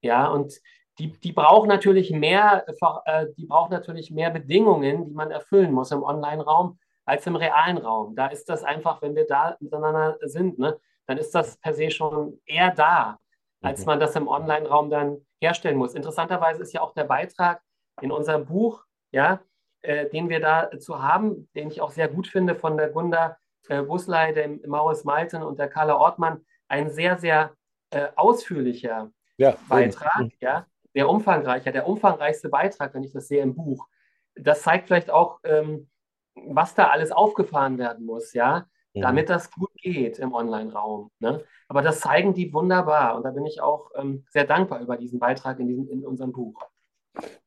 Ja, 0.00 0.28
und 0.28 0.54
die, 0.98 1.12
die 1.12 1.32
braucht 1.32 1.68
natürlich 1.68 2.10
mehr, 2.10 2.64
äh, 3.06 3.26
die 3.36 3.46
braucht 3.46 3.70
natürlich 3.70 4.10
mehr 4.10 4.30
Bedingungen, 4.30 5.06
die 5.06 5.14
man 5.14 5.30
erfüllen 5.30 5.72
muss 5.72 5.90
im 5.90 6.02
Online-Raum 6.02 6.78
als 7.04 7.26
im 7.26 7.36
realen 7.36 7.78
Raum. 7.78 8.14
Da 8.14 8.26
ist 8.26 8.48
das 8.48 8.62
einfach, 8.62 9.02
wenn 9.02 9.14
wir 9.14 9.26
da 9.26 9.56
miteinander 9.60 10.18
sind, 10.22 10.58
ne, 10.58 10.78
dann 11.06 11.18
ist 11.18 11.34
das 11.34 11.56
per 11.58 11.74
se 11.74 11.90
schon 11.90 12.40
eher 12.46 12.70
da, 12.70 13.18
als 13.60 13.80
mhm. 13.80 13.86
man 13.86 14.00
das 14.00 14.14
im 14.16 14.28
Online-Raum 14.28 14.90
dann 14.90 15.18
herstellen 15.40 15.76
muss. 15.76 15.94
Interessanterweise 15.94 16.62
ist 16.62 16.72
ja 16.72 16.82
auch 16.82 16.94
der 16.94 17.04
Beitrag 17.04 17.60
in 18.00 18.12
unserem 18.12 18.44
Buch, 18.44 18.84
ja, 19.10 19.40
äh, 19.82 20.08
den 20.10 20.28
wir 20.28 20.40
dazu 20.40 21.02
haben, 21.02 21.48
den 21.54 21.68
ich 21.68 21.80
auch 21.80 21.90
sehr 21.90 22.08
gut 22.08 22.28
finde, 22.28 22.54
von 22.54 22.76
der 22.76 22.90
Gunda 22.90 23.36
äh, 23.68 23.82
Busley, 23.82 24.32
dem 24.34 24.60
Maurice 24.66 25.04
Malten 25.04 25.42
und 25.42 25.58
der 25.58 25.68
Carla 25.68 25.96
Ortmann, 25.96 26.44
ein 26.68 26.90
sehr, 26.90 27.18
sehr 27.18 27.52
äh, 27.90 28.08
ausführlicher 28.14 29.10
ja, 29.36 29.56
Beitrag, 29.68 30.20
mhm. 30.20 30.32
ja, 30.40 30.66
sehr 30.94 31.08
umfangreicher, 31.08 31.72
der 31.72 31.86
umfangreichste 31.86 32.48
Beitrag, 32.48 32.94
wenn 32.94 33.04
ich 33.04 33.12
das 33.12 33.28
sehe 33.28 33.42
im 33.42 33.54
Buch. 33.54 33.86
Das 34.34 34.62
zeigt 34.62 34.86
vielleicht 34.86 35.10
auch, 35.10 35.40
ähm, 35.44 35.88
was 36.34 36.74
da 36.74 36.88
alles 36.88 37.12
aufgefahren 37.12 37.78
werden 37.78 38.06
muss, 38.06 38.32
ja, 38.32 38.66
mhm. 38.94 39.00
damit 39.00 39.28
das 39.28 39.50
gut 39.50 39.74
geht 39.76 40.18
im 40.18 40.32
Online-Raum. 40.32 41.10
Ne? 41.18 41.44
Aber 41.68 41.82
das 41.82 42.00
zeigen 42.00 42.34
die 42.34 42.52
wunderbar 42.52 43.16
und 43.16 43.24
da 43.24 43.30
bin 43.30 43.46
ich 43.46 43.60
auch 43.60 43.90
ähm, 43.96 44.24
sehr 44.30 44.44
dankbar 44.44 44.80
über 44.80 44.96
diesen 44.96 45.18
Beitrag 45.18 45.58
in, 45.60 45.68
diesem, 45.68 45.88
in 45.88 46.06
unserem 46.06 46.32
Buch. 46.32 46.62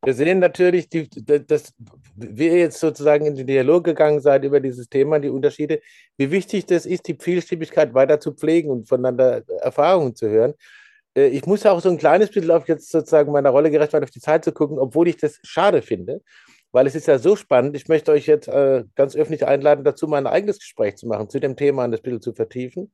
Wir 0.04 0.14
sehen 0.14 0.40
natürlich, 0.40 0.90
die, 0.90 1.10
dass 1.26 1.74
wir 2.16 2.58
jetzt 2.58 2.80
sozusagen 2.80 3.26
in 3.26 3.36
den 3.36 3.48
Dialog 3.48 3.84
gegangen 3.84 4.20
seid 4.20 4.44
über 4.44 4.60
dieses 4.60 4.88
Thema, 4.88 5.18
die 5.20 5.30
Unterschiede, 5.30 5.82
wie 6.18 6.30
wichtig 6.30 6.68
das 6.68 6.86
ist, 6.86 7.08
die 7.08 7.18
Vielstimmigkeit 7.20 7.94
weiter 7.96 8.20
zu 8.20 8.34
pflegen 8.34 8.70
und 8.70 8.88
voneinander 8.88 9.42
Erfahrungen 9.62 10.16
zu 10.16 10.30
hören. 10.30 10.54
Äh, 11.16 11.28
ich 11.28 11.46
muss 11.46 11.66
auch 11.66 11.82
so 11.82 11.90
ein 11.90 11.98
kleines 11.98 12.30
bisschen 12.32 12.52
auf 12.52 12.68
jetzt 12.68 12.92
sozusagen 12.92 13.32
meiner 13.32 13.50
Rolle 13.50 13.72
gerecht 13.72 13.94
werden, 13.94 14.04
auf 14.04 14.12
die 14.12 14.20
Zeit 14.20 14.44
zu 14.46 14.52
gucken, 14.52 14.80
obwohl 14.80 15.08
ich 15.08 15.18
das 15.18 15.40
schade 15.44 15.82
finde, 15.82 16.22
weil 16.72 16.88
es 16.88 16.96
ist 16.96 17.08
ja 17.08 17.18
so 17.18 17.36
spannend. 17.36 17.76
Ich 17.76 17.88
möchte 17.88 18.12
euch 18.12 18.28
jetzt 18.28 18.48
äh, 18.48 18.84
ganz 18.96 19.16
öffentlich 19.16 19.46
einladen, 19.48 19.84
dazu 19.84 20.08
mal 20.08 20.18
ein 20.18 20.28
eigenes 20.28 20.60
Gespräch 20.60 20.98
zu 20.98 21.08
machen, 21.08 21.30
zu 21.30 21.40
dem 21.40 21.56
Thema 21.56 21.86
und 21.86 21.92
das 21.92 22.02
bisschen 22.02 22.22
zu 22.22 22.34
vertiefen. 22.34 22.94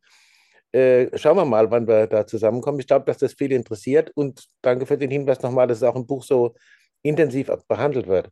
Äh, 0.72 1.18
schauen 1.18 1.36
wir 1.36 1.46
mal, 1.46 1.70
wann 1.70 1.88
wir 1.88 2.08
da 2.08 2.26
zusammenkommen. 2.26 2.80
Ich 2.80 2.88
glaube, 2.88 3.06
dass 3.06 3.18
das 3.18 3.34
viele 3.34 3.56
interessiert 3.56 4.12
und 4.16 4.46
danke 4.62 4.86
für 4.86 4.98
den 4.98 5.12
Hinweis 5.12 5.42
nochmal, 5.42 5.68
dass 5.68 5.78
es 5.78 5.84
auch 5.84 5.96
im 5.96 6.08
Buch 6.08 6.24
so 6.24 6.56
intensiv 7.02 7.52
behandelt 7.68 8.08
wird. 8.08 8.30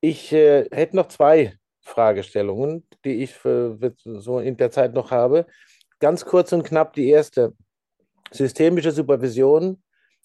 Ich 0.00 0.32
äh, 0.32 0.68
hätte 0.70 0.96
noch 0.96 1.08
zwei 1.08 1.54
Fragestellungen, 1.80 2.86
die 3.04 3.22
ich 3.22 3.34
für, 3.34 3.78
so 4.04 4.38
in 4.38 4.56
der 4.56 4.70
Zeit 4.70 4.94
noch 4.94 5.10
habe. 5.10 5.46
Ganz 5.98 6.24
kurz 6.24 6.52
und 6.52 6.62
knapp 6.64 6.92
die 6.92 7.08
erste. 7.08 7.54
Systemische 8.34 8.90
Supervision. 8.90 9.80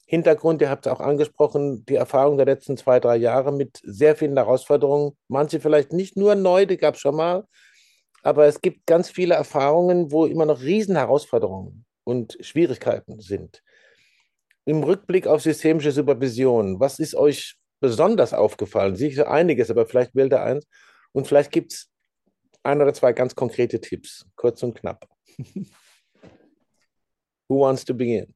Hintergrund, 0.05 0.61
ihr 0.61 0.69
habt 0.71 0.87
es 0.87 0.91
auch 0.91 0.99
angesprochen, 0.99 1.85
die 1.85 1.95
Erfahrung 1.95 2.37
der 2.37 2.47
letzten 2.47 2.75
zwei, 2.75 2.99
drei 2.99 3.15
Jahre 3.15 3.53
mit 3.53 3.79
sehr 3.83 4.15
vielen 4.15 4.35
Herausforderungen. 4.35 5.15
Manche 5.27 5.59
vielleicht 5.59 5.93
nicht 5.93 6.17
nur 6.17 6.33
neu, 6.33 6.65
die 6.65 6.77
gab 6.77 6.95
es 6.95 7.01
schon 7.01 7.15
mal, 7.15 7.45
aber 8.23 8.47
es 8.47 8.61
gibt 8.61 8.87
ganz 8.87 9.11
viele 9.11 9.35
Erfahrungen, 9.35 10.11
wo 10.11 10.25
immer 10.25 10.45
noch 10.45 10.61
Riesenherausforderungen 10.61 11.85
und 12.03 12.35
Schwierigkeiten 12.41 13.19
sind. 13.19 13.61
Im 14.65 14.81
Rückblick 14.81 15.27
auf 15.27 15.43
systemische 15.43 15.91
Supervision, 15.91 16.79
was 16.79 16.97
ist 16.97 17.13
euch 17.13 17.57
besonders 17.79 18.33
aufgefallen? 18.33 18.95
Sicher 18.95 19.29
einiges, 19.29 19.69
aber 19.69 19.85
vielleicht 19.85 20.15
wählt 20.15 20.33
ihr 20.33 20.41
eins. 20.41 20.65
Und 21.11 21.27
vielleicht 21.27 21.51
gibt 21.51 21.73
es 21.73 21.91
ein 22.63 22.81
oder 22.81 22.93
zwei 22.95 23.13
ganz 23.13 23.35
konkrete 23.35 23.79
Tipps, 23.79 24.25
kurz 24.35 24.63
und 24.63 24.73
knapp. 24.73 25.07
Who 27.49 27.61
wants 27.61 27.83
to 27.85 27.93
begin? 27.93 28.33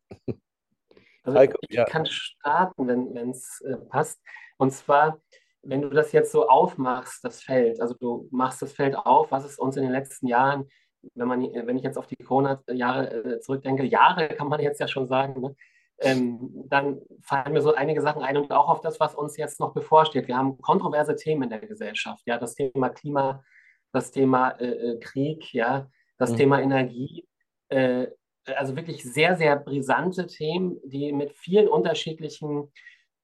Also 1.25 1.39
Heiko, 1.39 1.57
ich 1.69 1.75
ja. 1.75 1.85
kann 1.85 2.05
starten, 2.05 2.85
wenn 2.87 3.29
es 3.29 3.61
äh, 3.61 3.77
passt. 3.77 4.19
Und 4.57 4.71
zwar 4.71 5.21
wenn 5.63 5.81
du 5.81 5.89
das 5.89 6.11
jetzt 6.11 6.31
so 6.31 6.47
aufmachst, 6.47 7.23
das 7.23 7.41
Feld, 7.41 7.81
also 7.81 7.95
du 7.95 8.27
machst 8.31 8.61
das 8.61 8.73
Feld 8.73 8.95
auf, 8.95 9.31
was 9.31 9.45
ist 9.45 9.59
uns 9.59 9.77
in 9.77 9.83
den 9.83 9.91
letzten 9.91 10.27
Jahren, 10.27 10.67
wenn 11.15 11.27
man, 11.27 11.41
wenn 11.41 11.77
ich 11.77 11.83
jetzt 11.83 11.97
auf 11.97 12.07
die 12.07 12.17
Corona-Jahre 12.17 13.35
äh, 13.35 13.39
zurückdenke, 13.39 13.83
Jahre 13.83 14.29
kann 14.29 14.47
man 14.47 14.59
jetzt 14.59 14.79
ja 14.79 14.87
schon 14.87 15.07
sagen, 15.07 15.41
ne? 15.41 15.55
ähm, 15.99 16.65
dann 16.67 17.01
fallen 17.21 17.53
mir 17.53 17.61
so 17.61 17.73
einige 17.73 18.01
Sachen 18.01 18.23
ein 18.23 18.37
und 18.37 18.51
auch 18.51 18.69
auf 18.69 18.81
das, 18.81 18.99
was 18.99 19.15
uns 19.15 19.37
jetzt 19.37 19.59
noch 19.59 19.73
bevorsteht. 19.73 20.27
Wir 20.27 20.37
haben 20.37 20.59
kontroverse 20.61 21.15
Themen 21.15 21.43
in 21.43 21.49
der 21.49 21.59
Gesellschaft, 21.59 22.23
ja, 22.25 22.37
das 22.37 22.55
Thema 22.55 22.89
Klima, 22.89 23.43
das 23.91 24.11
Thema 24.11 24.49
äh, 24.59 24.65
äh 24.65 24.99
Krieg, 24.99 25.53
ja, 25.53 25.89
das 26.17 26.31
mhm. 26.31 26.37
Thema 26.37 26.61
Energie, 26.61 27.27
äh, 27.69 28.07
also 28.55 28.75
wirklich 28.75 29.03
sehr, 29.03 29.35
sehr 29.35 29.55
brisante 29.55 30.27
Themen, 30.27 30.77
die 30.83 31.11
mit 31.13 31.33
vielen 31.33 31.67
unterschiedlichen 31.67 32.71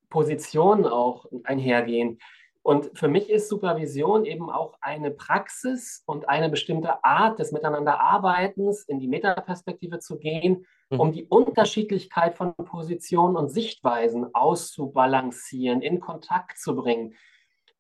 Positionen 0.10 0.86
auch 0.86 1.26
einhergehen. 1.44 2.20
Und 2.62 2.92
für 2.94 3.08
mich 3.08 3.30
ist 3.30 3.50
Supervision 3.50 4.26
eben 4.26 4.50
auch 4.50 4.78
eine 4.82 5.12
Praxis 5.12 6.04
und 6.06 6.28
eine 6.28 6.50
bestimmte 6.50 7.04
Art 7.04 7.40
des 7.40 7.52
Miteinanderarbeitens 7.52 8.84
in 8.84 9.00
die 9.00 9.08
Metaperspektive 9.08 10.00
zu 10.00 10.20
gehen, 10.20 10.66
mhm. 10.90 11.00
um 11.00 11.12
die 11.12 11.26
Unterschiedlichkeit 11.26 12.36
von 12.36 12.54
Positionen 12.56 13.38
und 13.38 13.50
Sichtweisen 13.50 14.36
auszubalancieren, 14.36 15.82
in 15.82 16.00
Kontakt 16.00 16.60
zu 16.60 16.76
bringen. 16.76 17.16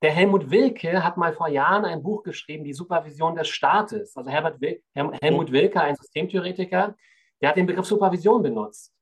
Der 0.01 0.11
Helmut 0.11 0.49
Wilke 0.49 1.03
hat 1.03 1.17
mal 1.17 1.33
vor 1.33 1.49
Jahren 1.49 1.83
ein 1.83 2.01
Buch 2.01 2.23
geschrieben, 2.23 2.63
Die 2.63 2.73
Supervision 2.73 3.35
des 3.35 3.49
Staates. 3.49 4.15
Also 4.15 4.29
Herbert 4.31 4.61
Wil 4.61 4.81
Helmut 4.93 5.51
Wilke, 5.51 5.81
ein 5.81 5.97
Systemtheoretiker, 5.97 6.95
der 7.41 7.49
hat 7.49 7.57
den 7.57 7.65
Begriff 7.65 7.85
Supervision 7.85 8.41
benutzt 8.41 8.93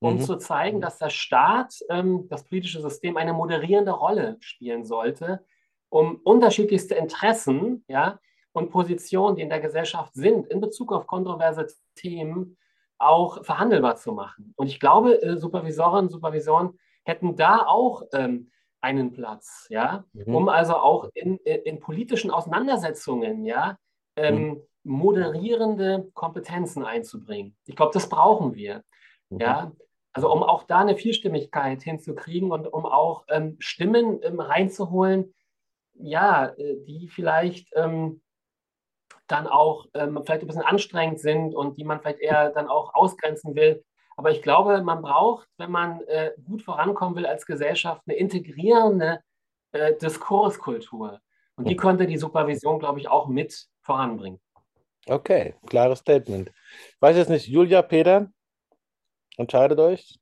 um 0.00 0.14
mhm. 0.14 0.20
zu 0.20 0.36
zeigen, 0.36 0.80
dass 0.80 0.98
der 0.98 1.10
Staat, 1.10 1.74
ähm, 1.88 2.26
das 2.28 2.44
politische 2.44 2.80
System, 2.80 3.16
eine 3.16 3.32
moderierende 3.32 3.92
Rolle 3.92 4.36
spielen 4.40 4.84
sollte, 4.84 5.44
um 5.90 6.16
unterschiedlichste 6.24 6.94
Interessen 6.94 7.84
ja, 7.86 8.18
und 8.52 8.70
Positionen, 8.70 9.36
die 9.36 9.42
in 9.42 9.50
der 9.50 9.60
Gesellschaft 9.60 10.14
sind, 10.14 10.46
in 10.48 10.60
Bezug 10.60 10.92
auf 10.92 11.06
kontroverse 11.06 11.66
Themen 11.94 12.56
auch 12.98 13.44
verhandelbar 13.44 13.96
zu 13.96 14.12
machen. 14.12 14.52
Und 14.56 14.68
ich 14.68 14.80
glaube, 14.80 15.22
äh, 15.22 15.36
Supervisorinnen 15.36 16.06
und 16.06 16.10
Supervisoren 16.10 16.78
hätten 17.04 17.36
da 17.36 17.66
auch 17.66 18.02
ähm, 18.12 18.50
einen 18.80 19.12
Platz, 19.12 19.66
ja, 19.68 20.04
mhm. 20.12 20.34
um 20.34 20.48
also 20.48 20.76
auch 20.76 21.10
in, 21.14 21.36
in, 21.38 21.80
politischen 21.80 22.30
Auseinandersetzungen, 22.30 23.44
ja, 23.44 23.76
ähm, 24.16 24.42
mhm. 24.42 24.62
Moderierende 24.82 26.10
Kompetenzen 26.14 26.84
einzubringen. 26.84 27.56
Ich 27.66 27.76
glaube, 27.76 27.92
das 27.92 28.08
brauchen 28.08 28.54
wir. 28.54 28.82
Mhm. 29.28 29.40
Ja, 29.40 29.72
also 30.12 30.32
um 30.32 30.42
auch 30.42 30.64
da 30.64 30.78
eine 30.80 30.96
Vielstimmigkeit 30.96 31.82
hinzukriegen 31.82 32.50
und 32.50 32.66
um 32.72 32.86
auch 32.86 33.24
ähm, 33.28 33.56
Stimmen 33.60 34.20
ähm, 34.22 34.40
reinzuholen, 34.40 35.34
ja, 35.94 36.46
äh, 36.46 36.76
die 36.84 37.08
vielleicht 37.08 37.68
ähm, 37.76 38.20
dann 39.26 39.46
auch 39.46 39.86
ähm, 39.94 40.20
vielleicht 40.24 40.42
ein 40.42 40.48
bisschen 40.48 40.62
anstrengend 40.62 41.20
sind 41.20 41.54
und 41.54 41.78
die 41.78 41.84
man 41.84 42.00
vielleicht 42.00 42.18
eher 42.20 42.50
dann 42.50 42.68
auch 42.68 42.94
ausgrenzen 42.94 43.54
will. 43.54 43.84
Aber 44.16 44.32
ich 44.32 44.42
glaube, 44.42 44.82
man 44.82 45.00
braucht, 45.00 45.48
wenn 45.56 45.70
man 45.70 46.00
äh, 46.02 46.32
gut 46.44 46.62
vorankommen 46.62 47.16
will 47.16 47.26
als 47.26 47.46
Gesellschaft, 47.46 48.02
eine 48.06 48.16
integrierende 48.16 49.20
äh, 49.72 49.94
Diskurskultur. 49.96 51.20
Und 51.54 51.68
die 51.68 51.76
könnte 51.76 52.06
die 52.06 52.16
Supervision, 52.16 52.78
glaube 52.78 53.00
ich, 53.00 53.08
auch 53.08 53.28
mit 53.28 53.66
voranbringen. 53.82 54.40
Okay, 55.06 55.54
klares 55.66 56.00
Statement. 56.00 56.50
Ich 56.94 57.02
weiß 57.02 57.16
jetzt 57.16 57.30
nicht, 57.30 57.48
Julia, 57.48 57.82
Peter, 57.82 58.30
Entscheidet 59.40 59.78
euch. 59.78 60.18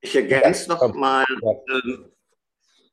Ich 0.00 0.14
ergänze 0.14 0.68
ja. 0.68 1.52
äh, 1.52 1.98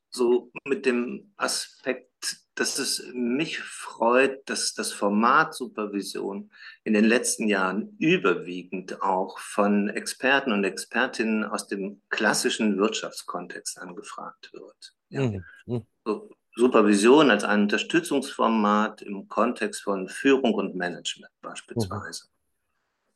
so 0.10 0.52
mit 0.66 0.88
dem 0.88 1.34
Aspekt 1.38 2.10
dass 2.56 2.78
es 2.78 3.12
mich 3.16 3.60
freut, 3.60 4.48
dass 4.48 4.76
das 4.76 4.92
Format 4.92 5.56
Supervision 5.56 6.52
in 6.84 6.94
den 6.94 7.06
letzten 7.06 7.48
Jahren 7.48 7.96
überwiegend 7.98 9.02
auch 9.02 9.40
von 9.40 9.90
Experten 9.90 10.52
und 10.52 10.64
Expertinnen 10.64 11.44
aus 11.44 11.66
dem 11.66 12.02
klassischen 12.10 12.78
Wirtschaftskontext 12.78 13.80
angefragt 13.80 14.52
wird. 14.54 14.96
Ja. 15.10 15.22
Mhm. 15.22 15.44
mhm. 15.66 15.86
Supervision 16.56 17.32
als 17.32 17.44
ein 17.44 17.64
Unterstützungsformat 17.64 19.02
im 19.02 19.28
Kontext 19.28 19.82
von 19.84 20.08
Führung 20.08 20.54
und 20.54 20.76
Management 20.76 21.32
beispielsweise. 21.42 22.28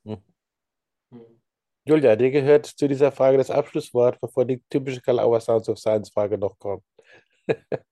Mhm. 0.03 0.17
Mhm. 1.11 1.41
Julia, 1.85 2.15
dir 2.15 2.31
gehört 2.31 2.65
zu 2.65 2.87
dieser 2.87 3.11
Frage 3.11 3.37
das 3.37 3.51
Abschlusswort, 3.51 4.19
bevor 4.19 4.45
die 4.45 4.61
typische 4.69 5.01
Karl 5.01 5.39
Sounds 5.39 5.69
of 5.69 5.77
Science 5.77 6.09
Frage 6.09 6.37
noch 6.37 6.57
kommt. 6.57 6.83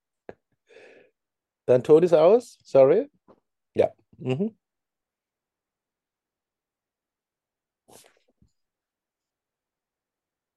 Dein 1.66 1.84
Ton 1.84 2.04
ist 2.04 2.14
aus? 2.14 2.58
Sorry? 2.64 3.10
Ja. 3.76 3.92
Mhm. 4.18 4.58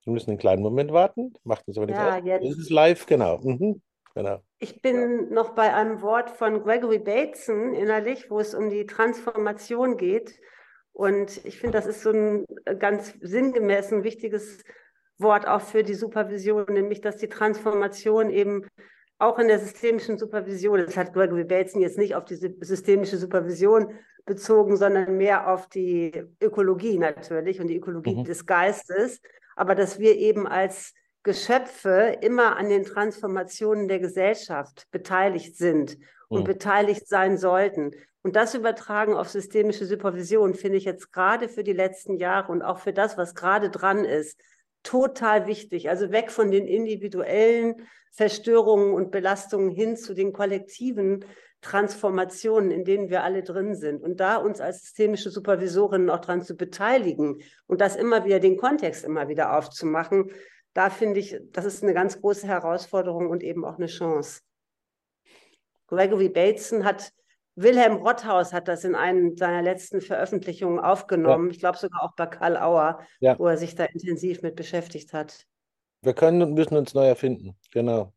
Wir 0.04 0.12
müssen 0.14 0.30
einen 0.30 0.38
kleinen 0.38 0.62
Moment 0.62 0.90
warten. 0.90 1.34
Macht 1.44 1.68
uns 1.68 1.76
aber 1.76 1.86
nichts 1.86 2.00
ja, 2.00 2.16
Jetzt. 2.16 2.48
Das 2.48 2.58
ist 2.58 2.70
live, 2.70 3.04
genau. 3.04 3.38
Mhm. 3.38 3.82
Genau. 4.14 4.42
Ich 4.58 4.82
bin 4.82 5.32
noch 5.32 5.50
bei 5.50 5.72
einem 5.74 6.02
Wort 6.02 6.30
von 6.30 6.62
Gregory 6.62 6.98
Bateson 6.98 7.74
innerlich, 7.74 8.30
wo 8.30 8.40
es 8.40 8.54
um 8.54 8.70
die 8.70 8.86
Transformation 8.86 9.96
geht. 9.96 10.38
Und 10.92 11.44
ich 11.44 11.60
finde, 11.60 11.78
das 11.78 11.86
ist 11.86 12.02
so 12.02 12.10
ein 12.10 12.44
ganz 12.78 13.14
sinngemäß 13.20 13.92
ein 13.92 14.04
wichtiges 14.04 14.64
Wort 15.18 15.46
auch 15.46 15.60
für 15.60 15.82
die 15.82 15.94
Supervision, 15.94 16.66
nämlich 16.68 17.00
dass 17.00 17.16
die 17.16 17.28
Transformation 17.28 18.30
eben 18.30 18.66
auch 19.18 19.38
in 19.38 19.48
der 19.48 19.58
systemischen 19.58 20.16
Supervision, 20.16 20.78
das 20.78 20.96
hat 20.96 21.12
Gregory 21.12 21.44
Bateson 21.44 21.80
jetzt 21.80 21.98
nicht 21.98 22.14
auf 22.14 22.24
die 22.24 22.36
systemische 22.36 23.16
Supervision 23.16 23.92
bezogen, 24.26 24.76
sondern 24.76 25.16
mehr 25.16 25.52
auf 25.52 25.68
die 25.68 26.24
Ökologie 26.40 26.98
natürlich 26.98 27.60
und 27.60 27.66
die 27.66 27.76
Ökologie 27.76 28.16
mhm. 28.16 28.24
des 28.24 28.46
Geistes, 28.46 29.20
aber 29.56 29.74
dass 29.74 29.98
wir 29.98 30.16
eben 30.16 30.46
als 30.46 30.94
Geschöpfe 31.28 32.16
immer 32.22 32.56
an 32.56 32.70
den 32.70 32.84
Transformationen 32.84 33.86
der 33.86 33.98
Gesellschaft 33.98 34.86
beteiligt 34.90 35.58
sind 35.58 35.98
und 36.28 36.40
mhm. 36.40 36.46
beteiligt 36.46 37.06
sein 37.06 37.36
sollten. 37.36 37.90
Und 38.22 38.34
das 38.34 38.54
übertragen 38.54 39.12
auf 39.12 39.28
systemische 39.28 39.84
Supervision 39.84 40.54
finde 40.54 40.78
ich 40.78 40.86
jetzt 40.86 41.12
gerade 41.12 41.50
für 41.50 41.64
die 41.64 41.74
letzten 41.74 42.16
Jahre 42.16 42.50
und 42.50 42.62
auch 42.62 42.78
für 42.78 42.94
das, 42.94 43.18
was 43.18 43.34
gerade 43.34 43.68
dran 43.68 44.06
ist, 44.06 44.40
total 44.82 45.46
wichtig. 45.46 45.90
Also 45.90 46.12
weg 46.12 46.30
von 46.30 46.50
den 46.50 46.66
individuellen 46.66 47.74
Verstörungen 48.12 48.94
und 48.94 49.10
Belastungen 49.10 49.68
hin 49.68 49.98
zu 49.98 50.14
den 50.14 50.32
kollektiven 50.32 51.26
Transformationen, 51.60 52.70
in 52.70 52.86
denen 52.86 53.10
wir 53.10 53.22
alle 53.22 53.42
drin 53.42 53.74
sind. 53.74 54.02
Und 54.02 54.18
da 54.18 54.36
uns 54.36 54.62
als 54.62 54.80
systemische 54.80 55.28
Supervisorinnen 55.28 56.08
auch 56.08 56.20
dran 56.20 56.40
zu 56.40 56.56
beteiligen 56.56 57.42
und 57.66 57.82
das 57.82 57.96
immer 57.96 58.24
wieder, 58.24 58.40
den 58.40 58.56
Kontext 58.56 59.04
immer 59.04 59.28
wieder 59.28 59.54
aufzumachen, 59.58 60.30
da 60.78 60.90
finde 60.90 61.18
ich, 61.18 61.36
das 61.50 61.64
ist 61.64 61.82
eine 61.82 61.92
ganz 61.92 62.20
große 62.20 62.46
Herausforderung 62.46 63.30
und 63.30 63.42
eben 63.42 63.64
auch 63.64 63.78
eine 63.78 63.86
Chance. 63.86 64.42
Gregory 65.88 66.28
Bateson 66.28 66.84
hat 66.84 67.12
Wilhelm 67.56 67.96
Rotthaus 67.96 68.52
hat 68.52 68.68
das 68.68 68.84
in 68.84 68.94
einem 68.94 69.36
seiner 69.36 69.60
letzten 69.60 70.00
Veröffentlichungen 70.00 70.78
aufgenommen. 70.78 71.46
Ja. 71.46 71.50
Ich 71.50 71.58
glaube 71.58 71.78
sogar 71.78 72.04
auch 72.04 72.14
bei 72.14 72.26
Karl 72.26 72.56
Auer, 72.56 73.00
ja. 73.18 73.36
wo 73.36 73.48
er 73.48 73.56
sich 73.56 73.74
da 73.74 73.86
intensiv 73.86 74.42
mit 74.42 74.54
beschäftigt 74.54 75.12
hat. 75.12 75.46
Wir 76.02 76.14
können 76.14 76.40
und 76.42 76.54
müssen 76.54 76.76
uns 76.76 76.94
neu 76.94 77.08
erfinden. 77.08 77.56
Genau. 77.72 78.12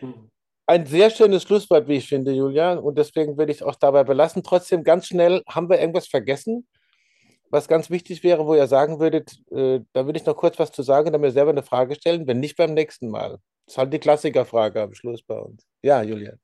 Hm. 0.00 0.32
Ein 0.66 0.86
sehr 0.86 1.10
schönes 1.10 1.44
Schlusswort, 1.44 1.86
wie 1.86 1.98
ich 1.98 2.08
finde, 2.08 2.32
Julian. 2.32 2.78
Und 2.78 2.98
deswegen 2.98 3.38
würde 3.38 3.52
ich 3.52 3.58
es 3.58 3.62
auch 3.62 3.76
dabei 3.76 4.02
belassen. 4.02 4.42
Trotzdem 4.42 4.82
ganz 4.82 5.06
schnell, 5.06 5.42
haben 5.46 5.68
wir 5.68 5.78
irgendwas 5.78 6.08
vergessen, 6.08 6.66
was 7.54 7.68
ganz 7.68 7.88
wichtig 7.88 8.22
wäre, 8.24 8.46
wo 8.46 8.54
ihr 8.54 8.66
sagen 8.66 8.98
würdet, 8.98 9.38
äh, 9.52 9.80
da 9.92 10.06
würde 10.06 10.18
ich 10.18 10.26
noch 10.26 10.36
kurz 10.36 10.58
was 10.58 10.72
zu 10.72 10.82
sagen, 10.82 11.12
dann 11.12 11.20
mir 11.20 11.30
selber 11.30 11.52
eine 11.52 11.62
Frage 11.62 11.94
stellen, 11.94 12.26
wenn 12.26 12.40
nicht 12.40 12.56
beim 12.56 12.74
nächsten 12.74 13.08
Mal. 13.08 13.38
Das 13.64 13.74
ist 13.74 13.78
halt 13.78 13.92
die 13.92 14.00
Klassikerfrage 14.00 14.82
am 14.82 14.92
Schluss 14.92 15.22
bei 15.22 15.38
uns. 15.38 15.64
Ja, 15.80 16.02
Julian. 16.02 16.38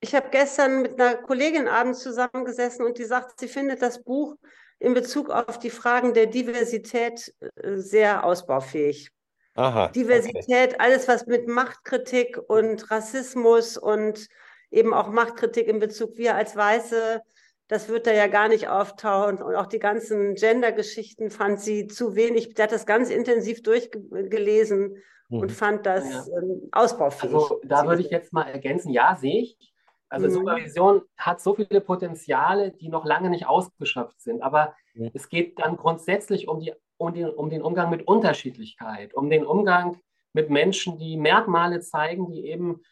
Ich 0.00 0.14
habe 0.14 0.28
gestern 0.30 0.82
mit 0.82 1.00
einer 1.00 1.16
Kollegin 1.16 1.68
abends 1.68 2.00
zusammengesessen 2.00 2.84
und 2.84 2.98
die 2.98 3.04
sagt, 3.04 3.38
sie 3.38 3.48
findet 3.48 3.82
das 3.82 4.02
Buch 4.02 4.34
in 4.78 4.94
Bezug 4.94 5.30
auf 5.30 5.58
die 5.58 5.70
Fragen 5.70 6.14
der 6.14 6.26
Diversität 6.26 7.32
äh, 7.40 7.76
sehr 7.76 8.24
ausbaufähig. 8.24 9.10
Aha, 9.56 9.88
Diversität, 9.88 10.72
okay. 10.72 10.76
alles 10.78 11.06
was 11.06 11.26
mit 11.26 11.46
Machtkritik 11.46 12.38
und 12.48 12.90
Rassismus 12.90 13.76
und 13.76 14.26
eben 14.70 14.92
auch 14.92 15.08
Machtkritik 15.08 15.68
in 15.68 15.78
Bezug 15.78 16.16
wir 16.16 16.34
als 16.34 16.56
Weiße, 16.56 17.20
das 17.68 17.88
wird 17.88 18.06
da 18.06 18.12
ja 18.12 18.26
gar 18.26 18.48
nicht 18.48 18.68
auftauchen. 18.68 19.42
Und 19.42 19.54
auch 19.54 19.66
die 19.66 19.78
ganzen 19.78 20.34
Gender-Geschichten 20.34 21.30
fand 21.30 21.60
sie 21.60 21.86
zu 21.86 22.14
wenig. 22.14 22.52
Sie 22.54 22.62
hat 22.62 22.72
das 22.72 22.86
ganz 22.86 23.10
intensiv 23.10 23.62
durchgelesen 23.62 25.02
mhm. 25.28 25.38
und 25.38 25.52
fand 25.52 25.86
das 25.86 26.10
ja. 26.10 26.38
ähm, 26.38 26.68
ausbaufähig. 26.72 27.34
Also 27.34 27.60
da 27.64 27.86
würde 27.86 28.02
ich 28.02 28.10
jetzt 28.10 28.32
mal 28.32 28.44
ergänzen, 28.44 28.90
ja, 28.90 29.14
sehe 29.14 29.42
ich. 29.42 29.72
Also 30.08 30.28
mhm. 30.28 30.32
Supervision 30.32 31.02
hat 31.16 31.40
so 31.40 31.54
viele 31.54 31.80
Potenziale, 31.80 32.70
die 32.72 32.88
noch 32.88 33.04
lange 33.04 33.30
nicht 33.30 33.46
ausgeschöpft 33.46 34.20
sind. 34.20 34.42
Aber 34.42 34.74
mhm. 34.94 35.10
es 35.14 35.28
geht 35.28 35.58
dann 35.58 35.76
grundsätzlich 35.76 36.48
um, 36.48 36.60
die, 36.60 36.72
um, 36.98 37.14
den, 37.14 37.30
um 37.30 37.48
den 37.48 37.62
Umgang 37.62 37.90
mit 37.90 38.06
Unterschiedlichkeit, 38.06 39.14
um 39.14 39.30
den 39.30 39.46
Umgang 39.46 39.98
mit 40.34 40.50
Menschen, 40.50 40.98
die 40.98 41.16
Merkmale 41.16 41.80
zeigen, 41.80 42.30
die 42.30 42.46
eben 42.46 42.82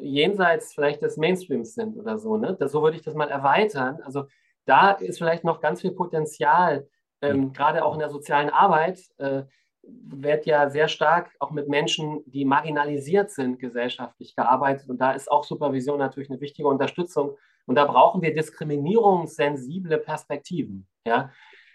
jenseits 0.00 0.74
vielleicht 0.74 1.02
des 1.02 1.16
Mainstreams 1.16 1.74
sind 1.74 1.96
oder 1.96 2.18
so. 2.18 2.36
Ne? 2.36 2.56
Das, 2.58 2.72
so 2.72 2.82
würde 2.82 2.96
ich 2.96 3.02
das 3.02 3.14
mal 3.14 3.28
erweitern. 3.28 4.00
Also 4.04 4.24
da 4.64 4.92
ist 4.92 5.18
vielleicht 5.18 5.44
noch 5.44 5.60
ganz 5.60 5.80
viel 5.80 5.92
Potenzial, 5.92 6.88
ähm, 7.20 7.52
gerade 7.52 7.84
auch 7.84 7.94
in 7.94 8.00
der 8.00 8.10
sozialen 8.10 8.50
Arbeit. 8.50 9.00
Äh, 9.18 9.42
wird 9.84 10.46
ja 10.46 10.70
sehr 10.70 10.88
stark 10.88 11.32
auch 11.40 11.50
mit 11.50 11.68
Menschen, 11.68 12.22
die 12.26 12.44
marginalisiert 12.44 13.30
sind, 13.30 13.58
gesellschaftlich 13.58 14.36
gearbeitet. 14.36 14.88
Und 14.88 15.00
da 15.00 15.12
ist 15.12 15.30
auch 15.30 15.44
Supervision 15.44 15.98
natürlich 15.98 16.30
eine 16.30 16.40
wichtige 16.40 16.68
Unterstützung. 16.68 17.36
Und 17.66 17.74
da 17.74 17.84
brauchen 17.84 18.22
wir 18.22 18.34
diskriminierungssensible 18.34 19.98
Perspektiven, 19.98 20.86
ja, 21.06 21.30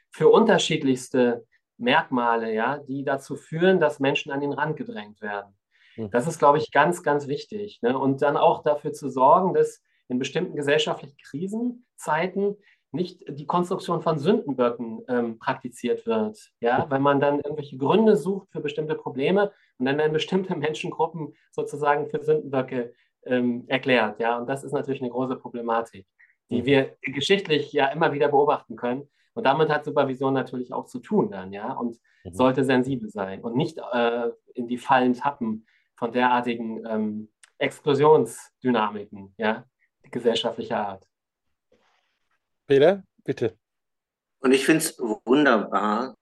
für 0.10 0.30
unterschiedlichste 0.30 1.46
Merkmale, 1.78 2.54
ja, 2.54 2.78
die 2.78 3.04
dazu 3.04 3.36
führen, 3.36 3.80
dass 3.80 4.00
Menschen 4.00 4.32
an 4.32 4.42
den 4.42 4.54
Rand 4.54 4.78
gedrängt 4.78 5.22
werden. 5.22 5.57
Das 6.12 6.28
ist, 6.28 6.40
glaube 6.40 6.58
ich, 6.58 6.72
ganz, 6.72 7.04
ganz 7.04 7.28
wichtig. 7.28 7.80
Ne? 7.82 7.98
Und 7.98 8.22
dann 8.22 8.38
auch 8.38 8.64
dafür 8.64 8.94
zu 8.94 9.10
sorgen, 9.10 9.54
dass 9.54 9.82
in 10.08 10.20
bestimmten 10.20 10.56
gesellschaftlichen 10.56 11.18
Krisenzeiten 11.18 12.58
nicht 12.92 13.24
die 13.28 13.46
Konstruktion 13.46 14.02
von 14.02 14.18
Sündenböcken 14.18 15.02
ähm, 15.10 15.40
praktiziert 15.40 16.06
wird, 16.06 16.38
ja, 16.62 16.86
weil 16.90 17.00
man 17.00 17.20
dann 17.20 17.40
irgendwelche 17.40 17.78
Gründe 17.78 18.16
sucht 18.16 18.50
für 18.52 18.62
bestimmte 18.62 18.96
Probleme 18.96 19.52
und 19.78 19.86
dann 19.86 19.98
werden 19.98 20.14
bestimmte 20.14 20.56
Menschengruppen 20.58 21.34
sozusagen 21.52 22.08
für 22.08 22.24
Sündenböcke 22.24 22.94
ähm, 23.26 23.66
erklärt, 23.68 24.20
ja, 24.20 24.38
und 24.38 24.48
das 24.48 24.64
ist 24.64 24.72
natürlich 24.72 25.02
eine 25.02 25.12
große 25.12 25.36
Problematik, 25.36 26.08
die 26.50 26.62
mhm. 26.62 26.66
wir 26.66 26.98
geschichtlich 27.02 27.74
ja 27.74 27.88
immer 27.88 28.14
wieder 28.14 28.30
beobachten 28.30 28.78
können 28.78 29.10
und 29.34 29.46
damit 29.46 29.70
hat 29.70 29.84
Supervision 29.84 30.34
natürlich 30.34 30.72
auch 30.72 30.86
zu 30.86 31.00
tun 31.00 31.30
dann, 31.30 31.52
ja, 31.52 31.74
und 31.74 32.00
mhm. 32.24 32.34
sollte 32.34 32.64
sensibel 32.64 33.10
sein 33.10 33.42
und 33.42 33.58
nicht 33.58 33.80
äh, 33.92 34.30
in 34.54 34.68
die 34.68 34.78
Fallen 34.78 35.14
tappen 35.14 35.66
von 35.98 36.12
derartigen 36.12 36.86
ähm, 36.86 37.30
Exklusionsdynamiken, 37.58 39.34
ja, 39.38 39.66
gesellschaftlicher 40.04 40.78
Art. 40.78 41.08
Peter, 42.68 43.04
bitte. 43.24 43.58
Und 44.40 44.52
ich 44.52 44.66
finde 44.66 44.84
es 44.84 45.00
wunderbar, 45.00 46.16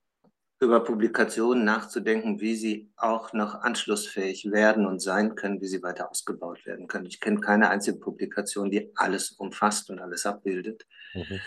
über 0.62 0.84
Publikationen 0.84 1.66
nachzudenken, 1.66 2.40
wie 2.40 2.56
sie 2.56 2.92
auch 2.96 3.34
noch 3.34 3.56
anschlussfähig 3.56 4.52
werden 4.52 4.86
und 4.86 5.02
sein 5.02 5.36
können, 5.36 5.60
wie 5.62 5.68
sie 5.68 5.84
weiter 5.84 6.10
ausgebaut 6.10 6.66
werden 6.66 6.88
können. 6.88 7.06
Ich 7.06 7.20
kenne 7.20 7.42
keine 7.42 7.70
einzige 7.70 8.00
Publikation, 8.00 8.72
die 8.72 8.92
alles 8.96 9.32
umfasst 9.32 9.90
und 9.90 10.00
alles 10.00 10.26
abbildet. 10.26 10.86
Mhm. 11.14 11.42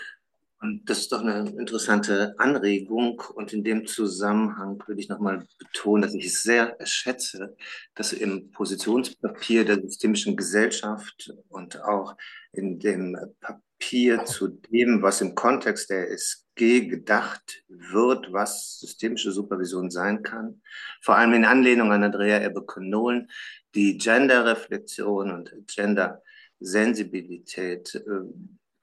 Und 0.60 0.90
das 0.90 0.98
ist 0.98 1.12
doch 1.12 1.20
eine 1.20 1.48
interessante 1.50 2.34
Anregung. 2.38 3.22
Und 3.34 3.52
in 3.52 3.62
dem 3.62 3.86
Zusammenhang 3.86 4.82
würde 4.86 5.00
ich 5.00 5.08
nochmal 5.08 5.46
betonen, 5.58 6.02
dass 6.02 6.14
ich 6.14 6.26
es 6.26 6.42
sehr 6.42 6.76
schätze, 6.84 7.56
dass 7.94 8.12
im 8.12 8.50
Positionspapier 8.50 9.64
der 9.64 9.80
systemischen 9.80 10.36
Gesellschaft 10.36 11.32
und 11.48 11.80
auch 11.82 12.16
in 12.52 12.80
dem 12.80 13.16
Papier 13.40 14.24
zu 14.24 14.48
dem, 14.48 15.00
was 15.02 15.20
im 15.20 15.36
Kontext 15.36 15.90
der 15.90 16.10
SG 16.10 16.88
gedacht 16.88 17.62
wird, 17.68 18.32
was 18.32 18.80
systemische 18.80 19.30
Supervision 19.30 19.90
sein 19.90 20.24
kann, 20.24 20.60
vor 21.00 21.14
allem 21.16 21.34
in 21.34 21.44
Anlehnung 21.44 21.92
an 21.92 22.02
Andrea 22.02 22.42
Ebbe-Knolen, 22.42 23.30
die 23.76 23.96
Gender-Reflexion 23.96 25.30
und 25.30 25.54
Gender-Sensibilität 25.68 27.94
äh, 27.94 28.24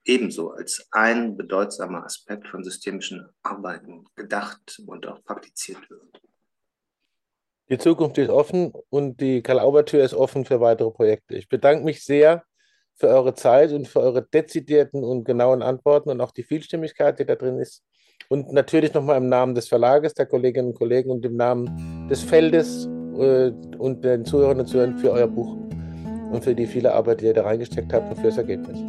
ebenso 0.06 0.52
als 0.52 0.88
ein 0.92 1.36
bedeutsamer 1.36 2.06
Aspekt 2.06 2.48
von 2.48 2.64
systemischen 2.64 3.28
Arbeiten 3.44 4.06
gedacht 4.16 4.82
und 4.86 5.08
auch 5.08 5.24
praktiziert 5.24 5.90
wird. 5.90 6.22
Die 7.70 7.80
Zukunft 7.80 8.18
ist 8.20 8.30
offen 8.30 8.74
und 8.90 9.20
die 9.20 9.42
Karl-Auber-Tür 9.42 10.04
ist 10.04 10.14
offen 10.14 10.46
für 10.46 10.62
weitere 10.62 10.92
Projekte. 10.92 11.36
Ich 11.36 11.50
bedanke 11.50 11.84
mich 11.84 12.06
sehr 12.06 12.44
für 12.94 13.08
eure 13.08 13.34
Zeit 13.34 13.72
und 13.72 13.88
für 13.88 14.00
eure 14.00 14.24
dezidierten 14.24 15.04
und 15.04 15.26
genauen 15.26 15.64
Antworten 15.64 16.12
und 16.12 16.22
auch 16.22 16.32
die 16.32 16.44
Vielstimmigkeit, 16.44 17.20
die 17.20 17.26
da 17.26 17.36
drin 17.36 17.60
ist. 17.60 17.84
Und 18.30 18.54
natürlich 18.54 18.94
nochmal 18.94 19.18
im 19.18 19.30
Namen 19.30 19.56
des 19.56 19.68
Verlages, 19.68 20.14
der 20.14 20.28
Kolleginnen 20.28 20.70
und 20.70 20.78
Kollegen 20.78 21.10
und 21.10 21.26
im 21.26 21.36
Namen 21.36 22.08
des 22.08 22.22
Feldes 22.24 22.86
äh, 22.86 23.52
und 23.78 24.04
den 24.06 24.26
Zuhörern 24.26 24.60
und 24.60 24.68
Zuhörern 24.68 24.98
für 24.98 25.12
euer 25.12 25.28
Buch 25.28 25.58
und 26.32 26.44
für 26.44 26.56
die 26.56 26.68
viele 26.68 26.94
Arbeit, 26.94 27.22
die 27.22 27.26
ihr 27.26 27.34
da 27.34 27.44
reingesteckt 27.44 27.92
habt 27.92 28.10
und 28.12 28.22
fürs 28.22 28.38
Ergebnis. 28.38 28.80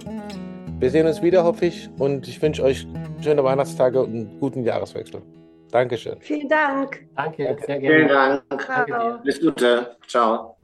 Wir 0.79 0.91
sehen 0.91 1.07
uns 1.07 1.23
wieder, 1.23 1.43
hoffe 1.43 1.65
ich, 1.65 1.89
und 1.99 2.29
ich 2.29 2.43
wünsche 2.43 2.63
euch 2.63 2.87
schöne 3.23 3.43
Weihnachtstage 3.43 3.99
und 3.99 4.11
einen 4.11 4.41
guten 4.41 4.63
Jahreswechsel. 4.63 5.23
Dankeschön. 5.71 6.21
Vielen 6.21 6.51
Dank. 6.51 7.07
Danke, 7.17 7.45
Danke. 7.45 7.65
sehr 7.67 7.79
gerne. 7.81 7.97
Vielen 7.97 8.09
Dank. 8.09 8.43
Danke 8.51 9.21
Bis 9.25 9.41
Gute. 9.41 9.97
Ciao. 10.07 10.59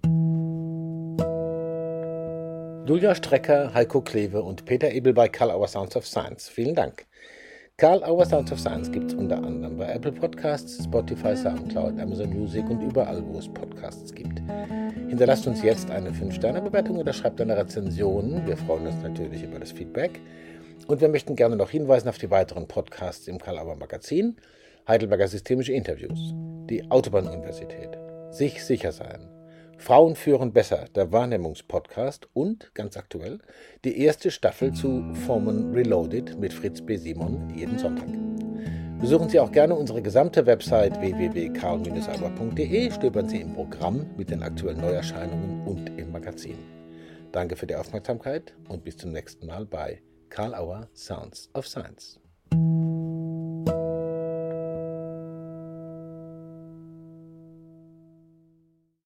Julia 2.86 3.14
Strecker, 3.14 3.72
Heiko 3.72 4.02
Kleve 4.02 4.42
und 4.42 4.66
Peter 4.66 4.90
Ebel 4.90 5.14
bei 5.14 5.28
Karl 5.28 5.50
Our 5.50 5.66
Sounds 5.66 5.96
of 5.96 6.06
Science. 6.06 6.46
Vielen 6.46 6.74
Dank. 6.74 7.06
Karl 7.83 8.01
Our 8.09 8.24
Sounds 8.24 8.53
of 8.53 8.61
Science 8.61 8.93
gibt 8.93 9.11
es 9.11 9.14
unter 9.14 9.39
anderem 9.39 9.76
bei 9.76 9.93
Apple 9.93 10.12
Podcasts, 10.12 10.85
Spotify, 10.85 11.35
Soundcloud, 11.35 11.99
Amazon 11.99 12.33
Music 12.33 12.64
und 12.70 12.80
überall, 12.80 13.20
wo 13.26 13.41
es 13.41 13.49
Podcasts 13.49 14.14
gibt. 14.14 14.41
Hinterlasst 15.09 15.49
uns 15.49 15.64
jetzt 15.64 15.91
eine 15.91 16.11
5-Sterne-Bewertung 16.11 16.99
oder 16.99 17.12
schreibt 17.12 17.41
eine 17.41 17.57
Rezension. 17.57 18.47
Wir 18.47 18.57
freuen 18.57 18.87
uns 18.87 19.03
natürlich 19.03 19.43
über 19.43 19.59
das 19.59 19.72
Feedback. 19.72 20.20
Und 20.87 21.01
wir 21.01 21.09
möchten 21.09 21.35
gerne 21.35 21.57
noch 21.57 21.70
hinweisen 21.70 22.09
auf 22.09 22.18
die 22.18 22.30
weiteren 22.30 22.68
Podcasts 22.68 23.26
im 23.26 23.39
Karl 23.39 23.59
Auer 23.59 23.74
Magazin, 23.74 24.37
Heidelberger 24.87 25.26
Systemische 25.26 25.72
Interviews, 25.72 26.35
die 26.70 26.89
Autobahnuniversität, 26.89 27.99
Sich 28.30 28.64
sicher 28.64 28.93
sein, 28.93 29.28
Frauen 29.83 30.14
führen 30.14 30.53
besser, 30.53 30.85
der 30.95 31.11
Wahrnehmungspodcast 31.11 32.28
und, 32.35 32.72
ganz 32.72 32.97
aktuell, 32.97 33.41
die 33.85 33.99
erste 33.99 34.30
Staffel 34.30 34.72
zu 34.72 35.03
Formen 35.26 35.74
Reloaded 35.74 36.39
mit 36.39 36.53
Fritz 36.53 36.80
B. 36.80 36.97
Simon 36.97 37.53
jeden 37.53 37.80
Sonntag. 37.80 38.07
Besuchen 39.01 39.28
Sie 39.28 39.41
auch 39.41 39.51
gerne 39.51 39.74
unsere 39.74 40.01
gesamte 40.01 40.47
Website 40.47 41.01
www.karl-alber.de, 41.01 42.93
stöbern 42.93 43.28
Sie 43.28 43.41
im 43.41 43.55
Programm 43.55 44.07
mit 44.16 44.30
den 44.30 44.45
aktuellen 44.45 44.80
Neuerscheinungen 44.80 45.66
und 45.66 45.89
im 45.99 46.12
Magazin. 46.12 46.59
Danke 47.33 47.57
für 47.57 47.66
die 47.66 47.74
Aufmerksamkeit 47.74 48.55
und 48.68 48.85
bis 48.85 48.97
zum 48.99 49.11
nächsten 49.11 49.47
Mal 49.47 49.66
bei 49.66 50.01
Karl 50.30 50.55
Auer 50.55 50.87
Sounds 50.95 51.51
of 51.55 51.66
Science. 51.66 52.20